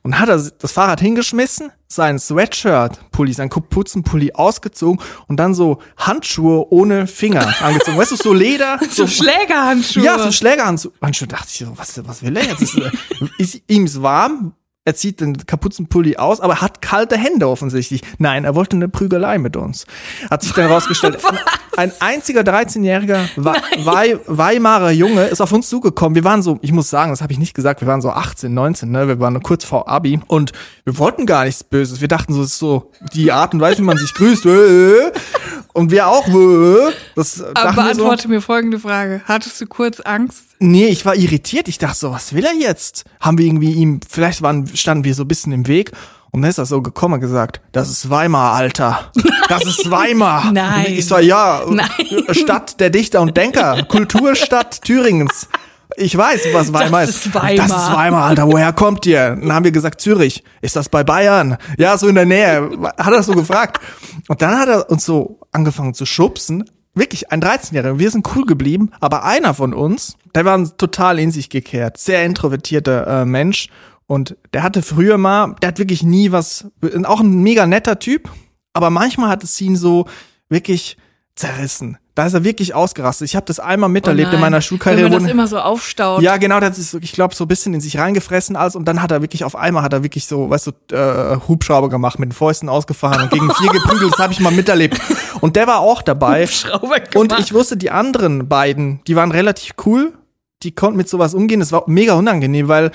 Und 0.02 0.20
hat 0.20 0.28
er 0.28 0.38
das 0.38 0.70
Fahrrad 0.70 1.00
hingeschmissen, 1.00 1.72
sein 1.88 2.20
Sweatshirt-Pulli, 2.20 3.32
sein 3.32 3.48
Kapuzenpulli 3.48 4.32
ausgezogen 4.32 5.00
und 5.26 5.38
dann 5.38 5.54
so 5.54 5.78
Handschuhe 5.96 6.70
ohne 6.70 7.08
Finger 7.08 7.52
angezogen. 7.62 7.98
Weißt 7.98 8.12
du, 8.12 8.16
so 8.16 8.32
Leder. 8.32 8.78
So 8.90 9.08
Schlägerhandschuhe. 9.08 10.04
Ja, 10.04 10.18
so 10.20 10.30
Schlägerhandschuhe. 10.30 10.92
Handschuhe 11.02 11.26
dachte 11.26 11.48
ich 11.48 11.58
so, 11.58 11.76
was, 11.76 12.06
was 12.06 12.22
will 12.22 12.36
er 12.36 12.44
jetzt? 12.44 12.62
Ist, 12.62 12.78
ist, 13.38 13.62
ihm 13.66 13.92
warm, 14.02 14.54
er 14.84 14.94
zieht 14.96 15.20
den 15.20 15.46
Kapuzenpulli 15.46 16.16
aus, 16.16 16.40
aber 16.40 16.60
hat 16.60 16.82
kalte 16.82 17.16
Hände 17.16 17.48
offensichtlich. 17.48 18.02
Nein, 18.18 18.44
er 18.44 18.54
wollte 18.56 18.74
eine 18.76 18.88
Prügelei 18.88 19.38
mit 19.38 19.56
uns. 19.56 19.86
Hat 20.30 20.42
sich 20.42 20.52
dann 20.52 20.66
rausgestellt. 20.72 21.18
ein 21.76 21.92
einziger 22.00 22.40
13-jähriger 22.40 23.28
Wei 23.36 23.56
Wei 23.78 24.18
Weimarer 24.26 24.90
Junge 24.90 25.24
ist 25.26 25.40
auf 25.40 25.52
uns 25.52 25.68
zugekommen. 25.68 26.14
Wir 26.16 26.24
waren 26.24 26.42
so, 26.42 26.58
ich 26.62 26.72
muss 26.72 26.90
sagen, 26.90 27.10
das 27.12 27.22
habe 27.22 27.32
ich 27.32 27.38
nicht 27.38 27.54
gesagt, 27.54 27.80
wir 27.80 27.86
waren 27.88 28.02
so 28.02 28.10
18, 28.10 28.52
19, 28.52 28.90
ne? 28.90 29.06
Wir 29.06 29.20
waren 29.20 29.40
kurz 29.42 29.64
vor 29.64 29.88
Abi 29.88 30.20
und 30.26 30.52
wir 30.84 30.98
wollten 30.98 31.26
gar 31.26 31.44
nichts 31.44 31.62
Böses. 31.62 32.00
Wir 32.00 32.08
dachten 32.08 32.34
so, 32.34 32.42
es 32.42 32.48
ist 32.54 32.58
so 32.58 32.90
die 33.14 33.30
Art 33.30 33.54
und 33.54 33.60
Weise, 33.60 33.78
wie 33.78 33.82
man 33.82 33.98
sich 33.98 34.12
grüßt. 34.14 34.46
Äh, 34.46 35.12
Und 35.74 35.90
wir 35.90 36.06
auch. 36.08 36.28
äh, 36.28 36.92
Das 37.14 37.40
Aber 37.42 37.54
wir 37.54 37.70
so. 37.70 37.76
beantworte 38.02 38.28
mir 38.28 38.40
folgende 38.42 38.78
Frage. 38.78 39.22
Hattest 39.26 39.60
du 39.60 39.66
kurz 39.66 40.00
Angst? 40.00 40.44
Nee, 40.58 40.86
ich 40.86 41.04
war 41.06 41.16
irritiert. 41.16 41.66
Ich 41.68 41.78
dachte 41.78 41.98
so, 41.98 42.10
was 42.12 42.34
will 42.34 42.44
er 42.44 42.54
jetzt? 42.54 43.04
Haben 43.20 43.38
wir 43.38 43.46
irgendwie 43.46 43.72
ihm, 43.72 44.00
vielleicht 44.08 44.42
waren, 44.42 44.66
standen 44.74 45.04
wir 45.04 45.14
so 45.14 45.22
ein 45.24 45.28
bisschen 45.28 45.52
im 45.52 45.66
Weg. 45.66 45.92
Und 46.30 46.40
dann 46.42 46.50
ist 46.50 46.56
er 46.58 46.64
so 46.64 46.80
gekommen 46.80 47.14
und 47.14 47.20
gesagt, 47.20 47.60
das 47.72 47.90
ist 47.90 48.08
Weimar, 48.08 48.54
Alter. 48.54 49.10
Das 49.48 49.66
ist 49.66 49.90
Weimar. 49.90 50.50
Nein. 50.52 50.86
Und 50.86 50.92
ich 50.92 51.06
so, 51.06 51.18
ja, 51.18 51.60
Nein. 51.68 51.88
Stadt 52.30 52.80
der 52.80 52.88
Dichter 52.88 53.20
und 53.20 53.36
Denker, 53.36 53.82
Kulturstadt 53.84 54.80
Thüringens. 54.82 55.48
Ich 55.96 56.16
weiß, 56.16 56.46
was 56.54 56.72
Weimar 56.72 57.02
Das 57.02 57.10
ist. 57.10 57.26
ist 57.26 57.34
Weimar. 57.34 57.54
Das 57.54 57.66
ist 57.66 57.92
Weimar, 57.92 58.24
Alter. 58.24 58.46
Woher 58.46 58.72
kommt 58.72 59.04
ihr? 59.04 59.36
Dann 59.36 59.52
haben 59.52 59.64
wir 59.64 59.72
gesagt, 59.72 60.00
Zürich. 60.00 60.42
Ist 60.62 60.74
das 60.74 60.88
bei 60.88 61.04
Bayern? 61.04 61.58
Ja, 61.76 61.98
so 61.98 62.08
in 62.08 62.14
der 62.14 62.24
Nähe. 62.24 62.70
Hat 62.96 63.12
er 63.12 63.22
so 63.22 63.34
gefragt. 63.34 63.82
Und 64.28 64.40
dann 64.40 64.58
hat 64.58 64.68
er 64.68 64.88
uns 64.90 65.04
so 65.04 65.38
angefangen 65.52 65.92
zu 65.92 66.06
schubsen. 66.06 66.64
Wirklich, 66.94 67.30
ein 67.30 67.42
13-Jähriger. 67.42 67.98
Wir 67.98 68.10
sind 68.10 68.26
cool 68.34 68.46
geblieben. 68.46 68.90
Aber 69.00 69.24
einer 69.24 69.52
von 69.52 69.74
uns, 69.74 70.16
der 70.34 70.46
war 70.46 70.64
total 70.78 71.18
in 71.18 71.30
sich 71.30 71.50
gekehrt. 71.50 71.98
Sehr 71.98 72.24
introvertierter 72.24 73.06
äh, 73.20 73.24
Mensch. 73.26 73.68
Und 74.12 74.36
der 74.52 74.62
hatte 74.62 74.82
früher 74.82 75.16
mal, 75.16 75.54
der 75.62 75.68
hat 75.68 75.78
wirklich 75.78 76.02
nie 76.02 76.32
was, 76.32 76.66
auch 77.04 77.20
ein 77.20 77.42
mega 77.42 77.66
netter 77.66 77.98
Typ. 77.98 78.28
Aber 78.74 78.90
manchmal 78.90 79.30
hat 79.30 79.42
es 79.42 79.58
ihn 79.58 79.74
so 79.74 80.06
wirklich 80.50 80.98
zerrissen. 81.34 81.96
Da 82.14 82.26
ist 82.26 82.34
er 82.34 82.44
wirklich 82.44 82.74
ausgerastet. 82.74 83.26
Ich 83.26 83.36
habe 83.36 83.46
das 83.46 83.58
einmal 83.58 83.88
miterlebt 83.88 84.26
in 84.28 84.32
Oh 84.32 84.32
nein. 84.32 84.40
meiner 84.42 84.60
Schulkarriere. 84.60 85.04
Wenn 85.06 85.12
man 85.12 85.22
das 85.22 85.30
immer 85.32 85.46
so 85.46 85.58
aufstaut. 85.58 86.20
ja, 86.20 86.36
genau, 86.36 86.60
das 86.60 86.78
ist, 86.78 86.90
so, 86.90 86.98
ich 86.98 87.12
glaube, 87.12 87.34
so 87.34 87.44
ein 87.44 87.48
bisschen 87.48 87.72
in 87.72 87.80
sich 87.80 87.96
reingefressen 87.96 88.54
alles 88.54 88.76
und 88.76 88.84
dann 88.84 89.00
hat 89.00 89.10
er 89.12 89.22
wirklich 89.22 89.44
auf 89.44 89.56
einmal 89.56 89.82
hat 89.82 89.94
er 89.94 90.02
wirklich 90.02 90.26
so, 90.26 90.50
weißt 90.50 90.66
du, 90.88 90.94
äh, 90.94 91.38
Hubschrauber 91.48 91.88
gemacht, 91.88 92.18
mit 92.18 92.28
den 92.28 92.34
Fäusten 92.34 92.68
ausgefahren 92.68 93.22
und 93.22 93.30
gegen 93.30 93.50
vier 93.54 93.70
geprügelt, 93.70 94.12
das 94.12 94.18
habe 94.18 94.34
ich 94.34 94.40
mal 94.40 94.52
miterlebt. 94.52 95.00
Und 95.40 95.56
der 95.56 95.66
war 95.66 95.80
auch 95.80 96.02
dabei. 96.02 96.42
Hubschrauber 96.44 96.96
Und 97.14 97.28
gemacht. 97.30 97.40
ich 97.46 97.54
wusste, 97.54 97.78
die 97.78 97.90
anderen 97.90 98.46
beiden, 98.46 99.00
die 99.06 99.16
waren 99.16 99.30
relativ 99.30 99.72
cool, 99.86 100.12
die 100.64 100.72
konnten 100.72 100.98
mit 100.98 101.08
sowas 101.08 101.32
umgehen. 101.32 101.60
Das 101.60 101.72
war 101.72 101.84
mega 101.86 102.12
unangenehm, 102.12 102.68
weil 102.68 102.90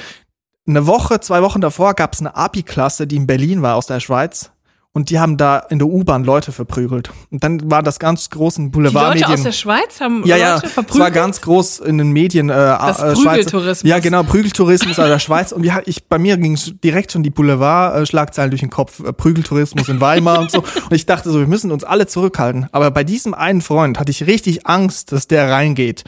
eine 0.68 0.86
Woche, 0.88 1.20
zwei 1.20 1.42
Wochen 1.42 1.62
davor 1.62 1.94
gab 1.94 2.14
es 2.14 2.20
eine 2.20 2.36
Abi-Klasse, 2.36 3.08
die 3.08 3.16
in 3.16 3.28
Berlin 3.28 3.62
war 3.62 3.76
aus 3.76 3.88
der 3.88 4.00
Schweiz. 4.00 4.52
und 4.94 5.12
die 5.12 5.20
haben 5.20 5.38
da 5.38 5.60
in 5.60 5.78
der 5.78 5.88
U-Bahn 5.88 6.24
Leute 6.24 6.52
verprügelt. 6.52 7.12
Und 7.30 7.44
dann 7.44 7.70
war 7.70 7.84
das 7.84 8.00
ganz 8.00 8.32
groß 8.32 8.58
in 8.58 8.72
Die 8.72 8.80
Leute 8.80 8.92
Boulevardmedien. 8.94 9.32
aus 9.32 9.44
der 9.44 9.52
Schweiz 9.52 10.02
haben 10.02 10.24
Ja, 10.26 10.36
Leute 10.38 10.42
ja, 10.48 10.56
es 10.56 10.64
war 10.64 10.70
verprügelt. 10.72 11.14
ganz 11.14 11.42
groß 11.42 11.80
in 11.82 12.00
den 12.00 12.12
Medien. 12.14 12.50
Äh, 12.50 12.54
Das 12.54 13.00
äh, 13.00 13.14
Prügeltourismus. 13.14 13.88
Ja, 13.88 14.00
genau, 14.00 14.24
Prügeltourismus 14.24 14.98
aus 14.98 15.08
der 15.08 15.20
Schweiz. 15.20 15.52
Und 15.52 15.64
ja, 15.66 15.82
ich, 15.86 16.06
bei 16.08 16.18
mir 16.18 16.36
ging 16.38 16.58
direkt 16.84 17.12
schon 17.12 17.22
die 17.22 17.30
Boulevard-Schlagzeilen 17.30 18.50
durch 18.50 18.62
den 18.62 18.72
Kopf. 18.72 19.00
Äh, 19.02 19.14
Prügeltourismus 19.14 19.88
in 19.88 20.02
Weimar 20.02 20.40
und 20.40 20.50
so. 20.50 20.60
Und 20.62 20.94
ich 20.94 21.06
dachte 21.06 21.30
so, 21.30 21.38
wir 21.40 21.48
müssen 21.48 21.72
uns 21.72 21.84
alle 21.84 22.08
zurückhalten. 22.08 22.68
Aber 22.72 22.90
bei 22.90 23.04
diesem 23.04 23.36
einen 23.36 23.62
Freund 23.62 24.00
hatte 24.00 24.10
ich 24.10 24.26
richtig 24.26 24.66
Angst, 24.66 25.12
dass 25.12 25.28
der 25.28 25.52
reingeht. 25.52 26.06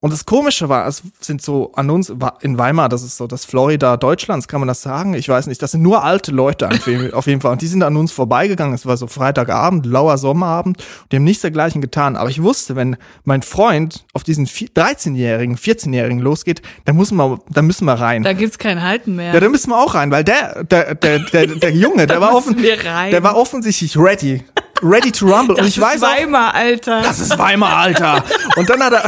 Und 0.00 0.12
das 0.12 0.26
Komische 0.26 0.68
war, 0.68 0.86
es 0.86 1.02
sind 1.20 1.42
so 1.42 1.72
an 1.74 1.90
uns 1.90 2.12
in 2.40 2.56
Weimar, 2.56 2.88
das 2.88 3.02
ist 3.02 3.16
so 3.16 3.26
das 3.26 3.44
Florida 3.44 3.96
Deutschlands, 3.96 4.46
kann 4.46 4.60
man 4.60 4.68
das 4.68 4.80
sagen? 4.80 5.14
Ich 5.14 5.28
weiß 5.28 5.48
nicht. 5.48 5.60
Das 5.60 5.72
sind 5.72 5.82
nur 5.82 6.04
alte 6.04 6.30
Leute 6.30 6.68
auf 7.12 7.26
jeden- 7.26 7.40
Fall. 7.40 7.50
Und 7.52 7.62
die 7.62 7.66
sind 7.66 7.82
an 7.82 7.96
uns 7.96 8.12
vorbeigegangen. 8.12 8.74
Es 8.74 8.86
war 8.86 8.96
so 8.96 9.08
Freitagabend, 9.08 9.86
lauer 9.86 10.16
Sommerabend. 10.16 10.78
Die 11.10 11.16
haben 11.16 11.24
nichts 11.24 11.42
dergleichen 11.42 11.80
getan. 11.80 12.14
Aber 12.14 12.30
ich 12.30 12.40
wusste, 12.40 12.76
wenn 12.76 12.96
mein 13.24 13.42
Freund 13.42 14.04
auf 14.12 14.22
diesen 14.22 14.46
vier- 14.46 14.68
13-Jährigen, 14.68 15.56
14-Jährigen 15.56 16.20
losgeht, 16.20 16.62
dann 16.84 16.94
müssen 16.94 17.16
wir, 17.16 17.40
dann 17.50 17.66
müssen 17.66 17.84
wir 17.84 17.94
rein. 17.94 18.22
Da 18.22 18.34
gibt's 18.34 18.58
kein 18.58 18.80
Halten 18.82 19.16
mehr. 19.16 19.34
Ja, 19.34 19.40
da 19.40 19.48
müssen 19.48 19.70
wir 19.70 19.78
auch 19.78 19.94
rein, 19.96 20.12
weil 20.12 20.22
der, 20.22 20.62
der, 20.62 20.94
der, 20.94 21.18
der, 21.18 21.46
der 21.48 21.72
Junge, 21.72 22.06
der 22.06 22.20
war, 22.20 22.36
offen, 22.36 22.56
der 22.56 23.22
war 23.24 23.36
offensichtlich 23.36 23.96
ready. 23.98 24.44
Ready 24.82 25.10
to 25.12 25.26
rumble. 25.26 25.54
das 25.56 25.64
Und 25.64 25.68
ich 25.68 25.76
ist 25.78 25.82
weiß 25.82 26.02
auch, 26.02 26.08
Weimar, 26.08 26.54
Alter. 26.54 27.02
das 27.02 27.18
ist 27.18 27.36
Weimar, 27.38 27.76
Alter. 27.76 28.22
Und 28.56 28.68
dann 28.70 28.82
hat 28.82 28.92
er 28.92 29.04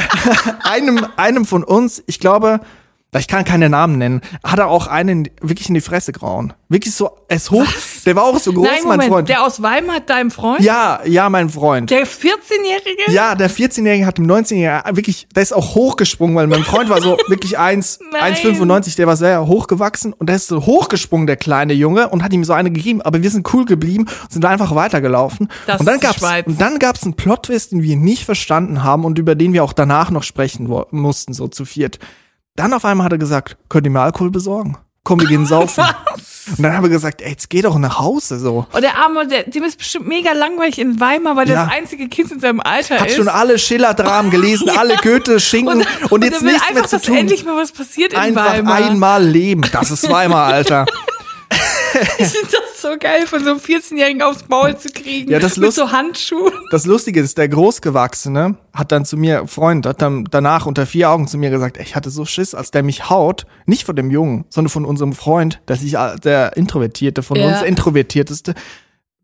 einem, 0.71 1.07
einem 1.17 1.47
von 1.47 1.63
uns, 1.65 2.03
ich 2.07 2.19
glaube, 2.21 2.61
ich 3.19 3.27
kann 3.27 3.45
keine 3.45 3.69
Namen 3.69 3.99
nennen, 3.99 4.21
hat 4.45 4.61
er 4.61 4.69
auch 4.69 4.87
einen 4.87 5.29
wirklich 5.41 5.69
in 5.69 5.75
die 5.75 5.81
Fresse 5.81 6.13
gehauen. 6.13 6.53
Wirklich 6.69 6.95
so, 6.95 7.11
es 7.27 7.51
hoch, 7.51 7.67
der 8.07 8.15
war 8.15 8.23
auch 8.23 8.39
so 8.39 8.53
groß, 8.53 8.65
Nein, 8.65 8.79
mein 8.85 8.91
Moment, 8.93 9.13
Freund. 9.13 9.29
der 9.29 9.43
aus 9.43 9.61
Weimar, 9.61 9.99
deinem 9.99 10.31
Freund? 10.31 10.61
ja, 10.61 11.01
ja, 11.05 11.29
mein 11.29 11.51
Freund. 11.51 11.91
Der 11.91 12.07
14-Jährige? 12.07 13.11
Ja, 13.11 13.35
der 13.35 13.51
14-Jährige 13.51 14.07
hat 14.07 14.19
dem 14.19 14.27
19-Jährigen 14.27 14.97
wirklich, 14.97 15.27
der 15.35 15.43
ist 15.43 15.53
auch 15.53 15.75
hochgesprungen, 15.75 16.37
weil 16.37 16.47
mein 16.47 16.63
Freund 16.63 16.89
war 16.89 17.03
so 17.03 17.19
wirklich 17.29 17.59
1, 17.59 17.99
Nein. 18.13 18.35
1,95, 18.35 18.95
der 18.95 19.09
war 19.09 19.17
sehr 19.17 19.45
hochgewachsen 19.45 20.13
und 20.13 20.29
der 20.29 20.37
ist 20.37 20.47
so 20.47 20.65
hochgesprungen, 20.65 21.27
der 21.27 21.37
kleine 21.37 21.73
Junge, 21.73 22.11
und 22.11 22.23
hat 22.23 22.33
ihm 22.33 22.45
so 22.45 22.53
eine 22.53 22.71
gegeben, 22.71 23.03
aber 23.03 23.23
wir 23.23 23.31
sind 23.31 23.53
cool 23.53 23.65
geblieben 23.65 24.07
und 24.23 24.33
sind 24.33 24.45
einfach 24.45 24.73
weitergelaufen. 24.77 25.49
Das 25.67 25.81
und 25.81 25.87
dann 25.87 25.99
gab's, 25.99 26.19
Schweiz. 26.19 26.47
und 26.47 26.61
dann 26.61 26.79
gab's 26.79 27.03
einen 27.03 27.15
Plot-Twist, 27.15 27.73
den 27.73 27.83
wir 27.83 27.97
nicht 27.97 28.25
verstanden 28.25 28.85
haben 28.85 29.05
und 29.05 29.19
über 29.19 29.35
den 29.35 29.53
wir 29.53 29.65
auch 29.65 29.73
danach 29.73 30.13
noch 30.13 30.23
sprechen 30.23 30.73
mussten, 30.93 31.33
so 31.33 31.49
zu 31.49 31.65
viert. 31.65 31.99
Dann 32.57 32.73
auf 32.75 32.85
einmal 32.85 33.05
hat 33.07 33.13
er 33.13 33.19
gesagt, 33.19 33.57
könnt 33.69 33.87
ihr 33.87 33.91
mir 33.91 34.01
Alkohol 34.01 34.31
besorgen? 34.31 34.77
Komm, 35.03 35.21
wir 35.21 35.29
gehen 35.29 35.47
saufen. 35.47 35.83
Und 36.57 36.63
dann 36.63 36.73
haben 36.75 36.83
wir 36.83 36.91
gesagt, 36.91 37.23
ey, 37.23 37.31
jetzt 37.31 37.49
geh 37.49 37.63
doch 37.63 37.79
nach 37.79 37.99
Hause, 38.01 38.39
so. 38.39 38.67
Und 38.73 38.83
der 38.83 38.97
Arme, 38.97 39.27
der, 39.27 39.45
dem 39.45 39.63
ist 39.65 39.79
bestimmt 39.79 40.09
mega 40.09 40.33
langweilig 40.33 40.79
in 40.79 40.99
Weimar, 41.01 41.37
weil 41.37 41.47
der 41.47 41.55
Ja. 41.57 41.65
das 41.65 41.73
einzige 41.73 42.09
Kind 42.09 42.33
in 42.33 42.41
seinem 42.41 42.61
Alter 42.61 42.99
Hat 43.01 43.07
ist. 43.09 43.17
schon 43.17 43.29
alle 43.29 43.59
Schiller-Dramen 43.59 44.31
gelesen, 44.31 44.69
alle 44.79 44.97
Goethe, 44.97 45.39
Schinken 45.41 45.85
und, 46.11 46.25
jetzt 46.25 46.35
er 46.37 46.41
will 46.43 46.53
nichts 46.53 46.69
mehr 46.71 46.77
einfach, 46.77 46.87
zu 46.89 46.97
dass 46.97 47.03
tun. 47.05 47.17
endlich 47.17 47.45
mal 47.45 47.57
was 47.57 47.73
passiert 47.73 48.13
in 48.13 48.19
Einfach 48.19 48.53
Weimar. 48.53 48.75
einmal 48.75 49.25
leben. 49.25 49.63
Das 49.73 49.91
ist 49.91 50.11
Weimar, 50.11 50.47
Alter. 50.47 50.87
Ich 52.19 52.27
finde 52.29 52.49
das 52.53 52.81
so 52.83 52.97
geil, 52.99 53.27
von 53.27 53.43
so 53.45 53.51
einem 53.51 53.59
14-Jährigen 53.61 54.23
aufs 54.23 54.45
Maul 54.49 54.77
zu 54.77 54.89
kriegen. 54.89 55.31
Ja, 55.31 55.39
das 55.39 55.57
mit 55.57 55.67
Lust- 55.67 55.77
so 55.77 55.91
Handschuhen. 55.93 56.53
Das 56.71 56.87
Lustige 56.87 57.21
ist, 57.21 57.37
der 57.39 57.49
Großgewachsene 57.49 58.57
hat 58.73 58.93
dann 58.93 59.05
zu 59.05 59.17
mir, 59.17 59.47
Freund, 59.47 59.87
hat 59.87 60.01
dann 60.03 60.25
danach 60.31 60.67
unter 60.67 60.87
vier 60.87 61.11
Augen 61.11 61.27
zu 61.29 61.39
mir 61.39 61.51
gesagt, 61.51 61.77
ey, 61.79 61.83
ich 61.85 61.97
hatte 61.97 62.11
so 62.11 62.25
Schiss, 62.25 62.55
als 62.55 62.71
der 62.71 62.83
mich 62.83 63.11
haut, 63.11 63.47
nicht 63.67 63.85
von 63.85 63.97
dem 63.97 64.11
Jungen, 64.11 64.45
sondern 64.51 64.71
von 64.71 64.85
unserem 64.85 65.13
Freund, 65.13 65.61
dass 65.67 65.83
ich 65.83 65.95
äh, 65.95 66.17
der 66.17 66.57
Introvertierte, 66.57 67.23
von 67.23 67.37
Ja. 67.37 67.49
uns 67.49 67.63
Introvertierteste, 67.63 68.55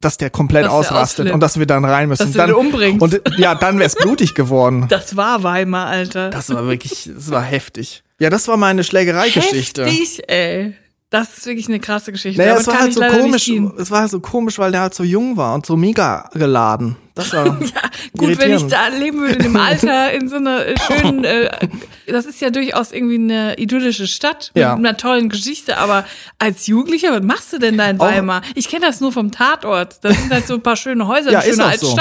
dass 0.01 0.19
der 0.19 0.29
komplett 0.31 0.65
Dass 0.65 0.73
der 0.73 0.79
ausrastet 0.79 1.01
ausflippt. 1.21 1.35
und 1.35 1.41
dass 1.41 1.59
wir 1.59 1.67
dann 1.67 1.85
rein 1.85 2.09
müssen. 2.09 2.23
Dass 2.25 2.33
du 2.33 2.39
dann, 2.39 2.49
den 2.51 2.57
umbringst. 2.57 3.01
Und 3.03 3.21
ja, 3.39 3.55
dann 3.55 3.79
wär's 3.79 3.95
blutig 3.95 4.35
geworden. 4.35 4.87
Das 4.91 5.17
war 5.17 5.43
Weimar, 5.43 5.87
Alter. 5.87 6.31
Das 6.31 6.51
war 6.51 6.67
wirklich, 6.67 7.11
das 7.15 7.31
war 7.31 7.43
heftig. 7.43 8.03
Ja, 8.19 8.29
das 8.31 8.47
war 8.49 8.57
meine 8.57 8.85
Schlägereigeschichte. 8.85 9.85
Heftig, 9.87 10.23
ey. 10.29 10.75
Das 11.11 11.39
ist 11.39 11.47
wirklich 11.47 11.69
eine 11.69 11.79
krasse 11.79 12.11
Geschichte. 12.11 12.41
Naja, 12.43 12.57
es 12.57 12.67
war 12.67 12.81
halt 12.81 12.93
so 12.93 13.01
komisch, 13.01 13.49
es 13.79 13.91
war 13.93 14.01
halt 14.01 14.11
so 14.11 14.19
komisch, 14.19 14.59
weil 14.59 14.73
der 14.73 14.81
halt 14.81 14.95
so 14.95 15.05
jung 15.05 15.37
war 15.37 15.55
und 15.55 15.65
so 15.65 15.77
mega 15.77 16.29
geladen. 16.35 16.97
Das 17.15 17.33
war 17.33 17.45
Gut, 18.17 18.39
wenn 18.41 18.53
ich 18.53 18.67
da 18.67 18.89
leben 18.89 19.21
würde, 19.21 19.35
in 19.35 19.43
dem 19.45 19.57
Alter, 19.57 20.13
in 20.13 20.29
so 20.29 20.37
einer 20.37 20.65
schönen, 20.87 21.23
äh, 21.25 21.49
das 22.09 22.27
ist 22.27 22.41
ja 22.41 22.51
durchaus 22.51 22.91
irgendwie 22.91 23.15
eine 23.15 23.57
idyllische 23.57 24.09
Stadt 24.09 24.51
mit 24.55 24.63
Ja. 24.63 24.75
einer 24.75 24.97
tollen 24.97 25.29
Geschichte, 25.29 25.79
aber 25.79 26.05
als 26.41 26.67
Jugendlicher, 26.67 27.13
was 27.13 27.23
machst 27.23 27.53
du 27.53 27.59
denn 27.59 27.79
da 27.79 27.89
in 27.89 28.01
Auch- 28.01 28.05
Weimar? 28.07 28.43
Ich 28.57 28.69
kenne 28.69 28.85
das 28.87 29.01
nur 29.01 29.13
vom 29.13 29.31
Tatort. 29.31 29.99
Da 30.03 30.13
sind 30.13 30.31
halt 30.33 30.47
so 30.49 30.55
ein 30.55 30.63
paar 30.63 30.77
schöne 30.77 31.07
Häuser, 31.07 31.31
Ja, 31.31 31.39
eine 31.39 31.49
ist 31.49 31.57
schöne 31.57 31.69
auch 31.69 31.75
so. 31.79 31.97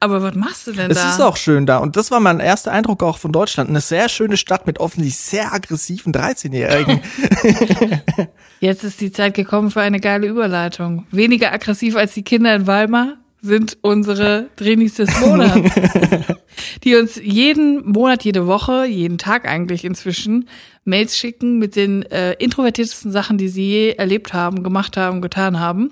Aber 0.00 0.22
was 0.22 0.34
machst 0.36 0.66
du 0.68 0.72
denn 0.72 0.90
Es 0.90 0.98
da? 0.98 1.10
ist 1.10 1.20
auch 1.20 1.36
schön 1.36 1.66
da. 1.66 1.78
Und 1.78 1.96
das 1.96 2.10
war 2.12 2.20
mein 2.20 2.38
erster 2.38 2.70
Eindruck 2.70 3.02
auch 3.02 3.18
von 3.18 3.32
Deutschland. 3.32 3.68
Eine 3.68 3.80
sehr 3.80 4.08
schöne 4.08 4.36
Stadt 4.36 4.64
mit 4.66 4.78
offensichtlich 4.78 5.16
sehr 5.16 5.52
aggressiven 5.52 6.12
13-Jährigen. 6.12 7.00
Jetzt 8.60 8.84
ist 8.84 9.00
die 9.00 9.10
Zeit 9.10 9.34
gekommen 9.34 9.70
für 9.72 9.80
eine 9.80 9.98
geile 9.98 10.28
Überleitung. 10.28 11.06
Weniger 11.10 11.52
aggressiv 11.52 11.96
als 11.96 12.14
die 12.14 12.22
Kinder 12.22 12.54
in 12.54 12.66
Weimar 12.68 13.14
sind 13.40 13.78
unsere 13.82 14.48
Drinis 14.56 14.94
des 14.94 15.20
Monats, 15.20 15.72
die 16.82 16.96
uns 16.96 17.20
jeden 17.22 17.88
Monat, 17.88 18.24
jede 18.24 18.46
Woche, 18.48 18.84
jeden 18.86 19.16
Tag 19.18 19.46
eigentlich 19.48 19.84
inzwischen 19.84 20.48
Mails 20.84 21.16
schicken 21.16 21.58
mit 21.58 21.76
den 21.76 22.02
äh, 22.02 22.32
introvertiertesten 22.34 23.12
Sachen, 23.12 23.38
die 23.38 23.48
sie 23.48 23.68
je 23.68 23.90
erlebt 23.92 24.32
haben, 24.32 24.62
gemacht 24.64 24.96
haben, 24.96 25.20
getan 25.22 25.60
haben. 25.60 25.90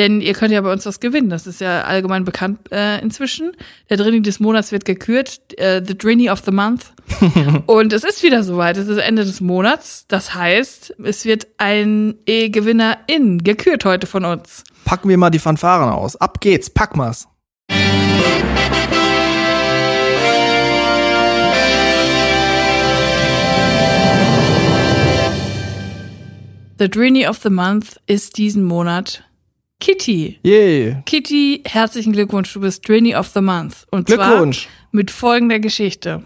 Denn 0.00 0.22
ihr 0.22 0.32
könnt 0.32 0.50
ja 0.50 0.62
bei 0.62 0.72
uns 0.72 0.86
was 0.86 0.98
gewinnen. 0.98 1.28
Das 1.28 1.46
ist 1.46 1.60
ja 1.60 1.82
allgemein 1.82 2.24
bekannt 2.24 2.72
äh, 2.72 3.02
inzwischen. 3.02 3.52
Der 3.90 3.98
Drini 3.98 4.22
des 4.22 4.40
Monats 4.40 4.72
wird 4.72 4.86
gekürt. 4.86 5.40
Äh, 5.58 5.82
the 5.86 5.94
Drini 5.94 6.30
of 6.30 6.40
the 6.46 6.52
Month. 6.52 6.94
Und 7.66 7.92
es 7.92 8.02
ist 8.02 8.22
wieder 8.22 8.42
soweit. 8.42 8.78
Es 8.78 8.88
ist 8.88 8.96
Ende 8.96 9.26
des 9.26 9.42
Monats. 9.42 10.06
Das 10.08 10.34
heißt, 10.34 10.94
es 11.04 11.26
wird 11.26 11.48
ein 11.58 12.14
E-Gewinnerin 12.24 13.44
gekürt 13.44 13.84
heute 13.84 14.06
von 14.06 14.24
uns. 14.24 14.64
Packen 14.86 15.10
wir 15.10 15.18
mal 15.18 15.28
die 15.28 15.38
Fanfaren 15.38 15.90
aus. 15.90 16.16
Ab 16.16 16.40
geht's, 16.40 16.70
pack 16.70 16.96
mal's. 16.96 17.28
The 26.78 26.88
Drini 26.88 27.28
of 27.28 27.36
the 27.42 27.50
Month 27.50 28.00
ist 28.06 28.38
diesen 28.38 28.64
Monat 28.64 29.24
Kitty. 29.80 30.38
Yay. 30.42 31.02
Kitty, 31.06 31.62
herzlichen 31.64 32.12
Glückwunsch, 32.12 32.52
du 32.52 32.60
bist 32.60 32.86
Drini 32.86 33.16
of 33.16 33.28
the 33.28 33.40
Month. 33.40 33.86
Und 33.90 34.06
Glückwunsch. 34.06 34.62
zwar 34.64 34.72
mit 34.92 35.10
folgender 35.10 35.58
Geschichte. 35.58 36.22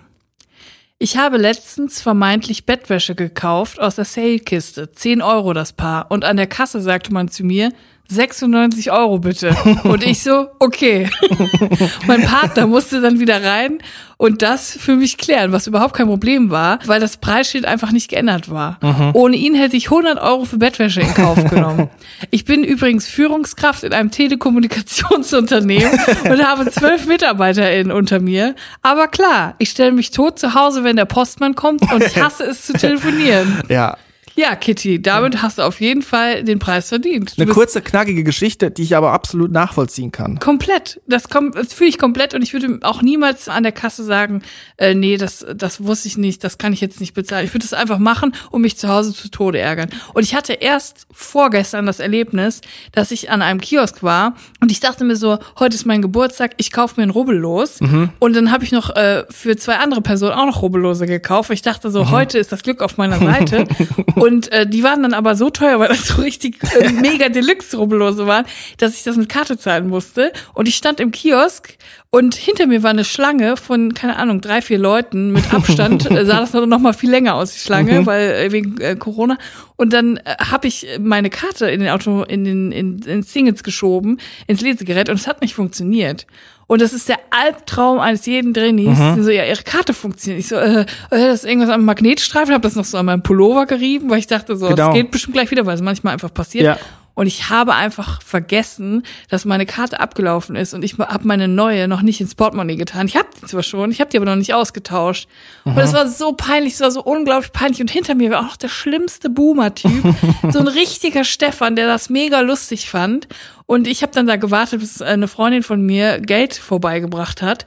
Ich 0.99 1.17
habe 1.17 1.37
letztens 1.37 2.01
vermeintlich 2.01 2.67
Bettwäsche 2.67 3.15
gekauft 3.15 3.81
aus 3.81 3.97
der 3.97 4.05
Sale-Kiste. 4.05 4.93
10 4.93 5.23
Euro 5.23 5.53
das 5.53 5.73
Paar. 5.73 6.11
Und 6.11 6.25
an 6.25 6.37
der 6.37 6.47
Kasse 6.47 6.81
sagte 6.81 7.13
man 7.13 7.29
zu 7.29 7.45
mir, 7.45 7.73
96 8.09 8.93
Euro 8.93 9.19
bitte. 9.19 9.57
Und 9.85 10.05
ich 10.05 10.23
so, 10.23 10.49
okay. 10.59 11.09
mein 12.07 12.23
Partner 12.23 12.67
musste 12.67 13.01
dann 13.01 13.19
wieder 13.19 13.43
rein 13.43 13.79
und 14.17 14.43
das 14.43 14.77
für 14.79 14.97
mich 14.97 15.17
klären, 15.17 15.53
was 15.53 15.67
überhaupt 15.67 15.95
kein 15.95 16.07
Problem 16.07 16.51
war, 16.51 16.79
weil 16.87 17.01
das 17.01 17.17
Preisschild 17.17 17.65
einfach 17.65 17.91
nicht 17.93 18.09
geändert 18.09 18.51
war. 18.51 18.79
Ohne 19.15 19.37
ihn 19.37 19.55
hätte 19.55 19.77
ich 19.77 19.87
100 19.87 20.21
Euro 20.21 20.45
für 20.45 20.59
Bettwäsche 20.59 21.01
in 21.01 21.13
Kauf 21.15 21.43
genommen. 21.51 21.89
Ich 22.31 22.45
bin 22.45 22.63
übrigens 22.63 23.09
Führungskraft 23.09 23.85
in 23.85 23.93
einem 23.93 24.11
Telekommunikationsunternehmen 24.11 25.91
und 26.31 26.47
habe 26.47 26.71
zwölf 26.71 27.07
MitarbeiterInnen 27.07 27.93
unter 27.93 28.21
mir. 28.21 28.55
Aber 28.83 29.09
klar, 29.09 29.55
ich 29.59 29.71
stelle 29.71 29.93
mich 29.93 30.11
tot 30.11 30.39
zu 30.39 30.55
Hause, 30.55 30.85
wenn 30.85 30.97
der 30.97 31.07
Postmann 31.07 31.55
kommt 31.55 31.91
und 31.93 32.03
ich 32.03 32.17
hasse 32.17 32.45
es 32.45 32.67
zu 32.67 32.75
telefonieren. 32.75 33.63
Ja. 33.69 33.97
Ja, 34.37 34.57
Kitty, 34.57 35.01
damit 35.01 35.43
hast 35.43 35.59
du 35.59 35.63
auf 35.63 35.81
jeden 35.81 36.03
Fall 36.03 36.43
den 36.43 36.59
Preis 36.59 36.89
verdient. 36.89 37.39
Du 37.39 37.43
Eine 37.43 37.53
kurze, 37.53 37.81
knackige 37.81 38.25
Geschichte, 38.25 38.71
die 38.71 38.83
ich 38.83 38.97
aber 38.97 39.13
absolut 39.13 39.53
nachvollziehen 39.53 40.11
kann. 40.11 40.41
Komplett. 40.41 41.01
Das, 41.07 41.25
das 41.29 41.73
fühle 41.73 41.91
ich 41.91 41.99
komplett 41.99 42.35
und 42.35 42.43
ich 42.43 42.53
würde 42.53 42.81
auch 42.83 43.03
niemals 43.03 43.49
an 43.49 43.63
der 43.63 43.73
Kasse 43.73 44.03
sagen, 44.03 44.43
äh, 44.77 44.95
nee, 44.95 45.17
das, 45.17 45.47
das 45.55 45.85
wusste 45.85 46.09
ich 46.09 46.19
nicht, 46.19 46.43
das 46.43 46.59
kann 46.59 46.73
ich 46.73 46.81
jetzt 46.81 47.01
nicht 47.01 47.15
bezahlen. 47.15 47.45
Ich 47.45 47.55
würde 47.55 47.65
das 47.65 47.75
einfach 47.75 47.99
machen 47.99 48.35
und 48.51 48.63
mich 48.63 48.77
zu 48.77 48.89
Hause 48.89 49.15
zu 49.15 49.31
Tode 49.31 49.59
ärgern. 49.59 49.91
Und 50.15 50.25
ich 50.25 50.35
hatte 50.35 50.55
erst 50.55 51.07
vorgestern 51.13 51.87
das 51.87 52.01
Erlebnis, 52.01 52.61
dass 52.93 53.13
ich 53.13 53.31
an 53.31 53.41
einem 53.41 53.61
Kiosk 53.61 54.03
war 54.03 54.35
und 54.61 54.73
ich 54.73 54.81
dachte 54.81 55.05
mir 55.05 55.17
so, 55.17 55.39
heute 55.59 55.77
ist 55.77 55.87
mein 55.87 56.03
Geburtstag, 56.03 56.53
ich 56.57 56.73
kaufe 56.73 57.01
mir 57.01 57.07
ein 57.07 57.11
Rubbellos. 57.11 57.81
Und 58.19 58.35
dann 58.37 58.51
habe 58.51 58.65
ich 58.65 58.73
noch 58.73 58.91
äh, 58.97 59.25
für 59.31 59.57
zwei 59.57 59.77
andere 59.77 60.01
Personen 60.01 60.33
auch 60.33 60.47
noch 60.47 60.63
Rubbellose 60.63 61.07
gekauft. 61.07 61.51
Ich 61.51 61.63
dachte 61.63 61.91
so, 61.91 62.11
heute 62.11 62.39
ist 62.39 62.51
das 62.51 62.63
Glück 62.63 62.83
auf 62.83 62.97
meiner 62.97 63.19
Seite. 63.19 63.67
Und 64.25 64.51
äh, 64.53 64.67
die 64.67 64.83
waren 64.83 65.03
dann 65.03 65.13
aber 65.13 65.35
so 65.35 65.51
teuer, 65.51 65.79
weil 65.79 65.89
das 65.89 66.09
so 66.09 66.23
richtig 66.23 66.57
äh, 66.81 66.91
mega 66.93 67.29
Deluxe-Rubbellose 67.29 68.27
waren, 68.27 68.47
dass 68.79 68.95
ich 68.95 69.03
das 69.03 69.19
mit 69.19 69.29
Karte 69.29 69.59
zahlen 69.59 69.87
musste. 69.87 70.33
Und 70.55 70.67
ich 70.67 70.77
stand 70.77 70.99
im 70.99 71.11
Kiosk 71.11 71.77
und 72.09 72.35
hinter 72.35 72.67
mir 72.67 72.83
war 72.83 72.89
eine 72.89 73.05
Schlange 73.05 73.59
von, 73.59 73.93
keine 73.93 74.17
Ahnung, 74.17 74.41
drei, 74.41 74.63
vier 74.63 74.79
Leuten 74.79 75.33
mit 75.33 75.53
Abstand. 75.53 76.11
äh, 76.11 76.25
sah 76.25 76.41
das 76.41 76.55
noch 76.55 76.79
mal 76.79 76.95
viel 76.95 77.11
länger 77.11 77.35
aus, 77.35 77.53
die 77.53 77.59
Schlange, 77.59 78.01
Mhm. 78.01 78.07
weil 78.07 78.31
äh, 78.31 78.51
wegen 78.51 78.81
äh, 78.81 78.97
Corona. 78.97 79.37
Und 79.77 79.93
dann 79.93 80.17
äh, 80.17 80.37
habe 80.39 80.69
ich 80.69 80.87
meine 80.99 81.29
Karte 81.29 81.69
in 81.69 81.81
den 81.81 81.91
Auto, 81.91 82.23
in 82.23 82.45
den 82.45 82.73
in, 82.73 83.01
ins 83.01 83.31
Singles 83.31 83.63
geschoben, 83.63 84.21
ins 84.47 84.63
Lesegerät 84.63 85.11
und 85.11 85.17
es 85.17 85.27
hat 85.27 85.43
nicht 85.43 85.55
funktioniert. 85.55 86.27
Und 86.67 86.81
das 86.81 86.93
ist 86.93 87.09
der 87.09 87.19
Albtraum 87.31 87.99
eines 87.99 88.25
jeden 88.27 88.53
Drinis. 88.55 88.99
Mhm. 88.99 89.23
So, 89.23 89.31
ja, 89.31 89.45
ihre 89.45 89.63
Karte 89.63 89.93
funktioniert. 89.93 90.41
Ich 90.41 90.49
so, 90.49 90.57
äh, 90.57 90.81
äh, 90.83 90.87
das 91.11 91.41
ist 91.41 91.45
irgendwas 91.45 91.71
am 91.71 91.85
Magnetstreifen, 91.85 92.53
habe 92.55 92.63
das 92.63 92.75
noch 92.75 92.85
so 92.85 92.97
an 92.99 93.07
meinem 93.07 93.23
Pullover 93.23 93.67
gerieben, 93.67 94.09
weil 94.11 94.19
ich 94.19 94.27
dachte 94.27 94.57
so, 94.57 94.69
Genau. 94.69 94.89
es 94.89 94.95
geht 94.95 95.11
bestimmt 95.11 95.35
gleich 95.35 95.51
wieder, 95.51 95.67
weil 95.67 95.75
es 95.75 95.83
manchmal 95.83 96.13
einfach 96.15 96.33
passiert. 96.33 96.65
Ja. 96.65 96.79
Und 97.15 97.29
ich 97.29 97.49
habe 97.49 97.75
einfach 97.75 98.21
vergessen, 98.23 99.05
dass 99.29 99.45
meine 99.45 99.67
Karte 99.67 100.01
abgelaufen 100.01 100.57
ist 100.57 100.75
und 100.75 100.85
ich 100.85 100.99
habe 100.99 101.27
meine 101.27 101.47
neue 101.47 101.87
noch 101.87 102.03
nicht 102.03 102.21
ins 102.21 102.35
Portemonnaie 102.35 102.77
getan. 102.77 103.07
Ich 103.07 103.17
habe 103.17 103.29
die 103.41 103.47
zwar 103.47 103.63
schon, 103.63 103.93
ich 103.93 104.01
habe 104.01 104.11
die 104.11 104.17
aber 104.17 104.27
noch 104.27 104.37
nicht 104.37 104.53
ausgetauscht. 104.53 105.29
Und 105.65 105.79
es 105.79 105.93
war 105.93 106.09
so 106.09 106.33
peinlich, 106.33 106.75
es 106.75 106.81
war 106.81 106.91
so 106.91 107.03
unglaublich 107.03 107.53
peinlich. 107.53 107.81
Und 107.81 107.91
hinter 107.91 108.15
mir 108.15 108.31
war 108.31 108.41
auch 108.41 108.45
noch 108.45 108.57
der 108.57 108.69
schlimmste 108.69 109.31
Boomer-Typ, 109.31 110.15
so 110.51 110.59
ein 110.59 110.69
richtiger 110.69 111.25
Stefan, 111.25 111.77
der 111.77 111.87
das 111.87 112.11
mega 112.11 112.41
lustig 112.41 112.91
fand. 112.91 113.29
Und 113.67 113.87
ich 113.87 114.03
habe 114.03 114.13
dann 114.13 114.27
da 114.27 114.37
gewartet, 114.37 114.81
bis 114.81 115.01
eine 115.01 115.29
Freundin 115.29 115.63
von 115.63 115.81
mir 115.81 116.21
Geld 116.21 116.55
vorbeigebracht 116.55 117.43
hat. 117.43 117.65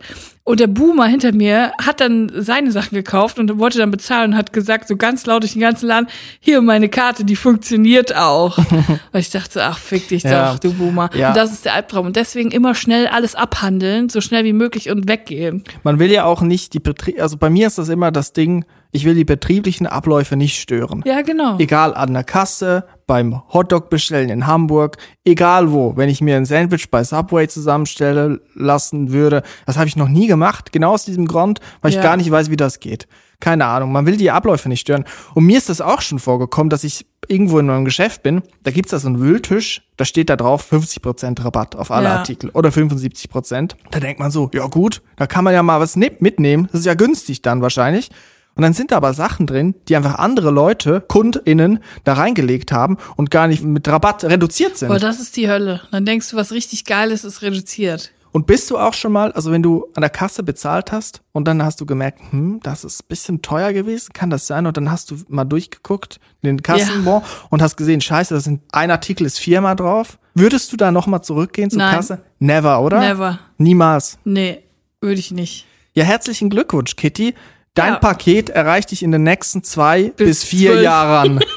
Und 0.47 0.61
der 0.61 0.67
Boomer 0.67 1.07
hinter 1.07 1.33
mir 1.33 1.73
hat 1.77 1.99
dann 1.99 2.31
seine 2.33 2.71
Sachen 2.71 2.95
gekauft 2.95 3.37
und 3.37 3.59
wollte 3.59 3.79
dann 3.79 3.91
bezahlen 3.91 4.31
und 4.31 4.37
hat 4.37 4.53
gesagt, 4.53 4.87
so 4.87 4.95
ganz 4.95 5.25
laut 5.25 5.43
durch 5.43 5.51
den 5.51 5.61
ganzen 5.61 5.87
Laden, 5.87 6.07
hier 6.39 6.61
meine 6.61 6.87
Karte, 6.87 7.25
die 7.25 7.35
funktioniert 7.35 8.15
auch. 8.15 8.57
Weil 9.11 9.19
ich 9.19 9.29
dachte, 9.29 9.65
ach, 9.65 9.77
fick 9.77 10.07
dich 10.07 10.23
Ja. 10.23 10.53
doch, 10.53 10.59
du 10.59 10.71
Boomer. 10.71 11.09
Ja. 11.13 11.27
Und 11.29 11.35
das 11.37 11.51
ist 11.51 11.65
der 11.65 11.73
Albtraum. 11.73 12.05
Und 12.05 12.15
deswegen 12.15 12.51
immer 12.51 12.75
schnell 12.75 13.07
alles 13.07 13.35
abhandeln, 13.35 14.07
so 14.07 14.21
schnell 14.21 14.45
wie 14.45 14.53
möglich 14.53 14.89
und 14.89 15.09
weggehen. 15.09 15.65
Man 15.83 15.99
will 15.99 16.13
ja 16.13 16.23
auch 16.23 16.41
nicht 16.41 16.73
die 16.73 16.79
Betrie 16.79 17.19
also 17.19 17.35
bei 17.35 17.49
mir 17.49 17.67
ist 17.67 17.77
das 17.77 17.89
immer 17.89 18.11
das 18.11 18.31
Ding, 18.31 18.63
ich 18.93 19.03
will 19.03 19.15
die 19.15 19.25
betrieblichen 19.25 19.85
Abläufe 19.85 20.37
nicht 20.37 20.61
stören. 20.61 21.03
Ja, 21.05 21.23
genau. 21.23 21.57
Egal 21.59 21.93
an 21.93 22.13
der 22.13 22.23
Kasse, 22.23 22.85
beim 23.07 23.41
Hotdog 23.53 23.89
bestellen 23.89 24.29
in 24.29 24.45
Hamburg, 24.47 24.97
egal 25.25 25.71
wo. 25.71 25.95
Wenn 25.95 26.09
ich 26.09 26.21
mir 26.21 26.35
ein 26.35 26.45
Sandwich 26.45 26.91
bei 26.91 27.03
Subway 27.03 27.47
zusammenstellen 27.47 28.39
lassen 28.53 29.11
würde, 29.11 29.43
das 29.65 29.77
habe 29.77 29.87
ich 29.87 29.95
noch 29.95 30.09
nie 30.09 30.27
gemacht. 30.27 30.71
Genau 30.71 30.91
aus 30.93 31.05
diesem 31.05 31.25
Grund, 31.27 31.59
weil 31.81 31.89
ich 31.91 31.95
Ja. 31.97 32.03
gar 32.03 32.17
nicht 32.17 32.29
weiß, 32.29 32.49
wie 32.51 32.57
das 32.57 32.79
geht. 32.79 33.07
Keine 33.39 33.65
Ahnung. 33.65 33.91
Man 33.91 34.05
will 34.07 34.17
die 34.17 34.31
Abläufe 34.31 34.67
nicht 34.67 34.81
stören. 34.81 35.05
Und 35.35 35.45
mir 35.45 35.57
ist 35.59 35.69
das 35.69 35.79
auch 35.79 36.01
schon 36.01 36.17
vorgekommen, 36.19 36.69
dass 36.71 36.83
ich 36.83 37.05
irgendwo 37.27 37.59
in 37.59 37.69
einem 37.69 37.85
Geschäft 37.85 38.23
bin. 38.23 38.41
Da 38.63 38.71
gibt's 38.71 38.91
da 38.91 38.99
so 38.99 39.07
einen 39.07 39.19
Wühltisch. 39.19 39.83
Da 39.95 40.05
steht 40.05 40.29
da 40.29 40.35
drauf 40.35 40.63
50% 40.71 41.43
Rabatt 41.45 41.75
auf 41.75 41.91
alle 41.91 42.07
Ja. 42.09 42.15
Artikel 42.17 42.49
oder 42.51 42.71
75%. 42.71 43.75
Da 43.91 43.99
denkt 43.99 44.19
man 44.19 44.31
so, 44.31 44.49
ja 44.53 44.65
gut, 44.67 45.01
da 45.17 45.27
kann 45.27 45.43
man 45.43 45.53
ja 45.53 45.61
mal 45.63 45.79
was 45.79 45.95
ne- 45.95 46.11
mitnehmen. 46.19 46.67
Das 46.71 46.79
ist 46.81 46.85
ja 46.87 46.95
günstig 46.95 47.41
dann 47.43 47.61
wahrscheinlich. 47.61 48.09
Und 48.57 48.63
dann 48.63 48.73
sind 48.73 48.91
da 48.91 48.97
aber 48.97 49.13
Sachen 49.13 49.45
drin, 49.45 49.75
die 49.87 49.95
einfach 49.95 50.15
andere 50.15 50.51
Leute, 50.51 51.03
KundInnen, 51.07 51.79
da 52.03 52.13
reingelegt 52.13 52.71
haben 52.71 52.97
und 53.15 53.31
gar 53.31 53.47
nicht 53.47 53.63
mit 53.63 53.87
Rabatt 53.87 54.23
reduziert 54.23 54.77
sind. 54.77 54.89
Aber 54.89 54.99
das 54.99 55.19
ist 55.19 55.37
die 55.37 55.49
Hölle. 55.49 55.81
Dann 55.91 56.05
denkst 56.05 56.31
du, 56.31 56.37
was 56.37 56.51
richtig 56.51 56.85
Geiles 56.85 57.23
ist 57.23 57.41
reduziert. 57.43 58.11
Und 58.31 58.45
bist 58.45 58.69
du 58.69 58.77
auch 58.77 58.93
schon 58.93 59.11
mal, 59.13 59.31
also 59.31 59.51
wenn 59.51 59.63
du 59.63 59.87
an 59.95 60.01
der 60.01 60.09
Kasse 60.09 60.43
bezahlt 60.43 60.91
hast 60.91 61.21
und 61.31 61.47
dann 61.47 61.63
hast 61.63 61.81
du 61.81 61.85
gemerkt, 61.85 62.19
hm, 62.31 62.59
das 62.61 62.83
ist 62.83 63.03
ein 63.03 63.07
bisschen 63.07 63.41
teuer 63.41 63.73
gewesen, 63.73 64.11
kann 64.13 64.29
das 64.29 64.47
sein? 64.47 64.65
Und 64.65 64.77
dann 64.77 64.91
hast 64.91 65.11
du 65.11 65.15
mal 65.27 65.45
durchgeguckt, 65.45 66.19
den 66.43 66.61
Kassenbon 66.61 67.23
und 67.49 67.61
hast 67.61 67.77
gesehen, 67.77 68.01
scheiße, 68.01 68.33
das 68.33 68.43
sind 68.43 68.61
ein 68.71 68.91
Artikel 68.91 69.25
ist 69.25 69.39
viermal 69.39 69.75
drauf. 69.75 70.19
Würdest 70.35 70.71
du 70.71 70.77
da 70.77 70.91
nochmal 70.91 71.23
zurückgehen 71.23 71.69
zur 71.69 71.79
Nein. 71.79 71.95
Kasse? 71.95 72.19
Never, 72.39 72.81
oder? 72.81 72.99
Never. 72.99 73.39
Niemals. 73.57 74.19
Nee, 74.23 74.63
würde 75.01 75.19
ich 75.19 75.31
nicht. 75.31 75.65
Ja, 75.93 76.03
herzlichen 76.03 76.51
Glückwunsch, 76.51 76.95
Kitty. 76.95 77.33
Dein 77.77 77.93
Ja. 77.93 77.99
Paket 77.99 78.49
erreicht 78.49 78.91
dich 78.91 79.03
in 79.03 79.11
den 79.11 79.23
nächsten 79.23 79.63
zwei 79.63 80.05
bis, 80.15 80.27
Bis 80.27 80.43
vier 80.43 80.71
zwölf. 80.71 80.83
Jahren. 80.83 81.39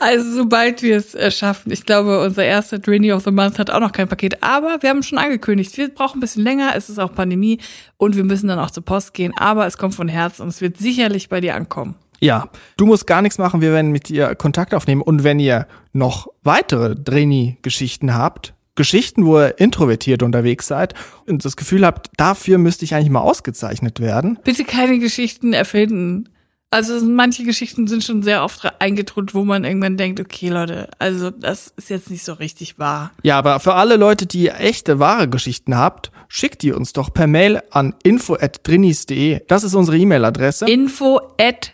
Also 0.00 0.32
sobald 0.34 0.82
wir 0.82 0.96
es 0.96 1.14
äh, 1.14 1.30
schaffen, 1.30 1.72
ich 1.72 1.84
glaube, 1.86 2.20
unser 2.22 2.44
erster 2.44 2.78
Drini 2.78 3.12
of 3.12 3.24
the 3.24 3.30
Month 3.30 3.58
hat 3.58 3.70
auch 3.70 3.80
noch 3.80 3.92
kein 3.92 4.06
Paket, 4.06 4.42
aber 4.42 4.78
wir 4.80 4.90
haben 4.90 5.02
schon 5.02 5.18
angekündigt, 5.18 5.76
wir 5.78 5.88
brauchen 5.88 6.18
ein 6.18 6.20
bisschen 6.20 6.44
länger, 6.44 6.72
es 6.76 6.88
ist 6.90 6.98
auch 6.98 7.14
Pandemie 7.14 7.58
und 7.96 8.14
wir 8.16 8.24
müssen 8.24 8.48
dann 8.48 8.58
auch 8.58 8.70
zur 8.70 8.84
Post 8.84 9.14
gehen, 9.14 9.32
aber 9.36 9.66
es 9.66 9.78
kommt 9.78 9.94
von 9.94 10.06
Herzen 10.08 10.42
und 10.42 10.48
es 10.48 10.60
wird 10.60 10.76
sicherlich 10.76 11.28
bei 11.28 11.40
dir 11.40 11.54
ankommen. 11.54 11.94
Ja, 12.20 12.48
du 12.76 12.86
musst 12.86 13.06
gar 13.06 13.22
nichts 13.22 13.38
machen, 13.38 13.60
wir 13.60 13.72
werden 13.72 13.90
mit 13.90 14.08
dir 14.08 14.34
Kontakt 14.34 14.74
aufnehmen. 14.74 15.02
Und 15.02 15.24
wenn 15.24 15.38
ihr 15.38 15.66
noch 15.92 16.28
weitere 16.42 16.94
Dreni-Geschichten 16.94 18.14
habt, 18.14 18.54
Geschichten, 18.78 19.26
wo 19.26 19.40
ihr 19.40 19.58
introvertiert 19.58 20.22
unterwegs 20.22 20.68
seid 20.68 20.94
und 21.26 21.44
das 21.44 21.56
Gefühl 21.56 21.84
habt, 21.84 22.08
dafür 22.16 22.56
müsste 22.56 22.86
ich 22.86 22.94
eigentlich 22.94 23.10
mal 23.10 23.20
ausgezeichnet 23.20 24.00
werden, 24.00 24.38
Bitte 24.44 24.64
keine 24.64 24.98
Geschichten 24.98 25.52
erfinden. 25.52 26.30
Also 26.70 27.02
manche 27.04 27.44
Geschichten 27.44 27.88
sind 27.88 28.04
schon 28.04 28.22
sehr 28.22 28.44
oft 28.44 28.60
eingetrudelt, 28.78 29.34
wo 29.34 29.42
man 29.42 29.64
irgendwann 29.64 29.96
denkt, 29.96 30.20
okay 30.20 30.50
Leute, 30.50 30.88
also 30.98 31.30
das 31.30 31.72
ist 31.76 31.88
jetzt 31.88 32.10
nicht 32.10 32.24
so 32.24 32.34
richtig 32.34 32.78
wahr. 32.78 33.10
ja, 33.22 33.38
aber 33.38 33.58
für 33.58 33.74
alle 33.74 33.96
Leute, 33.96 34.26
die 34.26 34.50
echte, 34.50 34.98
wahre 34.98 35.28
Geschichten 35.28 35.76
habt, 35.76 36.12
schickt 36.28 36.62
die 36.62 36.72
uns 36.72 36.92
doch 36.92 37.12
per 37.12 37.26
Mail 37.26 37.62
an 37.70 37.94
info@drinis.de. 38.02 39.40
Das 39.48 39.64
ist 39.64 39.74
unsere 39.74 39.96
E-Mail-Adresse. 39.98 40.66
Info 40.66 41.20
at 41.40 41.72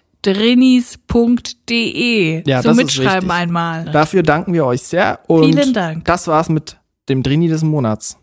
drinis.de 1.15 2.49
Ja, 2.49 2.63
zum 2.63 2.77
Mitschreiben 2.77 3.31
einmal. 3.31 3.85
Dafür 3.87 4.23
danken 4.23 4.53
wir 4.53 4.65
euch 4.65 4.83
sehr 4.83 5.21
und 5.27 5.53
Vielen 5.53 5.73
Dank. 5.73 6.05
das 6.05 6.27
war's 6.29 6.49
mit 6.49 6.77
dem 7.09 7.23
Drini 7.23 7.49
des 7.49 7.63
Monats. 7.63 8.19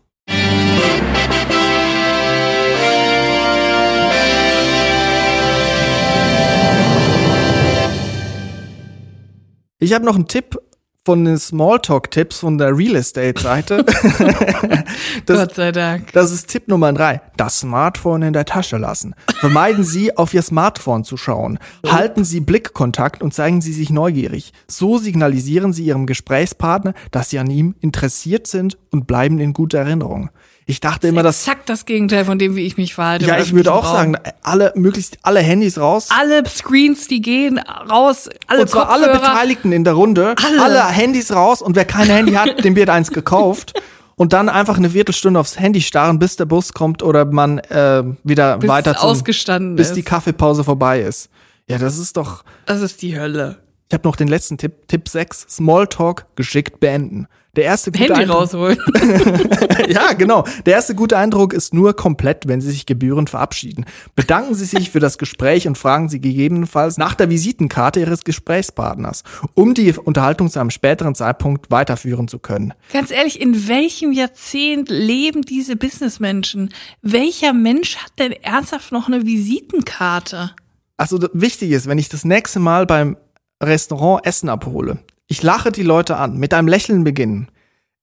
Ich 9.78 9.92
habe 9.92 10.04
noch 10.04 10.14
einen 10.14 10.28
Tipp 10.28 10.60
von 11.04 11.24
den 11.24 11.36
Smalltalk-Tipps 11.36 12.38
von 12.38 12.58
der 12.58 12.76
Real 12.76 12.94
Estate-Seite. 12.94 13.84
Gott 15.26 15.54
sei 15.54 15.72
Dank. 15.72 16.12
das 16.12 16.30
ist 16.30 16.46
Tipp 16.48 16.68
Nummer 16.68 16.92
drei. 16.92 17.20
Das 17.36 17.58
Smartphone 17.58 18.22
in 18.22 18.32
der 18.32 18.44
Tasche 18.44 18.76
lassen. 18.76 19.16
Vermeiden 19.40 19.82
Sie, 19.82 20.16
auf 20.16 20.32
Ihr 20.32 20.42
Smartphone 20.42 21.02
zu 21.02 21.16
schauen. 21.16 21.58
Halten 21.84 22.22
Sie 22.22 22.38
Blickkontakt 22.38 23.20
und 23.20 23.34
zeigen 23.34 23.60
Sie 23.60 23.72
sich 23.72 23.90
neugierig. 23.90 24.52
So 24.68 24.96
signalisieren 24.96 25.72
Sie 25.72 25.84
Ihrem 25.84 26.06
Gesprächspartner, 26.06 26.94
dass 27.10 27.30
Sie 27.30 27.40
an 27.40 27.50
ihm 27.50 27.74
interessiert 27.80 28.46
sind 28.46 28.78
und 28.92 29.08
bleiben 29.08 29.40
in 29.40 29.54
guter 29.54 29.80
Erinnerung. 29.80 30.30
Ich 30.66 30.80
dachte 30.80 31.08
immer, 31.08 31.22
dass, 31.22 31.40
Exakt 31.40 31.68
das 31.68 31.86
Gegenteil 31.86 32.24
von 32.24 32.38
dem, 32.38 32.54
wie 32.54 32.64
ich 32.64 32.76
mich 32.76 32.94
verhalte. 32.94 33.26
ja, 33.26 33.38
ich 33.38 33.52
würde 33.52 33.72
auch 33.72 33.84
öffentlichen 33.84 34.14
sagen, 34.14 34.36
alle, 34.42 34.72
möglichst 34.76 35.18
alle 35.22 35.40
Handys 35.40 35.78
raus. 35.78 36.08
Raum. 36.10 36.18
alle 36.20 36.48
Screens, 36.48 37.08
die 37.08 37.20
gehen 37.20 37.58
raus, 37.58 38.28
alle 38.46 38.62
Und 38.62 38.70
zwar 38.70 38.88
alle 38.90 39.08
Kopfhörer. 39.08 39.32
Beteiligten 39.32 39.72
in 39.72 39.84
der 39.84 39.94
Runde, 39.94 40.34
alle. 40.44 40.62
Alle. 40.62 40.88
Handys 40.88 41.32
raus 41.32 41.62
und 41.62 41.74
wer 41.74 41.84
kein 41.84 42.06
Handy 42.06 42.32
hat, 42.32 42.64
dem 42.64 42.76
wird 42.76 42.90
eins 42.90 43.10
gekauft. 43.10 43.74
Und 44.14 44.34
dann 44.34 44.50
einfach 44.50 44.76
eine 44.76 44.90
Viertelstunde 44.90 45.40
aufs 45.40 45.58
Handy 45.58 45.80
starren, 45.80 46.18
bis 46.18 46.36
der 46.36 46.44
Bus 46.44 46.74
kommt 46.74 47.02
oder 47.02 47.24
man 47.24 47.58
äh, 47.58 48.04
wieder 48.22 48.58
bis 48.58 48.68
weiter 48.68 48.94
zum, 48.94 49.08
ausgestanden 49.08 49.74
bis 49.74 49.88
ist. 49.88 49.96
die 49.96 50.02
Kaffeepause 50.02 50.62
vorbei 50.62 51.00
ist. 51.00 51.28
Ja, 51.66 51.78
das 51.78 51.98
ist 51.98 52.16
doch. 52.18 52.44
das 52.66 52.82
ist 52.82 53.00
die 53.02 53.18
Hölle. 53.18 53.61
Ich 53.92 53.94
habe 53.94 54.08
noch 54.08 54.16
den 54.16 54.28
letzten 54.28 54.56
Tipp, 54.56 54.88
Tipp 54.88 55.06
6, 55.06 55.48
Smalltalk 55.50 56.24
geschickt 56.34 56.80
beenden. 56.80 57.26
Der 57.56 57.64
erste 57.64 57.92
gute 57.92 58.04
Handy 58.04 58.22
Eindruck, 58.22 58.38
rausholen. 58.38 58.78
Ja, 59.88 60.14
genau. 60.14 60.46
Der 60.64 60.72
erste 60.72 60.94
gute 60.94 61.18
Eindruck 61.18 61.52
ist 61.52 61.74
nur 61.74 61.94
komplett, 61.94 62.48
wenn 62.48 62.62
Sie 62.62 62.70
sich 62.70 62.86
gebührend 62.86 63.28
verabschieden. 63.28 63.84
Bedanken 64.16 64.54
Sie 64.54 64.64
sich 64.64 64.88
für 64.88 64.98
das 64.98 65.18
Gespräch 65.18 65.68
und 65.68 65.76
fragen 65.76 66.08
Sie 66.08 66.22
gegebenenfalls 66.22 66.96
nach 66.96 67.12
der 67.12 67.28
Visitenkarte 67.28 68.00
Ihres 68.00 68.24
Gesprächspartners, 68.24 69.24
um 69.52 69.74
die 69.74 69.92
Unterhaltung 69.92 70.48
zu 70.48 70.58
einem 70.58 70.70
späteren 70.70 71.14
Zeitpunkt 71.14 71.70
weiterführen 71.70 72.28
zu 72.28 72.38
können. 72.38 72.72
Ganz 72.94 73.10
ehrlich, 73.10 73.42
in 73.42 73.68
welchem 73.68 74.12
Jahrzehnt 74.12 74.88
leben 74.88 75.42
diese 75.42 75.76
Businessmenschen? 75.76 76.72
Welcher 77.02 77.52
Mensch 77.52 77.98
hat 77.98 78.12
denn 78.18 78.32
ernsthaft 78.32 78.90
noch 78.90 79.08
eine 79.08 79.26
Visitenkarte? 79.26 80.52
Also 80.96 81.18
wichtig 81.32 81.72
ist, 81.72 81.88
wenn 81.88 81.98
ich 81.98 82.08
das 82.08 82.24
nächste 82.24 82.60
Mal 82.60 82.86
beim 82.86 83.16
Restaurant 83.62 84.26
Essen 84.26 84.48
abhole, 84.48 84.98
ich 85.28 85.42
lache 85.42 85.72
die 85.72 85.82
Leute 85.82 86.16
an, 86.16 86.36
mit 86.36 86.52
einem 86.52 86.68
Lächeln 86.68 87.04
beginnen. 87.04 87.48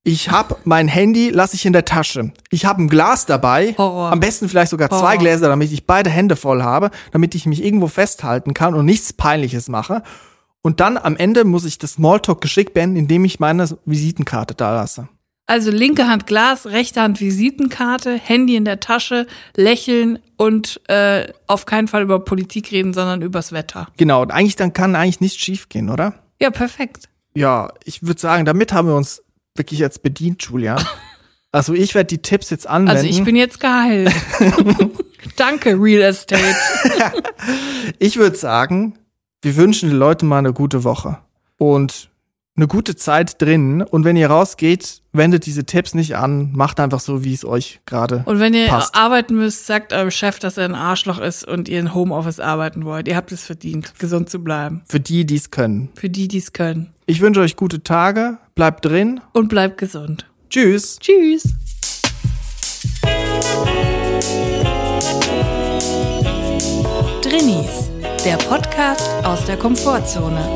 Ich 0.03 0.31
hab 0.31 0.65
mein 0.65 0.87
Handy, 0.87 1.29
lasse 1.29 1.55
ich 1.55 1.65
in 1.65 1.73
der 1.73 1.85
Tasche. 1.85 2.31
Ich 2.49 2.65
habe 2.65 2.81
ein 2.81 2.87
Glas 2.87 3.25
dabei, 3.25 3.75
Horror. 3.77 4.11
am 4.11 4.19
besten 4.19 4.47
vielleicht 4.47 4.71
sogar 4.71 4.89
zwei 4.89 4.97
Horror. 4.97 5.17
Gläser, 5.17 5.49
damit 5.49 5.71
ich 5.71 5.85
beide 5.85 6.09
Hände 6.09 6.35
voll 6.35 6.63
habe, 6.63 6.89
damit 7.11 7.35
ich 7.35 7.45
mich 7.45 7.63
irgendwo 7.63 7.87
festhalten 7.87 8.53
kann 8.53 8.73
und 8.73 8.85
nichts 8.85 9.13
Peinliches 9.13 9.67
mache. 9.67 10.01
Und 10.61 10.79
dann 10.79 10.97
am 10.97 11.15
Ende 11.17 11.43
muss 11.43 11.65
ich 11.65 11.77
das 11.77 11.93
Smalltalk 11.93 12.41
geschickt 12.41 12.73
beenden, 12.73 12.95
indem 12.95 13.25
ich 13.25 13.39
meine 13.39 13.67
Visitenkarte 13.85 14.55
da 14.55 14.73
lasse. 14.73 15.09
Also 15.49 15.71
linke 15.71 16.07
Hand 16.07 16.27
Glas, 16.27 16.67
rechte 16.67 17.01
Hand 17.01 17.19
Visitenkarte, 17.19 18.13
Handy 18.13 18.55
in 18.55 18.65
der 18.65 18.79
Tasche, 18.79 19.25
lächeln 19.55 20.19
und 20.37 20.79
äh, 20.87 21.33
auf 21.47 21.65
keinen 21.65 21.87
Fall 21.87 22.03
über 22.03 22.19
Politik 22.19 22.71
reden, 22.71 22.93
sondern 22.93 23.23
übers 23.23 23.51
Wetter. 23.51 23.87
Genau, 23.97 24.21
und 24.21 24.29
eigentlich 24.29 24.57
dann 24.57 24.73
kann 24.73 24.95
eigentlich 24.95 25.21
nichts 25.21 25.39
schiefgehen, 25.39 25.89
oder? 25.89 26.13
Ja, 26.39 26.51
perfekt. 26.51 27.09
Ja, 27.33 27.73
ich 27.83 28.03
würde 28.03 28.21
sagen, 28.21 28.45
damit 28.45 28.73
haben 28.73 28.89
wir 28.89 28.95
uns 28.95 29.23
wirklich 29.55 29.79
jetzt 29.79 30.03
bedient, 30.03 30.43
Julia. 30.43 30.77
Also 31.51 31.73
ich 31.73 31.95
werde 31.95 32.05
die 32.05 32.21
Tipps 32.21 32.51
jetzt 32.51 32.67
anwenden. 32.67 32.97
Also 32.97 33.07
ich 33.07 33.23
bin 33.23 33.35
jetzt 33.35 33.59
geheilt. 33.59 34.13
Danke, 35.35 35.81
Real 35.81 36.03
Estate. 36.03 36.43
ich 37.97 38.17
würde 38.17 38.37
sagen, 38.37 38.99
wir 39.41 39.55
wünschen 39.55 39.89
den 39.89 39.97
Leuten 39.97 40.27
mal 40.27 40.37
eine 40.37 40.53
gute 40.53 40.83
Woche 40.83 41.17
und 41.57 42.11
eine 42.59 42.67
gute 42.67 42.95
Zeit 42.95 43.41
drin. 43.41 43.81
Und 43.81 44.03
wenn 44.03 44.17
ihr 44.17 44.29
rausgeht, 44.29 45.01
wendet 45.13 45.45
diese 45.45 45.65
Tipps 45.65 45.93
nicht 45.93 46.17
an, 46.17 46.51
macht 46.51 46.79
einfach 46.79 46.99
so, 46.99 47.23
wie 47.23 47.33
es 47.33 47.45
euch 47.45 47.79
gerade 47.85 48.23
Und 48.25 48.39
wenn 48.39 48.53
ihr 48.53 48.67
passt. 48.67 48.95
arbeiten 48.95 49.35
müsst, 49.35 49.65
sagt 49.65 49.93
eurem 49.93 50.11
Chef, 50.11 50.39
dass 50.39 50.57
er 50.57 50.65
ein 50.65 50.75
Arschloch 50.75 51.19
ist 51.19 51.47
und 51.47 51.69
ihr 51.69 51.79
in 51.79 51.93
Homeoffice 51.93 52.39
arbeiten 52.39 52.83
wollt. 52.83 53.07
Ihr 53.07 53.15
habt 53.15 53.31
es 53.31 53.45
verdient, 53.45 53.93
gesund 53.97 54.29
zu 54.29 54.43
bleiben. 54.43 54.81
Für 54.87 54.99
die, 54.99 55.25
die 55.25 55.35
es 55.37 55.51
können. 55.51 55.89
Für 55.95 56.09
die, 56.09 56.27
die 56.27 56.37
es 56.37 56.51
können. 56.53 56.93
Ich 57.05 57.21
wünsche 57.21 57.39
euch 57.39 57.55
gute 57.55 57.81
Tage, 57.81 58.37
bleibt 58.55 58.85
drin. 58.85 59.21
Und 59.33 59.47
bleibt 59.47 59.77
gesund. 59.77 60.25
Tschüss. 60.49 60.99
Tschüss. 60.99 61.43
Drinnies, 67.21 67.89
der 68.25 68.37
Podcast 68.37 69.09
aus 69.23 69.45
der 69.45 69.57
Komfortzone. 69.57 70.55